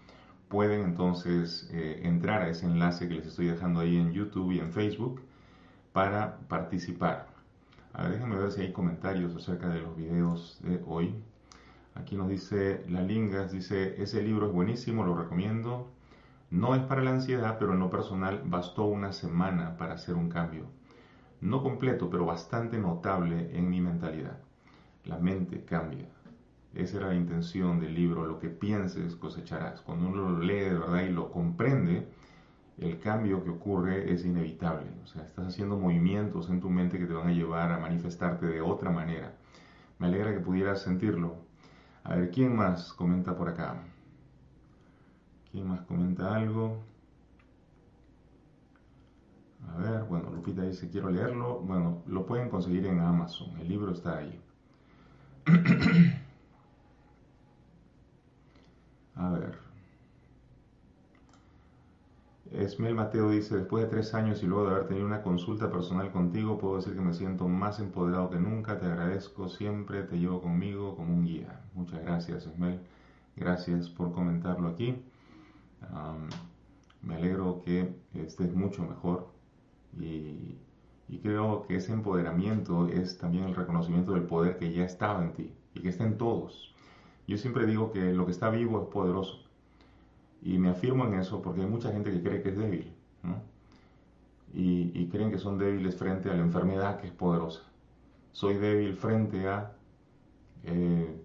pueden 0.50 0.84
entonces 0.84 1.70
eh, 1.72 2.02
entrar 2.04 2.42
a 2.42 2.50
ese 2.50 2.66
enlace 2.66 3.08
que 3.08 3.16
les 3.16 3.28
estoy 3.28 3.48
dejando 3.48 3.80
ahí 3.80 3.98
en 3.98 4.12
YouTube 4.12 4.52
y 4.52 4.60
en 4.60 4.72
Facebook 4.72 5.22
para 5.94 6.40
participar. 6.48 7.28
A 7.94 8.04
ver, 8.04 8.14
déjenme 8.14 8.36
ver 8.38 8.52
si 8.52 8.62
hay 8.62 8.72
comentarios 8.72 9.36
acerca 9.36 9.70
de 9.70 9.82
los 9.82 9.96
videos 9.96 10.60
de 10.64 10.82
hoy. 10.86 11.16
Aquí 11.96 12.16
nos 12.16 12.30
dice 12.30 12.84
La 12.88 13.02
Lingas, 13.02 13.52
dice, 13.52 14.02
ese 14.02 14.22
libro 14.22 14.48
es 14.48 14.54
buenísimo, 14.54 15.06
lo 15.06 15.16
recomiendo. 15.16 15.90
No 16.52 16.76
es 16.76 16.82
para 16.84 17.04
la 17.04 17.12
ansiedad, 17.12 17.58
pero 17.60 17.74
en 17.74 17.80
lo 17.80 17.90
personal 17.90 18.42
bastó 18.46 18.86
una 18.86 19.14
semana 19.14 19.78
para 19.78 19.94
hacer 19.96 20.16
un 20.16 20.30
cambio. 20.30 20.66
No 21.42 21.62
completo, 21.62 22.10
pero 22.10 22.26
bastante 22.26 22.78
notable 22.80 23.56
en 23.58 23.70
mi 23.70 23.82
mentalidad. 23.82 24.40
La 25.06 25.18
mente 25.18 25.64
cambia. 25.64 26.08
Esa 26.74 26.98
era 26.98 27.08
la 27.08 27.16
intención 27.16 27.80
del 27.80 27.96
libro, 27.96 28.26
lo 28.26 28.40
que 28.40 28.50
pienses 28.50 29.16
cosecharás. 29.16 29.82
Cuando 29.82 30.08
uno 30.08 30.32
lo 30.32 30.40
lee 30.40 30.60
de 30.60 30.74
verdad 30.74 31.02
y 31.02 31.10
lo 31.10 31.32
comprende, 31.32 32.08
el 32.78 33.00
cambio 33.00 33.44
que 33.44 33.50
ocurre 33.50 34.14
es 34.14 34.24
inevitable. 34.24 34.88
O 35.04 35.08
sea, 35.08 35.24
estás 35.24 35.48
haciendo 35.48 35.78
movimientos 35.78 36.50
en 36.50 36.62
tu 36.62 36.70
mente 36.70 37.00
que 37.00 37.06
te 37.06 37.14
van 37.14 37.28
a 37.28 37.34
llevar 37.34 37.72
a 37.72 37.80
manifestarte 37.80 38.46
de 38.46 38.62
otra 38.62 38.92
manera. 38.92 39.34
Me 39.98 40.08
alegra 40.08 40.34
que 40.34 40.40
pudieras 40.40 40.82
sentirlo. 40.82 41.36
A 42.04 42.16
ver, 42.16 42.32
¿quién 42.32 42.56
más 42.56 42.94
comenta 42.94 43.36
por 43.36 43.50
acá? 43.50 43.84
¿Quién 45.52 45.68
más 45.68 45.82
comenta 45.82 46.36
algo? 46.36 46.78
A 49.68 49.78
ver, 49.78 50.04
bueno, 50.04 50.30
Lupita 50.30 50.62
dice, 50.62 50.90
quiero 50.90 51.10
leerlo. 51.10 51.60
Bueno, 51.60 52.04
lo 52.08 52.26
pueden 52.26 52.50
conseguir 52.50 52.86
en 52.86 53.00
Amazon. 53.00 53.60
El 53.60 53.68
libro 53.68 53.92
está 53.92 54.18
ahí. 54.18 54.40
A 59.16 59.30
ver. 59.32 59.58
Esmel 62.52 62.96
Mateo 62.96 63.30
dice, 63.30 63.58
después 63.58 63.84
de 63.84 63.90
tres 63.90 64.14
años 64.14 64.42
y 64.42 64.48
luego 64.48 64.66
de 64.66 64.72
haber 64.72 64.88
tenido 64.88 65.06
una 65.06 65.22
consulta 65.22 65.72
personal 65.72 66.12
contigo, 66.12 66.58
puedo 66.58 66.78
decir 66.78 66.96
que 66.96 67.02
me 67.02 67.14
siento 67.14 67.48
más 67.48 67.80
empoderado 67.80 68.30
que 68.30 68.40
nunca, 68.40 68.80
te 68.80 68.86
agradezco 68.88 69.50
siempre, 69.50 70.04
te 70.04 70.18
llevo 70.18 70.42
conmigo 70.42 70.96
como 70.96 71.14
un 71.14 71.26
guía. 71.26 71.62
Muchas 71.76 72.02
gracias, 72.02 72.48
Esmel. 72.48 72.80
Gracias 73.36 73.90
por 73.90 74.12
comentarlo 74.14 74.68
aquí. 74.70 75.02
me 77.02 77.16
alegro 77.16 77.62
que 77.64 77.94
estés 78.14 78.54
mucho 78.54 78.84
mejor 78.84 79.28
y, 80.00 80.58
y 81.10 81.18
creo 81.18 81.66
que 81.68 81.76
ese 81.76 81.92
empoderamiento 81.92 82.88
es 82.88 83.18
también 83.18 83.46
el 83.46 83.56
reconocimiento 83.56 84.14
del 84.14 84.24
poder 84.24 84.58
que 84.58 84.72
ya 84.72 84.86
estaba 84.86 85.24
en 85.24 85.34
ti 85.34 85.52
y 85.74 85.82
que 85.82 85.90
está 85.90 86.06
en 86.06 86.18
todos. 86.18 86.74
Yo 87.28 87.38
siempre 87.38 87.66
digo 87.66 87.92
que 87.92 88.14
lo 88.14 88.26
que 88.26 88.32
está 88.32 88.50
vivo 88.50 88.84
es 88.84 88.88
poderoso. 88.90 89.44
Y 90.42 90.58
me 90.60 90.70
afirmo 90.70 91.06
en 91.06 91.16
eso 91.16 91.42
porque 91.42 91.62
hay 91.62 91.68
mucha 91.68 91.92
gente 91.92 92.12
que 92.12 92.22
cree 92.22 92.42
que 92.44 92.50
es 92.50 92.58
débil. 92.58 92.94
Y, 94.54 95.08
creen 95.10 95.32
que 95.32 95.38
son 95.38 95.58
débiles 95.58 95.96
frente 95.96 96.30
a 96.30 96.34
la 96.34 96.42
enfermedad 96.42 97.00
que 97.00 97.08
es 97.08 97.14
poderosa. 97.14 97.62
Soy 98.32 98.56
débil 98.56 98.94
frente 98.96 99.48
a 99.48 99.74
eh, 100.64 101.22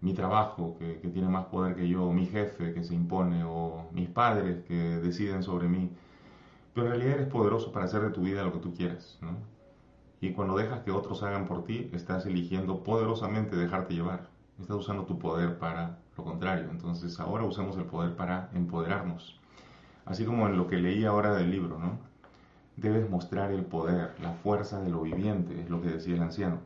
mi 0.00 0.14
trabajo 0.14 0.76
que, 0.78 0.98
que, 1.00 1.08
tiene 1.08 1.28
más 1.28 1.46
poder 1.46 1.74
que 1.76 1.88
yo, 1.88 2.10
mi 2.12 2.26
jefe 2.26 2.72
que 2.72 2.84
se 2.84 2.94
impone, 2.94 3.44
o 3.44 3.88
mis 3.92 4.08
padres 4.08 4.64
que 4.64 4.74
deciden 4.74 5.42
sobre 5.42 5.68
mí. 5.68 5.90
Pero 6.78 6.92
en 6.92 6.96
realidad 6.96 7.18
eres 7.18 7.32
poderoso 7.32 7.72
para 7.72 7.86
hacer 7.86 8.02
de 8.02 8.10
tu 8.10 8.20
vida 8.20 8.44
lo 8.44 8.52
que 8.52 8.60
tú 8.60 8.72
quieras. 8.72 9.18
¿no? 9.20 9.30
Y 10.20 10.30
cuando 10.30 10.56
dejas 10.56 10.78
que 10.84 10.92
otros 10.92 11.24
hagan 11.24 11.44
por 11.44 11.64
ti, 11.64 11.90
estás 11.92 12.24
eligiendo 12.24 12.84
poderosamente 12.84 13.56
dejarte 13.56 13.94
llevar. 13.94 14.28
Estás 14.60 14.76
usando 14.76 15.02
tu 15.02 15.18
poder 15.18 15.58
para 15.58 15.98
lo 16.16 16.22
contrario. 16.22 16.68
Entonces 16.70 17.18
ahora 17.18 17.42
usamos 17.42 17.76
el 17.78 17.82
poder 17.86 18.14
para 18.14 18.48
empoderarnos. 18.54 19.40
Así 20.04 20.24
como 20.24 20.46
en 20.46 20.56
lo 20.56 20.68
que 20.68 20.76
leí 20.76 21.04
ahora 21.04 21.34
del 21.34 21.50
libro, 21.50 21.80
¿no? 21.80 21.98
Debes 22.76 23.10
mostrar 23.10 23.50
el 23.50 23.64
poder, 23.64 24.14
la 24.22 24.34
fuerza 24.34 24.80
de 24.80 24.90
lo 24.90 25.02
viviente, 25.02 25.60
es 25.60 25.68
lo 25.68 25.82
que 25.82 25.88
decía 25.88 26.14
el 26.14 26.22
anciano. 26.22 26.60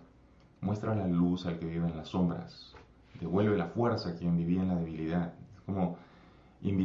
Muestra 0.61 0.95
la 0.95 1.07
luz 1.07 1.47
al 1.47 1.59
que 1.59 1.65
vive 1.65 1.89
en 1.89 1.97
las 1.97 2.09
sombras. 2.09 2.75
Devuelve 3.19 3.57
la 3.57 3.69
fuerza 3.69 4.11
a 4.11 4.15
quien 4.15 4.37
vivía 4.37 4.61
en 4.61 4.69
la 4.69 4.77
debilidad. 4.77 5.33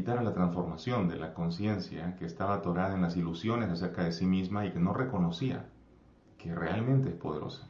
A 0.08 0.24
la 0.24 0.34
transformación 0.34 1.10
de 1.10 1.18
la 1.18 1.34
conciencia 1.34 2.16
que 2.16 2.24
estaba 2.24 2.54
atorada 2.54 2.96
en 2.96 3.02
las 3.02 3.18
ilusiones 3.18 3.70
acerca 3.70 4.06
de 4.06 4.14
sí 4.14 4.26
misma 4.26 4.66
y 4.66 4.72
que 4.72 4.80
no 4.80 4.94
reconocía 4.94 5.66
que 6.38 6.56
realmente 6.56 7.10
es 7.10 7.16
poderosa. 7.16 7.68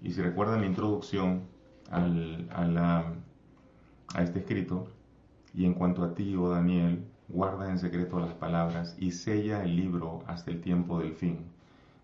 Y 0.00 0.10
si 0.10 0.20
recuerdan 0.20 0.62
la 0.62 0.66
introducción 0.66 1.42
al, 1.92 2.48
a, 2.50 3.04
a 4.14 4.22
este 4.22 4.40
escrito, 4.40 4.88
y 5.54 5.64
en 5.64 5.74
cuanto 5.74 6.02
a 6.02 6.12
ti, 6.12 6.34
oh 6.34 6.50
Daniel, 6.50 7.06
guarda 7.28 7.70
en 7.70 7.78
secreto 7.78 8.18
las 8.18 8.34
palabras 8.34 8.96
y 8.98 9.12
sella 9.12 9.62
el 9.62 9.76
libro 9.76 10.24
hasta 10.26 10.50
el 10.50 10.60
tiempo 10.60 10.98
del 10.98 11.14
fin. 11.14 11.46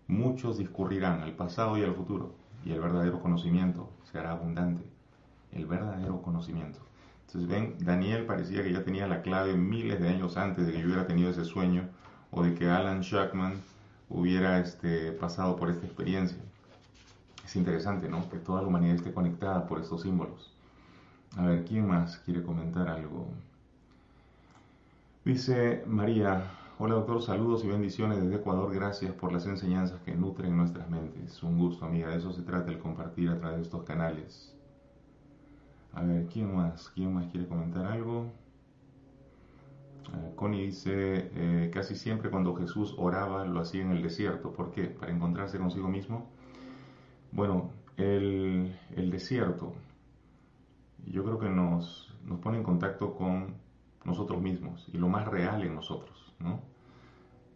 Muchos 0.07 0.59
discurrirán 0.59 1.23
al 1.23 1.35
pasado 1.35 1.77
y 1.77 1.83
al 1.83 1.97
futuro, 1.97 2.37
y 2.65 2.71
el 2.71 2.81
verdadero 2.81 3.21
conocimiento 3.21 3.91
se 4.05 4.17
hará 4.17 4.31
abundante. 4.31 4.89
El 5.51 5.67
verdadero 5.67 6.23
conocimiento. 6.23 6.88
Entonces 7.29 7.51
ven, 7.51 7.77
Daniel 7.81 8.25
parecía 8.25 8.63
que 8.63 8.73
ya 8.73 8.83
tenía 8.83 9.07
la 9.07 9.21
clave 9.21 9.55
miles 9.55 10.01
de 10.01 10.09
años 10.09 10.39
antes 10.39 10.67
de 10.67 10.73
que 10.73 10.81
yo 10.81 10.87
hubiera 10.87 11.07
tenido 11.07 11.31
ese 11.31 11.45
sueño 11.45 11.87
o 12.31 12.43
de 12.43 12.55
que 12.55 12.71
Alan 12.71 13.03
Shackman 13.03 13.61
hubiera 14.09 14.61
este, 14.61 15.13
pasado 15.13 15.55
por 15.57 15.69
esta 15.69 15.85
experiencia. 15.85 16.39
Es 17.45 17.55
interesante, 17.55 18.09
¿no? 18.09 18.31
Que 18.31 18.39
toda 18.39 18.63
la 18.63 18.69
humanidad 18.69 18.95
esté 18.95 19.13
conectada 19.13 19.67
por 19.67 19.79
estos 19.79 20.03
símbolos. 20.03 20.55
A 21.37 21.45
ver, 21.45 21.67
¿quién 21.67 21.87
más 21.87 22.17
quiere 22.21 22.43
comentar 22.43 22.89
algo? 22.89 23.29
Dice 25.23 25.85
María, 25.87 26.45
hola 26.79 26.95
doctor, 26.95 27.23
saludos 27.23 27.63
y 27.63 27.69
bendiciones 27.69 28.23
desde 28.23 28.37
Ecuador, 28.37 28.75
gracias 28.75 29.13
por 29.13 29.33
las 29.33 29.45
enseñanzas 29.45 30.01
que 30.01 30.15
nutren 30.15 30.57
nuestras 30.57 30.89
mentes. 30.89 31.43
Un 31.43 31.59
gusto, 31.59 31.85
amiga, 31.85 32.09
de 32.09 32.17
eso 32.17 32.33
se 32.33 32.41
trata 32.41 32.71
el 32.71 32.79
compartir 32.79 33.29
a 33.29 33.39
través 33.39 33.59
de 33.59 33.63
estos 33.65 33.83
canales. 33.83 34.58
A 35.93 36.03
ver, 36.03 36.27
¿quién 36.27 36.55
más? 36.55 36.91
¿Quién 36.95 37.15
más 37.15 37.27
quiere 37.31 37.49
comentar 37.49 37.87
algo? 37.87 38.31
Connie 40.37 40.67
dice, 40.67 41.31
eh, 41.35 41.71
casi 41.73 41.95
siempre 41.95 42.31
cuando 42.31 42.55
Jesús 42.55 42.95
oraba 42.97 43.45
lo 43.45 43.61
hacía 43.61 43.83
en 43.83 43.91
el 43.91 44.03
desierto. 44.03 44.53
¿Por 44.53 44.71
qué? 44.71 44.85
¿Para 44.85 45.13
encontrarse 45.13 45.59
consigo 45.59 45.89
mismo? 45.89 46.31
Bueno, 47.33 47.73
el, 47.97 48.75
el 48.97 49.11
desierto, 49.11 49.75
yo 51.07 51.25
creo 51.25 51.39
que 51.39 51.49
nos, 51.49 52.15
nos 52.25 52.39
pone 52.41 52.59
en 52.59 52.63
contacto 52.63 53.15
con 53.15 53.57
nosotros 54.05 54.41
mismos 54.41 54.89
y 54.93 54.99
lo 54.99 55.09
más 55.09 55.27
real 55.27 55.63
en 55.63 55.75
nosotros, 55.75 56.35
¿no? 56.39 56.63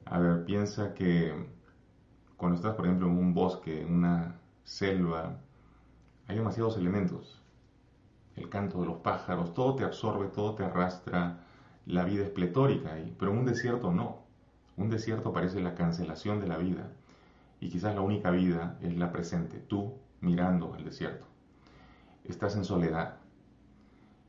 A 0.05 0.19
ver, 0.19 0.45
piensa 0.45 0.95
que 0.95 1.33
cuando 2.37 2.57
estás, 2.57 2.75
por 2.75 2.87
ejemplo, 2.87 3.09
en 3.09 3.17
un 3.17 3.35
bosque, 3.35 3.83
en 3.83 3.95
una 3.95 4.37
selva, 4.65 5.39
hay 6.27 6.37
demasiados 6.37 6.77
elementos. 6.77 7.42
El 8.37 8.49
canto 8.49 8.81
de 8.81 8.87
los 8.87 8.99
pájaros, 8.99 9.55
todo 9.55 9.77
te 9.77 9.85
absorbe, 9.85 10.29
todo 10.29 10.55
te 10.55 10.65
arrastra, 10.65 11.41
la 11.87 12.05
vida 12.05 12.25
es 12.25 12.31
pletórica 12.31 12.95
ahí, 12.95 13.15
pero 13.19 13.33
un 13.33 13.45
desierto 13.45 13.93
no. 13.93 14.23
Un 14.77 14.89
desierto 14.89 15.33
parece 15.33 15.61
la 15.61 15.75
cancelación 15.75 16.41
de 16.41 16.47
la 16.47 16.57
vida 16.57 16.91
y 17.61 17.69
quizás 17.69 17.95
la 17.95 18.01
única 18.01 18.31
vida 18.31 18.77
es 18.83 18.97
la 18.97 19.13
presente, 19.13 19.59
tú 19.59 19.95
mirando 20.21 20.75
el 20.77 20.85
desierto. 20.85 21.27
Estás 22.25 22.57
en 22.57 22.65
soledad. 22.65 23.19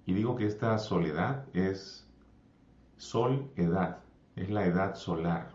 Y 0.06 0.14
digo 0.14 0.36
que 0.36 0.46
esta 0.46 0.78
soledad 0.78 1.46
es 1.54 2.08
sol-edad, 2.98 4.00
es 4.36 4.50
la 4.50 4.66
edad 4.66 4.96
solar. 4.96 5.50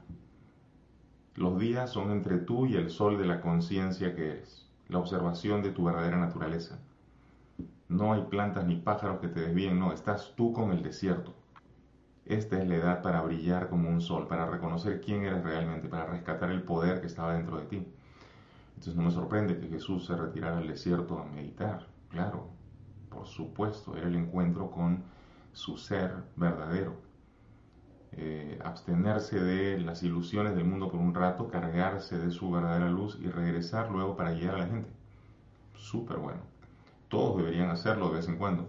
Los 1.35 1.59
días 1.59 1.91
son 1.91 2.11
entre 2.11 2.39
tú 2.39 2.67
y 2.67 2.75
el 2.75 2.91
sol 2.91 3.19
de 3.19 3.27
la 3.27 3.41
conciencia 3.41 4.15
que 4.15 4.33
eres, 4.33 4.67
la 4.89 4.99
observación 4.99 5.63
de 5.63 5.71
tu 5.71 5.85
verdadera 5.85 6.19
naturaleza. 6.19 6.81
No 7.89 8.13
hay 8.13 8.23
plantas 8.23 8.67
ni 8.67 8.77
pájaros 8.77 9.21
que 9.21 9.29
te 9.29 9.41
desvíen, 9.41 9.79
no, 9.79 9.93
estás 9.93 10.35
tú 10.37 10.53
con 10.53 10.73
el 10.73 10.83
desierto. 10.83 11.35
Esta 12.27 12.61
es 12.61 12.69
la 12.69 12.77
edad 12.77 13.03
para 13.03 13.23
brillar 13.23 13.71
como 13.71 13.89
un 13.89 14.03
sol, 14.03 14.29
para 14.29 14.47
reconocer 14.47 15.01
quién 15.01 15.25
eres 15.25 15.43
realmente, 15.43 15.89
para 15.89 16.07
rescatar 16.07 16.51
el 16.51 16.63
poder 16.63 17.01
que 17.01 17.07
estaba 17.07 17.33
dentro 17.35 17.57
de 17.59 17.67
ti. 17.67 17.87
Entonces 18.69 18.95
no 18.95 19.03
me 19.03 19.11
sorprende 19.11 19.59
que 19.59 19.69
Jesús 19.69 20.07
se 20.07 20.15
retirara 20.15 20.59
al 20.59 20.69
desierto 20.69 21.19
a 21.19 21.25
meditar, 21.25 21.87
claro, 22.11 22.51
por 23.09 23.27
supuesto, 23.27 23.97
era 23.97 24.07
el 24.07 24.17
encuentro 24.17 24.71
con 24.71 25.03
su 25.53 25.79
ser 25.79 26.13
verdadero. 26.37 26.95
Eh, 28.13 28.59
abstenerse 28.63 29.41
de 29.41 29.79
las 29.81 30.03
ilusiones 30.03 30.55
del 30.55 30.65
mundo 30.65 30.91
por 30.91 31.01
un 31.01 31.15
rato, 31.15 31.49
cargarse 31.49 32.19
de 32.19 32.31
su 32.31 32.51
verdadera 32.51 32.89
luz 32.91 33.19
y 33.21 33.29
regresar 33.29 33.91
luego 33.91 34.17
para 34.17 34.33
guiar 34.33 34.55
a 34.57 34.59
la 34.59 34.67
gente. 34.67 34.91
Súper 35.75 36.19
bueno. 36.19 36.58
Todos 37.09 37.39
deberían 37.39 37.71
hacerlo 37.71 38.09
de 38.09 38.17
vez 38.17 38.29
en 38.29 38.37
cuando 38.37 38.69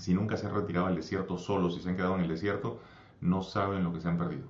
si 0.00 0.14
nunca 0.14 0.38
se 0.38 0.46
han 0.46 0.54
retirado 0.54 0.86
al 0.86 0.96
desierto 0.96 1.36
solos, 1.36 1.74
si 1.74 1.82
se 1.82 1.90
han 1.90 1.96
quedado 1.96 2.14
en 2.14 2.22
el 2.22 2.28
desierto, 2.28 2.80
no 3.20 3.42
saben 3.42 3.84
lo 3.84 3.92
que 3.92 4.00
se 4.00 4.08
han 4.08 4.16
perdido. 4.16 4.48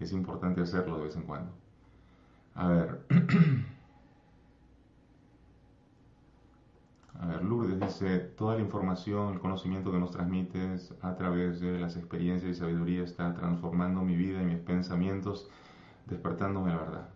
Es 0.00 0.12
importante 0.12 0.60
hacerlo 0.60 0.98
de 0.98 1.04
vez 1.04 1.14
en 1.14 1.22
cuando. 1.22 1.52
A 2.56 2.66
ver. 2.66 3.00
A 7.20 7.26
ver, 7.26 7.44
Lourdes 7.44 7.78
dice, 7.78 8.18
toda 8.18 8.56
la 8.56 8.62
información, 8.62 9.34
el 9.34 9.38
conocimiento 9.38 9.92
que 9.92 9.98
nos 10.00 10.10
transmites 10.10 10.92
a 11.02 11.14
través 11.14 11.60
de 11.60 11.78
las 11.78 11.96
experiencias 11.96 12.50
y 12.50 12.54
sabiduría 12.58 13.04
está 13.04 13.32
transformando 13.32 14.02
mi 14.02 14.16
vida 14.16 14.42
y 14.42 14.46
mis 14.46 14.58
pensamientos, 14.58 15.48
despertándome 16.06 16.70
la 16.70 16.78
verdad. 16.78 17.08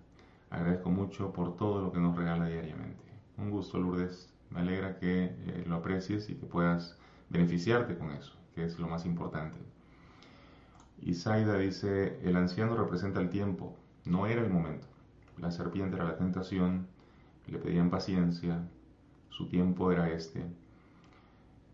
Agradezco 0.51 0.91
mucho 0.91 1.33
por 1.33 1.57
todo 1.57 1.83
lo 1.83 1.91
que 1.91 1.99
nos 1.99 2.15
regala 2.15 2.47
diariamente. 2.47 3.03
Un 3.37 3.51
gusto, 3.51 3.79
Lourdes. 3.79 4.36
Me 4.51 4.61
alegra 4.61 4.99
que 4.99 5.25
eh, 5.25 5.65
lo 5.67 5.77
aprecies 5.77 6.31
y 6.31 6.35
que 6.35 6.47
puedas 6.47 6.97
beneficiarte 7.29 7.97
con 7.97 8.13
eso, 8.13 8.35
que 8.55 8.65
es 8.65 8.79
lo 8.79 8.89
más 8.89 9.05
importante. 9.05 9.59
Y 11.01 11.15
Zaida 11.15 11.59
dice, 11.59 12.19
el 12.23 12.37
anciano 12.37 12.77
representa 12.77 13.21
el 13.21 13.29
tiempo, 13.29 13.77
no 14.05 14.27
era 14.27 14.43
el 14.43 14.51
momento. 14.51 14.87
La 15.39 15.51
serpiente 15.51 15.97
era 15.97 16.05
la 16.05 16.17
tentación, 16.17 16.87
le 17.47 17.59
pedían 17.59 17.91
paciencia, 17.91 18.67
su 19.29 19.49
tiempo 19.49 19.93
era 19.93 20.11
este. 20.11 20.45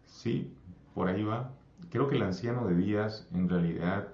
Sí, 0.07 0.53
por 0.95 1.09
ahí 1.09 1.23
va. 1.23 1.53
Creo 1.91 2.09
que 2.09 2.17
el 2.17 2.23
anciano 2.23 2.67
de 2.67 2.75
días 2.75 3.29
en 3.33 3.49
realidad 3.49 4.09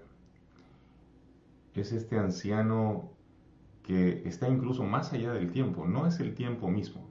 es 1.74 1.92
este 1.92 2.18
anciano 2.18 3.10
que 3.82 4.22
está 4.28 4.48
incluso 4.48 4.84
más 4.84 5.12
allá 5.12 5.32
del 5.32 5.50
tiempo, 5.50 5.86
no 5.86 6.06
es 6.06 6.20
el 6.20 6.34
tiempo 6.34 6.68
mismo. 6.68 7.07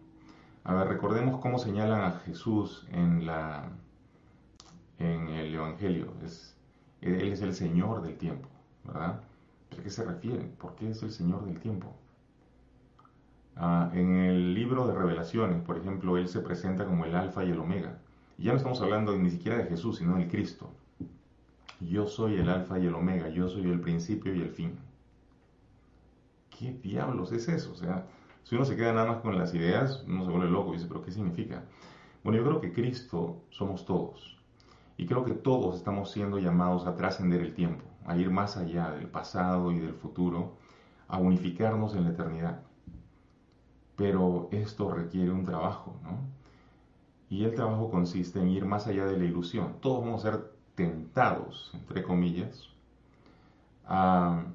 A 0.68 0.74
ver, 0.74 0.90
recordemos 0.90 1.40
cómo 1.40 1.60
señalan 1.60 2.02
a 2.02 2.12
Jesús 2.26 2.86
en 2.92 3.26
la 3.26 3.70
en 5.00 5.30
el 5.30 5.56
Evangelio. 5.56 6.12
Es, 6.26 6.58
él 7.00 7.32
es 7.32 7.42
el 7.42 7.54
Señor 7.54 8.02
del 8.02 8.18
tiempo, 8.18 8.50
¿verdad? 8.84 9.22
¿A 9.72 9.82
qué 9.82 9.90
se 9.90 10.04
refiere? 10.04 10.44
¿Por 10.60 10.76
qué 10.76 10.90
es 10.90 11.02
el 11.04 11.12
Señor 11.12 11.46
del 11.46 11.58
tiempo? 11.62 11.96
Ah, 13.56 13.90
en 13.94 14.18
el 14.18 14.54
libro 14.56 14.86
de 14.88 14.94
revelaciones, 14.94 15.62
por 15.62 15.78
ejemplo, 15.78 16.18
Él 16.18 16.28
se 16.28 16.42
presenta 16.42 16.86
como 16.86 17.06
el 17.06 17.16
Alfa 17.16 17.46
y 17.46 17.52
el 17.52 17.60
Omega. 17.60 17.98
Y 18.38 18.44
ya 18.44 18.52
no 18.52 18.58
estamos 18.58 18.82
hablando 18.82 19.18
ni 19.18 19.30
siquiera 19.30 19.58
de 19.58 19.70
Jesús, 19.70 20.00
sino 20.00 20.18
del 20.18 20.28
Cristo. 20.28 20.70
Yo 21.80 22.08
soy 22.08 22.36
el 22.36 22.50
Alfa 22.50 22.78
y 22.78 22.88
el 22.88 22.94
Omega, 22.94 23.30
yo 23.30 23.48
soy 23.48 23.72
el 23.72 23.80
principio 23.80 24.36
y 24.36 24.42
el 24.42 24.50
fin. 24.50 24.78
¿Qué 26.50 26.74
diablos 26.74 27.32
es 27.32 27.48
eso? 27.48 27.72
O 27.72 27.76
sea, 27.76 28.06
si 28.48 28.56
uno 28.56 28.64
se 28.64 28.78
queda 28.78 28.94
nada 28.94 29.12
más 29.12 29.22
con 29.22 29.38
las 29.38 29.54
ideas, 29.54 30.06
uno 30.08 30.24
se 30.24 30.32
vuelve 30.32 30.50
loco 30.50 30.70
y 30.70 30.78
dice, 30.78 30.88
pero 30.88 31.02
¿qué 31.02 31.12
significa? 31.12 31.66
Bueno, 32.24 32.40
yo 32.40 32.46
creo 32.46 32.62
que 32.62 32.72
Cristo 32.72 33.42
somos 33.50 33.86
todos. 33.86 34.38
Y 34.96 35.06
creo 35.06 35.26
que 35.26 35.34
todos 35.34 35.76
estamos 35.76 36.12
siendo 36.12 36.40
llamados 36.40 36.88
a 36.88 36.96
trascender 36.96 37.42
el 37.42 37.54
tiempo, 37.54 37.84
a 38.06 38.16
ir 38.16 38.30
más 38.30 38.56
allá 38.56 38.92
del 38.92 39.08
pasado 39.08 39.74
y 39.74 39.80
del 39.80 39.96
futuro, 39.96 40.54
a 41.10 41.18
unificarnos 41.18 41.94
en 41.96 42.06
la 42.06 42.12
eternidad. 42.12 42.62
Pero 43.98 44.48
esto 44.54 44.92
requiere 44.92 45.32
un 45.32 45.44
trabajo, 45.44 45.98
¿no? 46.02 46.20
Y 47.30 47.44
el 47.44 47.54
trabajo 47.54 47.92
consiste 47.92 48.40
en 48.40 48.48
ir 48.48 48.64
más 48.64 48.88
allá 48.88 49.08
de 49.08 49.18
la 49.18 49.26
ilusión. 49.26 49.76
Todos 49.82 50.06
vamos 50.06 50.24
a 50.24 50.32
ser 50.32 50.52
tentados, 50.76 51.72
entre 51.74 52.02
comillas, 52.02 52.70
a, 53.86 54.46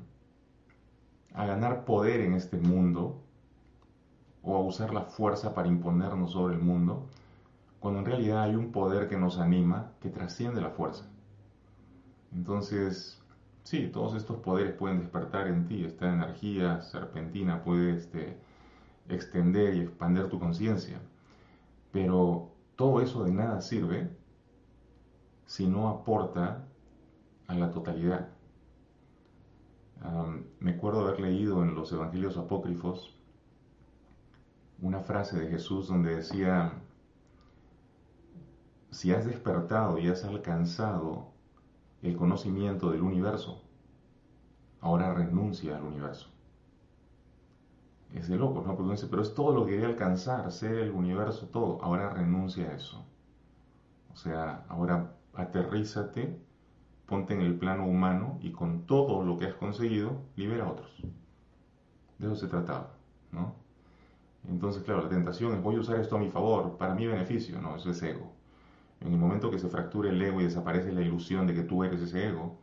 ganar 1.34 1.84
poder 1.84 2.22
en 2.22 2.32
este 2.32 2.56
mundo 2.56 3.21
o 4.42 4.56
a 4.56 4.60
usar 4.60 4.92
la 4.92 5.02
fuerza 5.02 5.54
para 5.54 5.68
imponernos 5.68 6.32
sobre 6.32 6.54
el 6.54 6.60
mundo 6.60 7.06
cuando 7.82 7.98
en 7.98 8.06
realidad 8.06 8.44
hay 8.44 8.54
un 8.54 8.70
poder 8.70 9.08
que 9.08 9.16
nos 9.16 9.38
anima, 9.38 9.90
que 10.00 10.08
trasciende 10.08 10.60
la 10.60 10.70
fuerza. 10.70 11.04
Entonces, 12.32 13.20
sí, 13.64 13.88
todos 13.88 14.14
estos 14.14 14.36
poderes 14.36 14.74
pueden 14.74 15.00
despertar 15.00 15.48
en 15.48 15.66
ti, 15.66 15.84
esta 15.84 16.12
energía 16.12 16.80
serpentina 16.80 17.64
puede 17.64 17.96
este, 17.96 18.38
extender 19.08 19.74
y 19.74 19.80
expandir 19.80 20.28
tu 20.28 20.38
conciencia, 20.38 21.00
pero 21.90 22.52
todo 22.76 23.00
eso 23.00 23.24
de 23.24 23.32
nada 23.32 23.60
sirve 23.60 24.08
si 25.46 25.66
no 25.66 25.88
aporta 25.88 26.64
a 27.48 27.54
la 27.54 27.72
totalidad. 27.72 28.28
me 30.60 30.70
acuerdo 30.70 31.00
haber 31.00 31.18
leído 31.18 31.64
en 31.64 31.74
los 31.74 31.92
Evangelios 31.92 32.36
Apócrifos 32.36 33.18
una 34.82 34.98
frase 35.00 35.38
de 35.38 35.46
Jesús 35.46 35.86
donde 35.86 36.16
decía, 36.16 36.72
si 38.90 39.12
has 39.12 39.24
despertado 39.24 39.96
y 39.98 40.08
has 40.08 40.24
alcanzado 40.24 41.28
el 42.02 42.16
conocimiento 42.16 42.90
del 42.90 43.02
universo, 43.02 43.62
ahora 44.80 45.14
renuncia 45.14 45.76
al 45.76 45.84
universo. 45.84 46.28
Es 48.12 48.28
de 48.28 48.36
loco, 48.36 48.62
¿no? 48.66 48.76
Porque 48.76 49.06
pero 49.06 49.22
es 49.22 49.34
todo 49.34 49.54
lo 49.54 49.64
que 49.64 49.72
quería 49.72 49.86
alcanzar, 49.86 50.50
ser 50.50 50.74
el 50.74 50.90
universo, 50.90 51.46
todo. 51.46 51.80
Ahora 51.82 52.10
renuncia 52.10 52.68
a 52.68 52.74
eso. 52.74 53.06
O 54.12 54.16
sea, 54.16 54.66
ahora 54.68 55.14
aterrízate, 55.32 56.38
ponte 57.06 57.34
en 57.34 57.40
el 57.40 57.56
plano 57.56 57.86
humano 57.86 58.38
y 58.42 58.50
con 58.50 58.84
todo 58.84 59.24
lo 59.24 59.38
que 59.38 59.46
has 59.46 59.54
conseguido, 59.54 60.20
libera 60.36 60.66
a 60.66 60.72
otros. 60.72 60.90
De 62.18 62.26
eso 62.26 62.36
se 62.36 62.48
trataba, 62.48 62.90
¿no? 63.30 63.61
Entonces, 64.48 64.82
claro, 64.82 65.02
la 65.02 65.08
tentación 65.08 65.54
es 65.54 65.62
voy 65.62 65.76
a 65.76 65.80
usar 65.80 66.00
esto 66.00 66.16
a 66.16 66.18
mi 66.18 66.28
favor, 66.28 66.76
para 66.76 66.94
mi 66.94 67.06
beneficio, 67.06 67.60
no, 67.60 67.76
eso 67.76 67.90
es 67.90 68.02
ego. 68.02 68.32
En 69.00 69.12
el 69.12 69.18
momento 69.18 69.50
que 69.50 69.58
se 69.58 69.68
fractura 69.68 70.10
el 70.10 70.20
ego 70.20 70.40
y 70.40 70.44
desaparece 70.44 70.92
la 70.92 71.00
ilusión 71.00 71.46
de 71.46 71.54
que 71.54 71.62
tú 71.62 71.84
eres 71.84 72.00
ese 72.00 72.28
ego, 72.28 72.58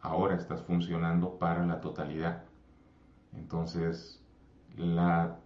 ahora 0.00 0.36
estás 0.36 0.62
funcionando 0.62 1.38
para 1.38 1.66
la 1.66 1.80
totalidad. 1.80 2.44
Entonces, 3.34 4.20
la 4.76 5.38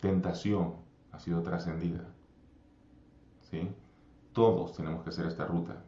tentación 0.00 0.74
ha 1.12 1.18
sido 1.18 1.42
trascendida. 1.42 2.04
¿Sí? 3.50 3.70
Todos 4.32 4.76
tenemos 4.76 5.02
que 5.02 5.10
hacer 5.10 5.26
esta 5.26 5.44
ruta. 5.44 5.82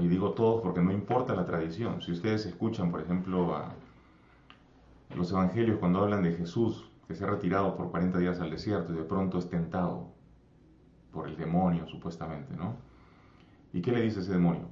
Y 0.00 0.08
digo 0.08 0.32
todos 0.32 0.62
porque 0.62 0.80
no 0.80 0.92
importa 0.92 1.34
la 1.34 1.44
tradición. 1.44 2.00
Si 2.00 2.12
ustedes 2.12 2.46
escuchan, 2.46 2.90
por 2.90 3.00
ejemplo, 3.00 3.64
los 5.14 5.30
evangelios 5.32 5.78
cuando 5.78 6.00
hablan 6.00 6.22
de 6.22 6.32
Jesús, 6.32 6.89
que 7.10 7.16
se 7.16 7.24
ha 7.24 7.26
retirado 7.26 7.76
por 7.76 7.90
40 7.90 8.20
días 8.20 8.38
al 8.38 8.52
desierto 8.52 8.92
y 8.92 8.96
de 8.96 9.02
pronto 9.02 9.38
es 9.38 9.50
tentado 9.50 10.14
por 11.10 11.28
el 11.28 11.36
demonio, 11.36 11.84
supuestamente, 11.88 12.54
¿no? 12.54 12.76
¿Y 13.72 13.82
qué 13.82 13.90
le 13.90 14.02
dice 14.02 14.20
ese 14.20 14.30
demonio? 14.30 14.68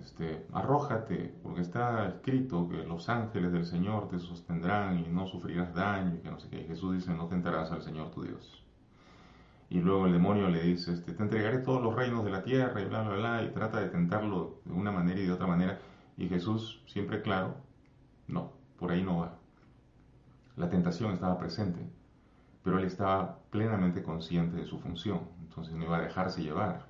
Este, 0.00 0.46
arrójate, 0.54 1.34
porque 1.42 1.60
está 1.60 2.08
escrito 2.08 2.66
que 2.70 2.78
los 2.84 3.10
ángeles 3.10 3.52
del 3.52 3.66
Señor 3.66 4.08
te 4.08 4.18
sostendrán 4.18 5.00
y 5.00 5.08
no 5.08 5.26
sufrirás 5.26 5.74
daño 5.74 6.14
y 6.14 6.20
que 6.20 6.30
no 6.30 6.40
sé 6.40 6.48
qué. 6.48 6.64
Jesús 6.64 6.94
dice, 6.94 7.12
no 7.12 7.26
tentarás 7.26 7.70
al 7.70 7.82
Señor 7.82 8.12
tu 8.12 8.22
Dios. 8.22 8.64
y 9.68 9.80
luego 9.80 10.06
el 10.06 10.14
demonio 10.14 10.48
le 10.48 10.62
dice, 10.62 10.94
este, 10.94 11.12
te 11.12 11.22
entregaré 11.22 11.58
todos 11.58 11.82
los 11.82 11.94
reinos 11.94 12.24
de 12.24 12.30
la 12.30 12.44
tierra 12.44 12.80
y 12.80 12.86
bla, 12.86 13.02
bla, 13.02 13.14
bla, 13.14 13.42
y 13.42 13.50
trata 13.50 13.78
de 13.80 13.90
tentarlo 13.90 14.62
de 14.64 14.72
una 14.72 14.90
manera 14.90 15.20
y 15.20 15.26
de 15.26 15.32
otra 15.32 15.46
manera. 15.46 15.80
Y 16.16 16.28
Jesús, 16.28 16.82
siempre 16.86 17.20
claro, 17.20 17.56
no, 18.26 18.52
por 18.78 18.90
ahí 18.90 19.02
no 19.02 19.18
va. 19.18 19.45
La 20.56 20.70
tentación 20.70 21.12
estaba 21.12 21.38
presente, 21.38 21.80
pero 22.62 22.78
él 22.78 22.84
estaba 22.84 23.38
plenamente 23.50 24.02
consciente 24.02 24.56
de 24.56 24.64
su 24.64 24.78
función, 24.78 25.20
entonces 25.42 25.74
no 25.74 25.84
iba 25.84 25.98
a 25.98 26.02
dejarse 26.02 26.42
llevar. 26.42 26.86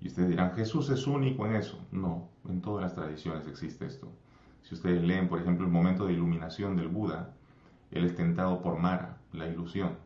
Y 0.00 0.08
ustedes 0.08 0.28
dirán, 0.28 0.52
Jesús 0.52 0.90
es 0.90 1.06
único 1.06 1.46
en 1.46 1.54
eso. 1.54 1.78
No, 1.92 2.28
en 2.48 2.60
todas 2.60 2.82
las 2.82 2.94
tradiciones 2.94 3.46
existe 3.46 3.86
esto. 3.86 4.12
Si 4.62 4.74
ustedes 4.74 5.02
leen, 5.02 5.28
por 5.28 5.40
ejemplo, 5.40 5.64
el 5.64 5.72
momento 5.72 6.06
de 6.06 6.12
iluminación 6.12 6.76
del 6.76 6.88
Buda, 6.88 7.30
él 7.90 8.04
es 8.04 8.16
tentado 8.16 8.60
por 8.60 8.78
Mara, 8.78 9.18
la 9.32 9.46
ilusión. 9.46 9.96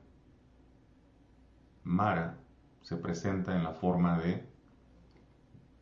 Mara 1.85 2.37
se 2.83 2.97
presenta 2.97 3.57
en 3.57 3.65
la 3.65 3.73
forma 3.73 4.19
de 4.19 4.47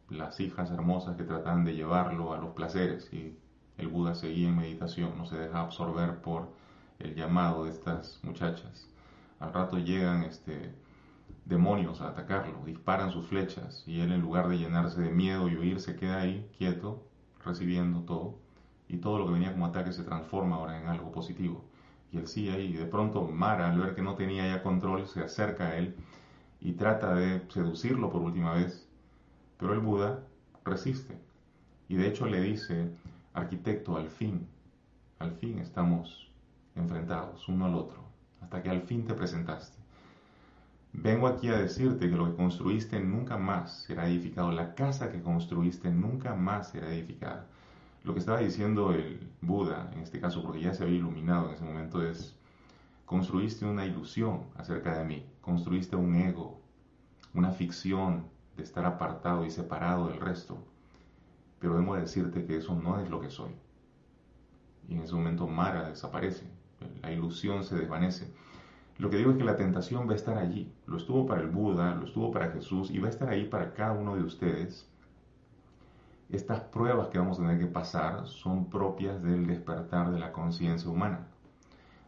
las 0.08 0.38
hijas 0.38 0.70
hermosas 0.70 1.16
que 1.16 1.24
tratan 1.24 1.64
de 1.64 1.74
llevarlo 1.74 2.32
a 2.32 2.38
los 2.38 2.54
placeres 2.54 3.12
y 3.12 3.36
el 3.76 3.88
Buda 3.88 4.14
seguía 4.14 4.48
en 4.48 4.56
meditación, 4.56 5.18
no 5.18 5.26
se 5.26 5.36
deja 5.36 5.60
absorber 5.60 6.20
por 6.20 6.48
el 6.98 7.14
llamado 7.14 7.64
de 7.64 7.70
estas 7.70 8.20
muchachas. 8.22 8.88
Al 9.38 9.52
rato 9.52 9.78
llegan 9.78 10.24
este, 10.24 10.74
demonios 11.44 12.00
a 12.00 12.08
atacarlo, 12.08 12.64
disparan 12.64 13.10
sus 13.12 13.26
flechas 13.26 13.84
y 13.86 14.00
él 14.00 14.12
en 14.12 14.20
lugar 14.20 14.48
de 14.48 14.58
llenarse 14.58 15.00
de 15.00 15.10
miedo 15.10 15.48
y 15.48 15.56
huir 15.56 15.80
se 15.80 15.96
queda 15.96 16.20
ahí 16.20 16.48
quieto, 16.56 17.06
recibiendo 17.44 18.00
todo 18.00 18.38
y 18.88 18.98
todo 18.98 19.18
lo 19.18 19.26
que 19.26 19.32
venía 19.32 19.52
como 19.52 19.66
ataque 19.66 19.92
se 19.92 20.04
transforma 20.04 20.56
ahora 20.56 20.80
en 20.80 20.88
algo 20.88 21.12
positivo. 21.12 21.64
Y 22.12 22.18
él 22.18 22.26
sigue 22.26 22.52
ahí 22.52 22.66
y 22.66 22.76
de 22.76 22.86
pronto 22.86 23.22
Mara 23.22 23.70
al 23.70 23.78
ver 23.78 23.94
que 23.94 24.02
no 24.02 24.14
tenía 24.14 24.46
ya 24.46 24.62
control 24.62 25.06
se 25.06 25.20
acerca 25.20 25.68
a 25.68 25.76
él 25.76 25.94
y 26.60 26.72
trata 26.72 27.14
de 27.14 27.42
seducirlo 27.48 28.10
por 28.10 28.22
última 28.22 28.54
vez, 28.54 28.88
pero 29.58 29.72
el 29.74 29.80
Buda 29.80 30.22
resiste 30.64 31.16
y 31.88 31.96
de 31.96 32.08
hecho 32.08 32.26
le 32.26 32.40
dice, 32.40 32.90
arquitecto, 33.34 33.96
al 33.96 34.08
fin, 34.08 34.46
al 35.18 35.32
fin 35.32 35.58
estamos 35.58 36.25
enfrentados 36.76 37.48
uno 37.48 37.66
al 37.66 37.74
otro, 37.74 38.04
hasta 38.40 38.62
que 38.62 38.70
al 38.70 38.82
fin 38.82 39.04
te 39.04 39.14
presentaste. 39.14 39.76
Vengo 40.92 41.26
aquí 41.26 41.48
a 41.48 41.58
decirte 41.58 42.08
que 42.08 42.16
lo 42.16 42.26
que 42.26 42.36
construiste 42.36 43.00
nunca 43.00 43.36
más 43.36 43.82
será 43.82 44.08
edificado, 44.08 44.50
la 44.50 44.74
casa 44.74 45.10
que 45.10 45.20
construiste 45.20 45.90
nunca 45.90 46.34
más 46.34 46.70
será 46.70 46.92
edificada. 46.92 47.46
Lo 48.02 48.14
que 48.14 48.20
estaba 48.20 48.38
diciendo 48.38 48.92
el 48.92 49.28
Buda, 49.40 49.90
en 49.92 50.00
este 50.00 50.20
caso 50.20 50.42
porque 50.42 50.60
ya 50.60 50.72
se 50.72 50.84
había 50.84 50.96
iluminado 50.96 51.48
en 51.48 51.54
ese 51.54 51.64
momento, 51.64 52.02
es, 52.02 52.34
construiste 53.04 53.66
una 53.66 53.84
ilusión 53.84 54.44
acerca 54.56 54.96
de 54.96 55.04
mí, 55.04 55.26
construiste 55.40 55.96
un 55.96 56.14
ego, 56.14 56.60
una 57.34 57.50
ficción 57.50 58.24
de 58.56 58.62
estar 58.62 58.86
apartado 58.86 59.44
y 59.44 59.50
separado 59.50 60.08
del 60.08 60.20
resto, 60.20 60.56
pero 61.58 61.78
debo 61.78 61.96
decirte 61.96 62.46
que 62.46 62.56
eso 62.56 62.74
no 62.74 63.00
es 63.00 63.10
lo 63.10 63.20
que 63.20 63.28
soy. 63.28 63.50
Y 64.88 64.94
en 64.94 65.02
ese 65.02 65.14
momento 65.14 65.46
Mara 65.46 65.90
desaparece, 65.90 66.46
la 67.02 67.12
ilusión 67.12 67.64
se 67.64 67.76
desvanece. 67.76 68.32
Lo 68.98 69.10
que 69.10 69.18
digo 69.18 69.30
es 69.30 69.36
que 69.36 69.44
la 69.44 69.56
tentación 69.56 70.08
va 70.08 70.12
a 70.12 70.16
estar 70.16 70.38
allí. 70.38 70.72
Lo 70.86 70.96
estuvo 70.96 71.26
para 71.26 71.42
el 71.42 71.48
Buda, 71.48 71.94
lo 71.94 72.06
estuvo 72.06 72.30
para 72.30 72.50
Jesús 72.50 72.90
y 72.90 72.98
va 72.98 73.08
a 73.08 73.10
estar 73.10 73.28
ahí 73.28 73.44
para 73.44 73.74
cada 73.74 73.92
uno 73.92 74.16
de 74.16 74.22
ustedes. 74.22 74.88
Estas 76.30 76.60
pruebas 76.60 77.08
que 77.08 77.18
vamos 77.18 77.38
a 77.38 77.42
tener 77.42 77.58
que 77.58 77.66
pasar 77.66 78.26
son 78.26 78.70
propias 78.70 79.22
del 79.22 79.46
despertar 79.46 80.10
de 80.10 80.18
la 80.18 80.32
conciencia 80.32 80.90
humana. 80.90 81.26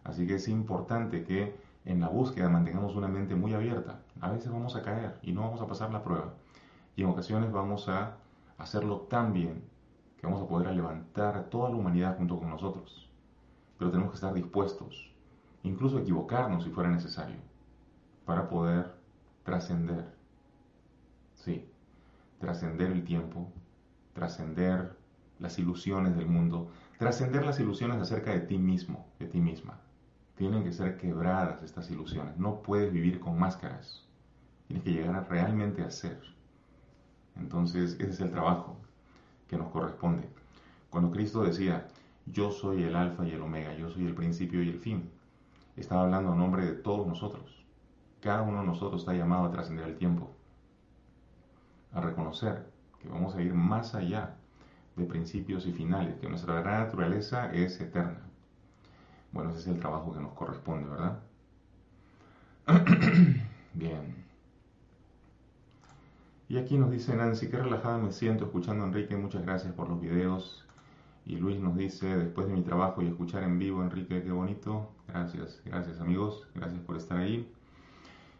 Así 0.03 0.27
que 0.27 0.37
es 0.37 0.49
importante 0.49 1.25
que 1.25 1.55
en 1.85 2.01
la 2.01 2.09
búsqueda 2.09 2.49
mantengamos 2.49 2.97
una 2.97 3.09
mente 3.09 3.35
muy 3.35 3.53
abierta. 3.55 4.01
A 4.21 4.31
veces 4.31 4.51
vamos 4.51 4.75
a 4.75 4.83
caer 4.83 5.19
y 5.23 5.33
no 5.33 5.43
vamos 5.43 5.61
a 5.61 5.67
pasar 5.67 5.93
la 5.93 6.03
prueba. 6.03 6.33
Y 6.97 7.03
en 7.03 7.11
ocasiones 7.11 7.53
vamos 7.53 7.89
a 7.89 8.17
hacerlo 8.57 9.03
tan 9.03 9.33
bien 9.33 9.63
que 10.19 10.27
vamos 10.27 10.43
a 10.43 10.49
poder 10.49 10.75
levantar 10.75 11.37
a 11.37 11.49
toda 11.49 11.71
la 11.71 11.77
humanidad 11.77 12.17
junto 12.17 12.39
con 12.39 12.51
nosotros. 12.51 13.08
Pero 13.79 13.91
tenemos 13.91 14.11
que 14.11 14.17
estar 14.17 14.35
dispuestos 14.35 15.09
incluso 15.63 15.99
equivocarnos 15.99 16.65
si 16.65 16.71
fuera 16.71 16.91
necesario, 16.91 17.37
para 18.25 18.49
poder 18.49 18.93
trascender. 19.45 20.05
Sí, 21.35 21.69
trascender 22.41 22.91
el 22.91 23.05
tiempo, 23.05 23.53
trascender 24.13 24.97
las 25.39 25.59
ilusiones 25.59 26.17
del 26.17 26.27
mundo, 26.27 26.71
trascender 26.99 27.45
las 27.45 27.61
ilusiones 27.61 27.99
acerca 27.99 28.33
de 28.33 28.41
ti 28.41 28.59
mismo, 28.59 29.07
de 29.19 29.27
ti 29.27 29.41
misma. 29.41 29.81
Tienen 30.37 30.65
que 30.65 30.73
ser 30.73 30.97
quebradas 30.97 31.63
estas 31.63 31.91
ilusiones. 31.91 32.37
No 32.37 32.63
puedes 32.63 32.93
vivir 32.93 33.19
con 33.19 33.39
máscaras. 33.39 34.05
Tienes 34.67 34.85
que 34.85 34.93
llegar 34.93 35.15
a 35.17 35.25
realmente 35.25 35.83
a 35.83 35.91
ser. 35.91 36.21
Entonces, 37.37 37.95
ese 37.95 38.11
es 38.11 38.21
el 38.21 38.31
trabajo 38.31 38.77
que 39.49 39.57
nos 39.57 39.71
corresponde. 39.71 40.29
Cuando 40.91 41.11
Cristo 41.11 41.43
decía, 41.43 41.89
yo 42.33 42.51
soy 42.51 42.83
el 42.83 42.97
alfa 42.97 43.27
y 43.27 43.33
el 43.33 43.43
omega, 43.43 43.75
yo 43.75 43.91
soy 43.91 44.07
el 44.07 44.15
principio 44.15 44.63
y 44.63 44.69
el 44.69 44.79
fin, 44.79 45.11
estaba 45.77 46.03
hablando 46.03 46.33
a 46.33 46.37
nombre 46.37 46.65
de 46.65 46.73
todos 46.73 47.07
nosotros. 47.07 47.65
Cada 48.21 48.43
uno 48.43 48.61
de 48.61 48.67
nosotros 48.67 49.03
está 49.03 49.15
llamado 49.15 49.45
a 49.45 49.51
trascender 49.51 49.87
el 49.87 49.97
tiempo, 49.97 50.31
a 51.93 52.01
reconocer 52.01 52.67
que 53.01 53.09
vamos 53.09 53.35
a 53.35 53.43
ir 53.43 53.55
más 53.55 53.95
allá 53.95 54.37
de 54.97 55.05
principios 55.05 55.67
y 55.67 55.73
finales, 55.73 56.17
que 56.21 56.29
nuestra 56.29 56.61
gran 56.61 56.85
naturaleza 56.85 57.53
es 57.53 57.81
eterna. 57.81 58.21
Bueno, 59.33 59.51
ese 59.51 59.61
es 59.61 59.67
el 59.69 59.79
trabajo 59.79 60.13
que 60.13 60.21
nos 60.21 60.33
corresponde, 60.33 60.89
¿verdad? 60.89 61.21
Bien. 63.75 64.25
Y 66.49 66.57
aquí 66.57 66.79
nos 66.79 66.91
dice 66.91 67.15
Nancy, 67.15 67.49
qué 67.49 67.59
relajada 67.59 67.99
me 67.99 68.11
siento 68.11 68.47
escuchando 68.47 68.85
a 68.85 68.87
Enrique, 68.89 69.17
muchas 69.17 69.43
gracias 69.43 69.73
por 69.75 69.89
los 69.89 70.01
videos. 70.01 70.67
Y 71.29 71.37
Luis 71.37 71.61
nos 71.61 71.77
dice, 71.77 72.17
después 72.17 72.47
de 72.47 72.55
mi 72.55 72.63
trabajo 72.63 73.03
y 73.03 73.07
escuchar 73.07 73.43
en 73.43 73.59
vivo, 73.59 73.83
Enrique, 73.83 74.23
qué 74.23 74.33
bonito. 74.33 74.89
Gracias, 75.09 75.61
gracias 75.67 76.01
amigos, 76.01 76.49
gracias 76.55 76.81
por 76.81 76.97
estar 76.97 77.19
ahí. 77.19 77.53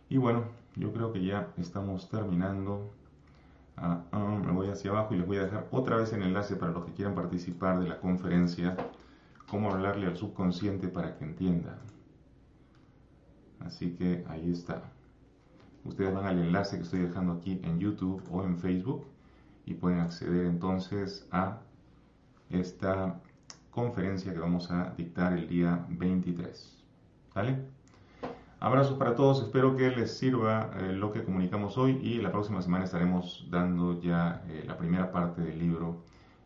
Y 0.09 0.17
bueno, 0.17 0.45
yo 0.75 0.91
creo 0.95 1.13
que 1.13 1.23
ya 1.23 1.53
estamos 1.59 2.09
terminando. 2.09 2.91
Ah, 3.77 4.05
ah, 4.11 4.41
me 4.43 4.53
voy 4.53 4.69
hacia 4.71 4.91
abajo 4.91 5.15
y 5.15 5.19
les 5.19 5.27
voy 5.27 5.37
a 5.37 5.45
dejar 5.45 5.69
otra 5.71 5.97
vez 5.97 6.15
el 6.15 6.23
enlace 6.23 6.57
para 6.57 6.73
los 6.73 6.87
que 6.87 6.95
quieran 6.95 7.15
participar 7.15 7.79
de 7.79 7.89
la 7.89 8.01
conferencia, 8.01 8.75
cómo 9.47 9.71
hablarle 9.71 10.07
al 10.07 10.17
subconsciente 10.17 10.89
para 10.89 11.15
que 11.19 11.27
entienda. 11.27 11.79
Así 13.61 13.97
que 13.97 14.25
ahí 14.29 14.51
está. 14.51 14.83
Ustedes 15.85 16.15
van 16.15 16.25
al 16.25 16.39
enlace 16.39 16.79
que 16.79 16.85
estoy 16.85 17.01
dejando 17.01 17.35
aquí 17.35 17.61
en 17.65 17.79
YouTube 17.79 18.23
o 18.31 18.43
en 18.45 18.57
Facebook 18.57 19.07
y 19.67 19.75
pueden 19.75 20.01
acceder 20.01 20.47
entonces 20.47 21.29
a 21.31 21.61
esta 22.51 23.21
conferencia 23.71 24.33
que 24.33 24.39
vamos 24.39 24.71
a 24.71 24.93
dictar 24.97 25.33
el 25.33 25.49
día 25.49 25.85
23. 25.89 26.85
¿Vale? 27.35 27.59
Abrazos 28.61 28.99
para 28.99 29.15
todos, 29.15 29.41
espero 29.41 29.77
que 29.77 29.89
les 29.91 30.19
sirva 30.19 30.71
eh, 30.81 30.93
lo 30.93 31.13
que 31.13 31.23
comunicamos 31.23 31.79
hoy 31.79 31.93
y 32.03 32.21
la 32.21 32.33
próxima 32.33 32.61
semana 32.61 32.85
estaremos 32.85 33.47
dando 33.51 34.01
ya 34.01 34.43
eh, 34.49 34.65
la 34.67 34.77
primera 34.77 35.13
parte 35.13 35.43
del 35.43 35.61
libro, 35.61 36.03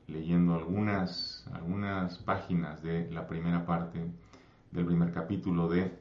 leyendo 0.09 0.55
algunas, 0.55 1.49
algunas 1.55 2.19
páginas 2.19 2.83
de 2.83 3.11
la 3.11 3.27
primera 3.27 3.65
parte 3.65 4.07
del 4.73 4.85
primer 4.85 5.13
capítulo 5.13 5.69
de 5.69 5.97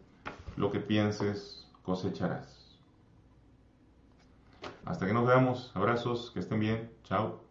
Lo 0.58 0.70
que 0.70 0.82
pienses, 0.82 1.66
cosecharás. 1.84 2.78
Hasta 4.84 5.06
que 5.06 5.14
nos 5.14 5.26
veamos, 5.26 5.72
abrazos, 5.76 6.32
que 6.32 6.42
estén 6.42 6.60
bien, 6.60 6.92
chao. 7.04 7.51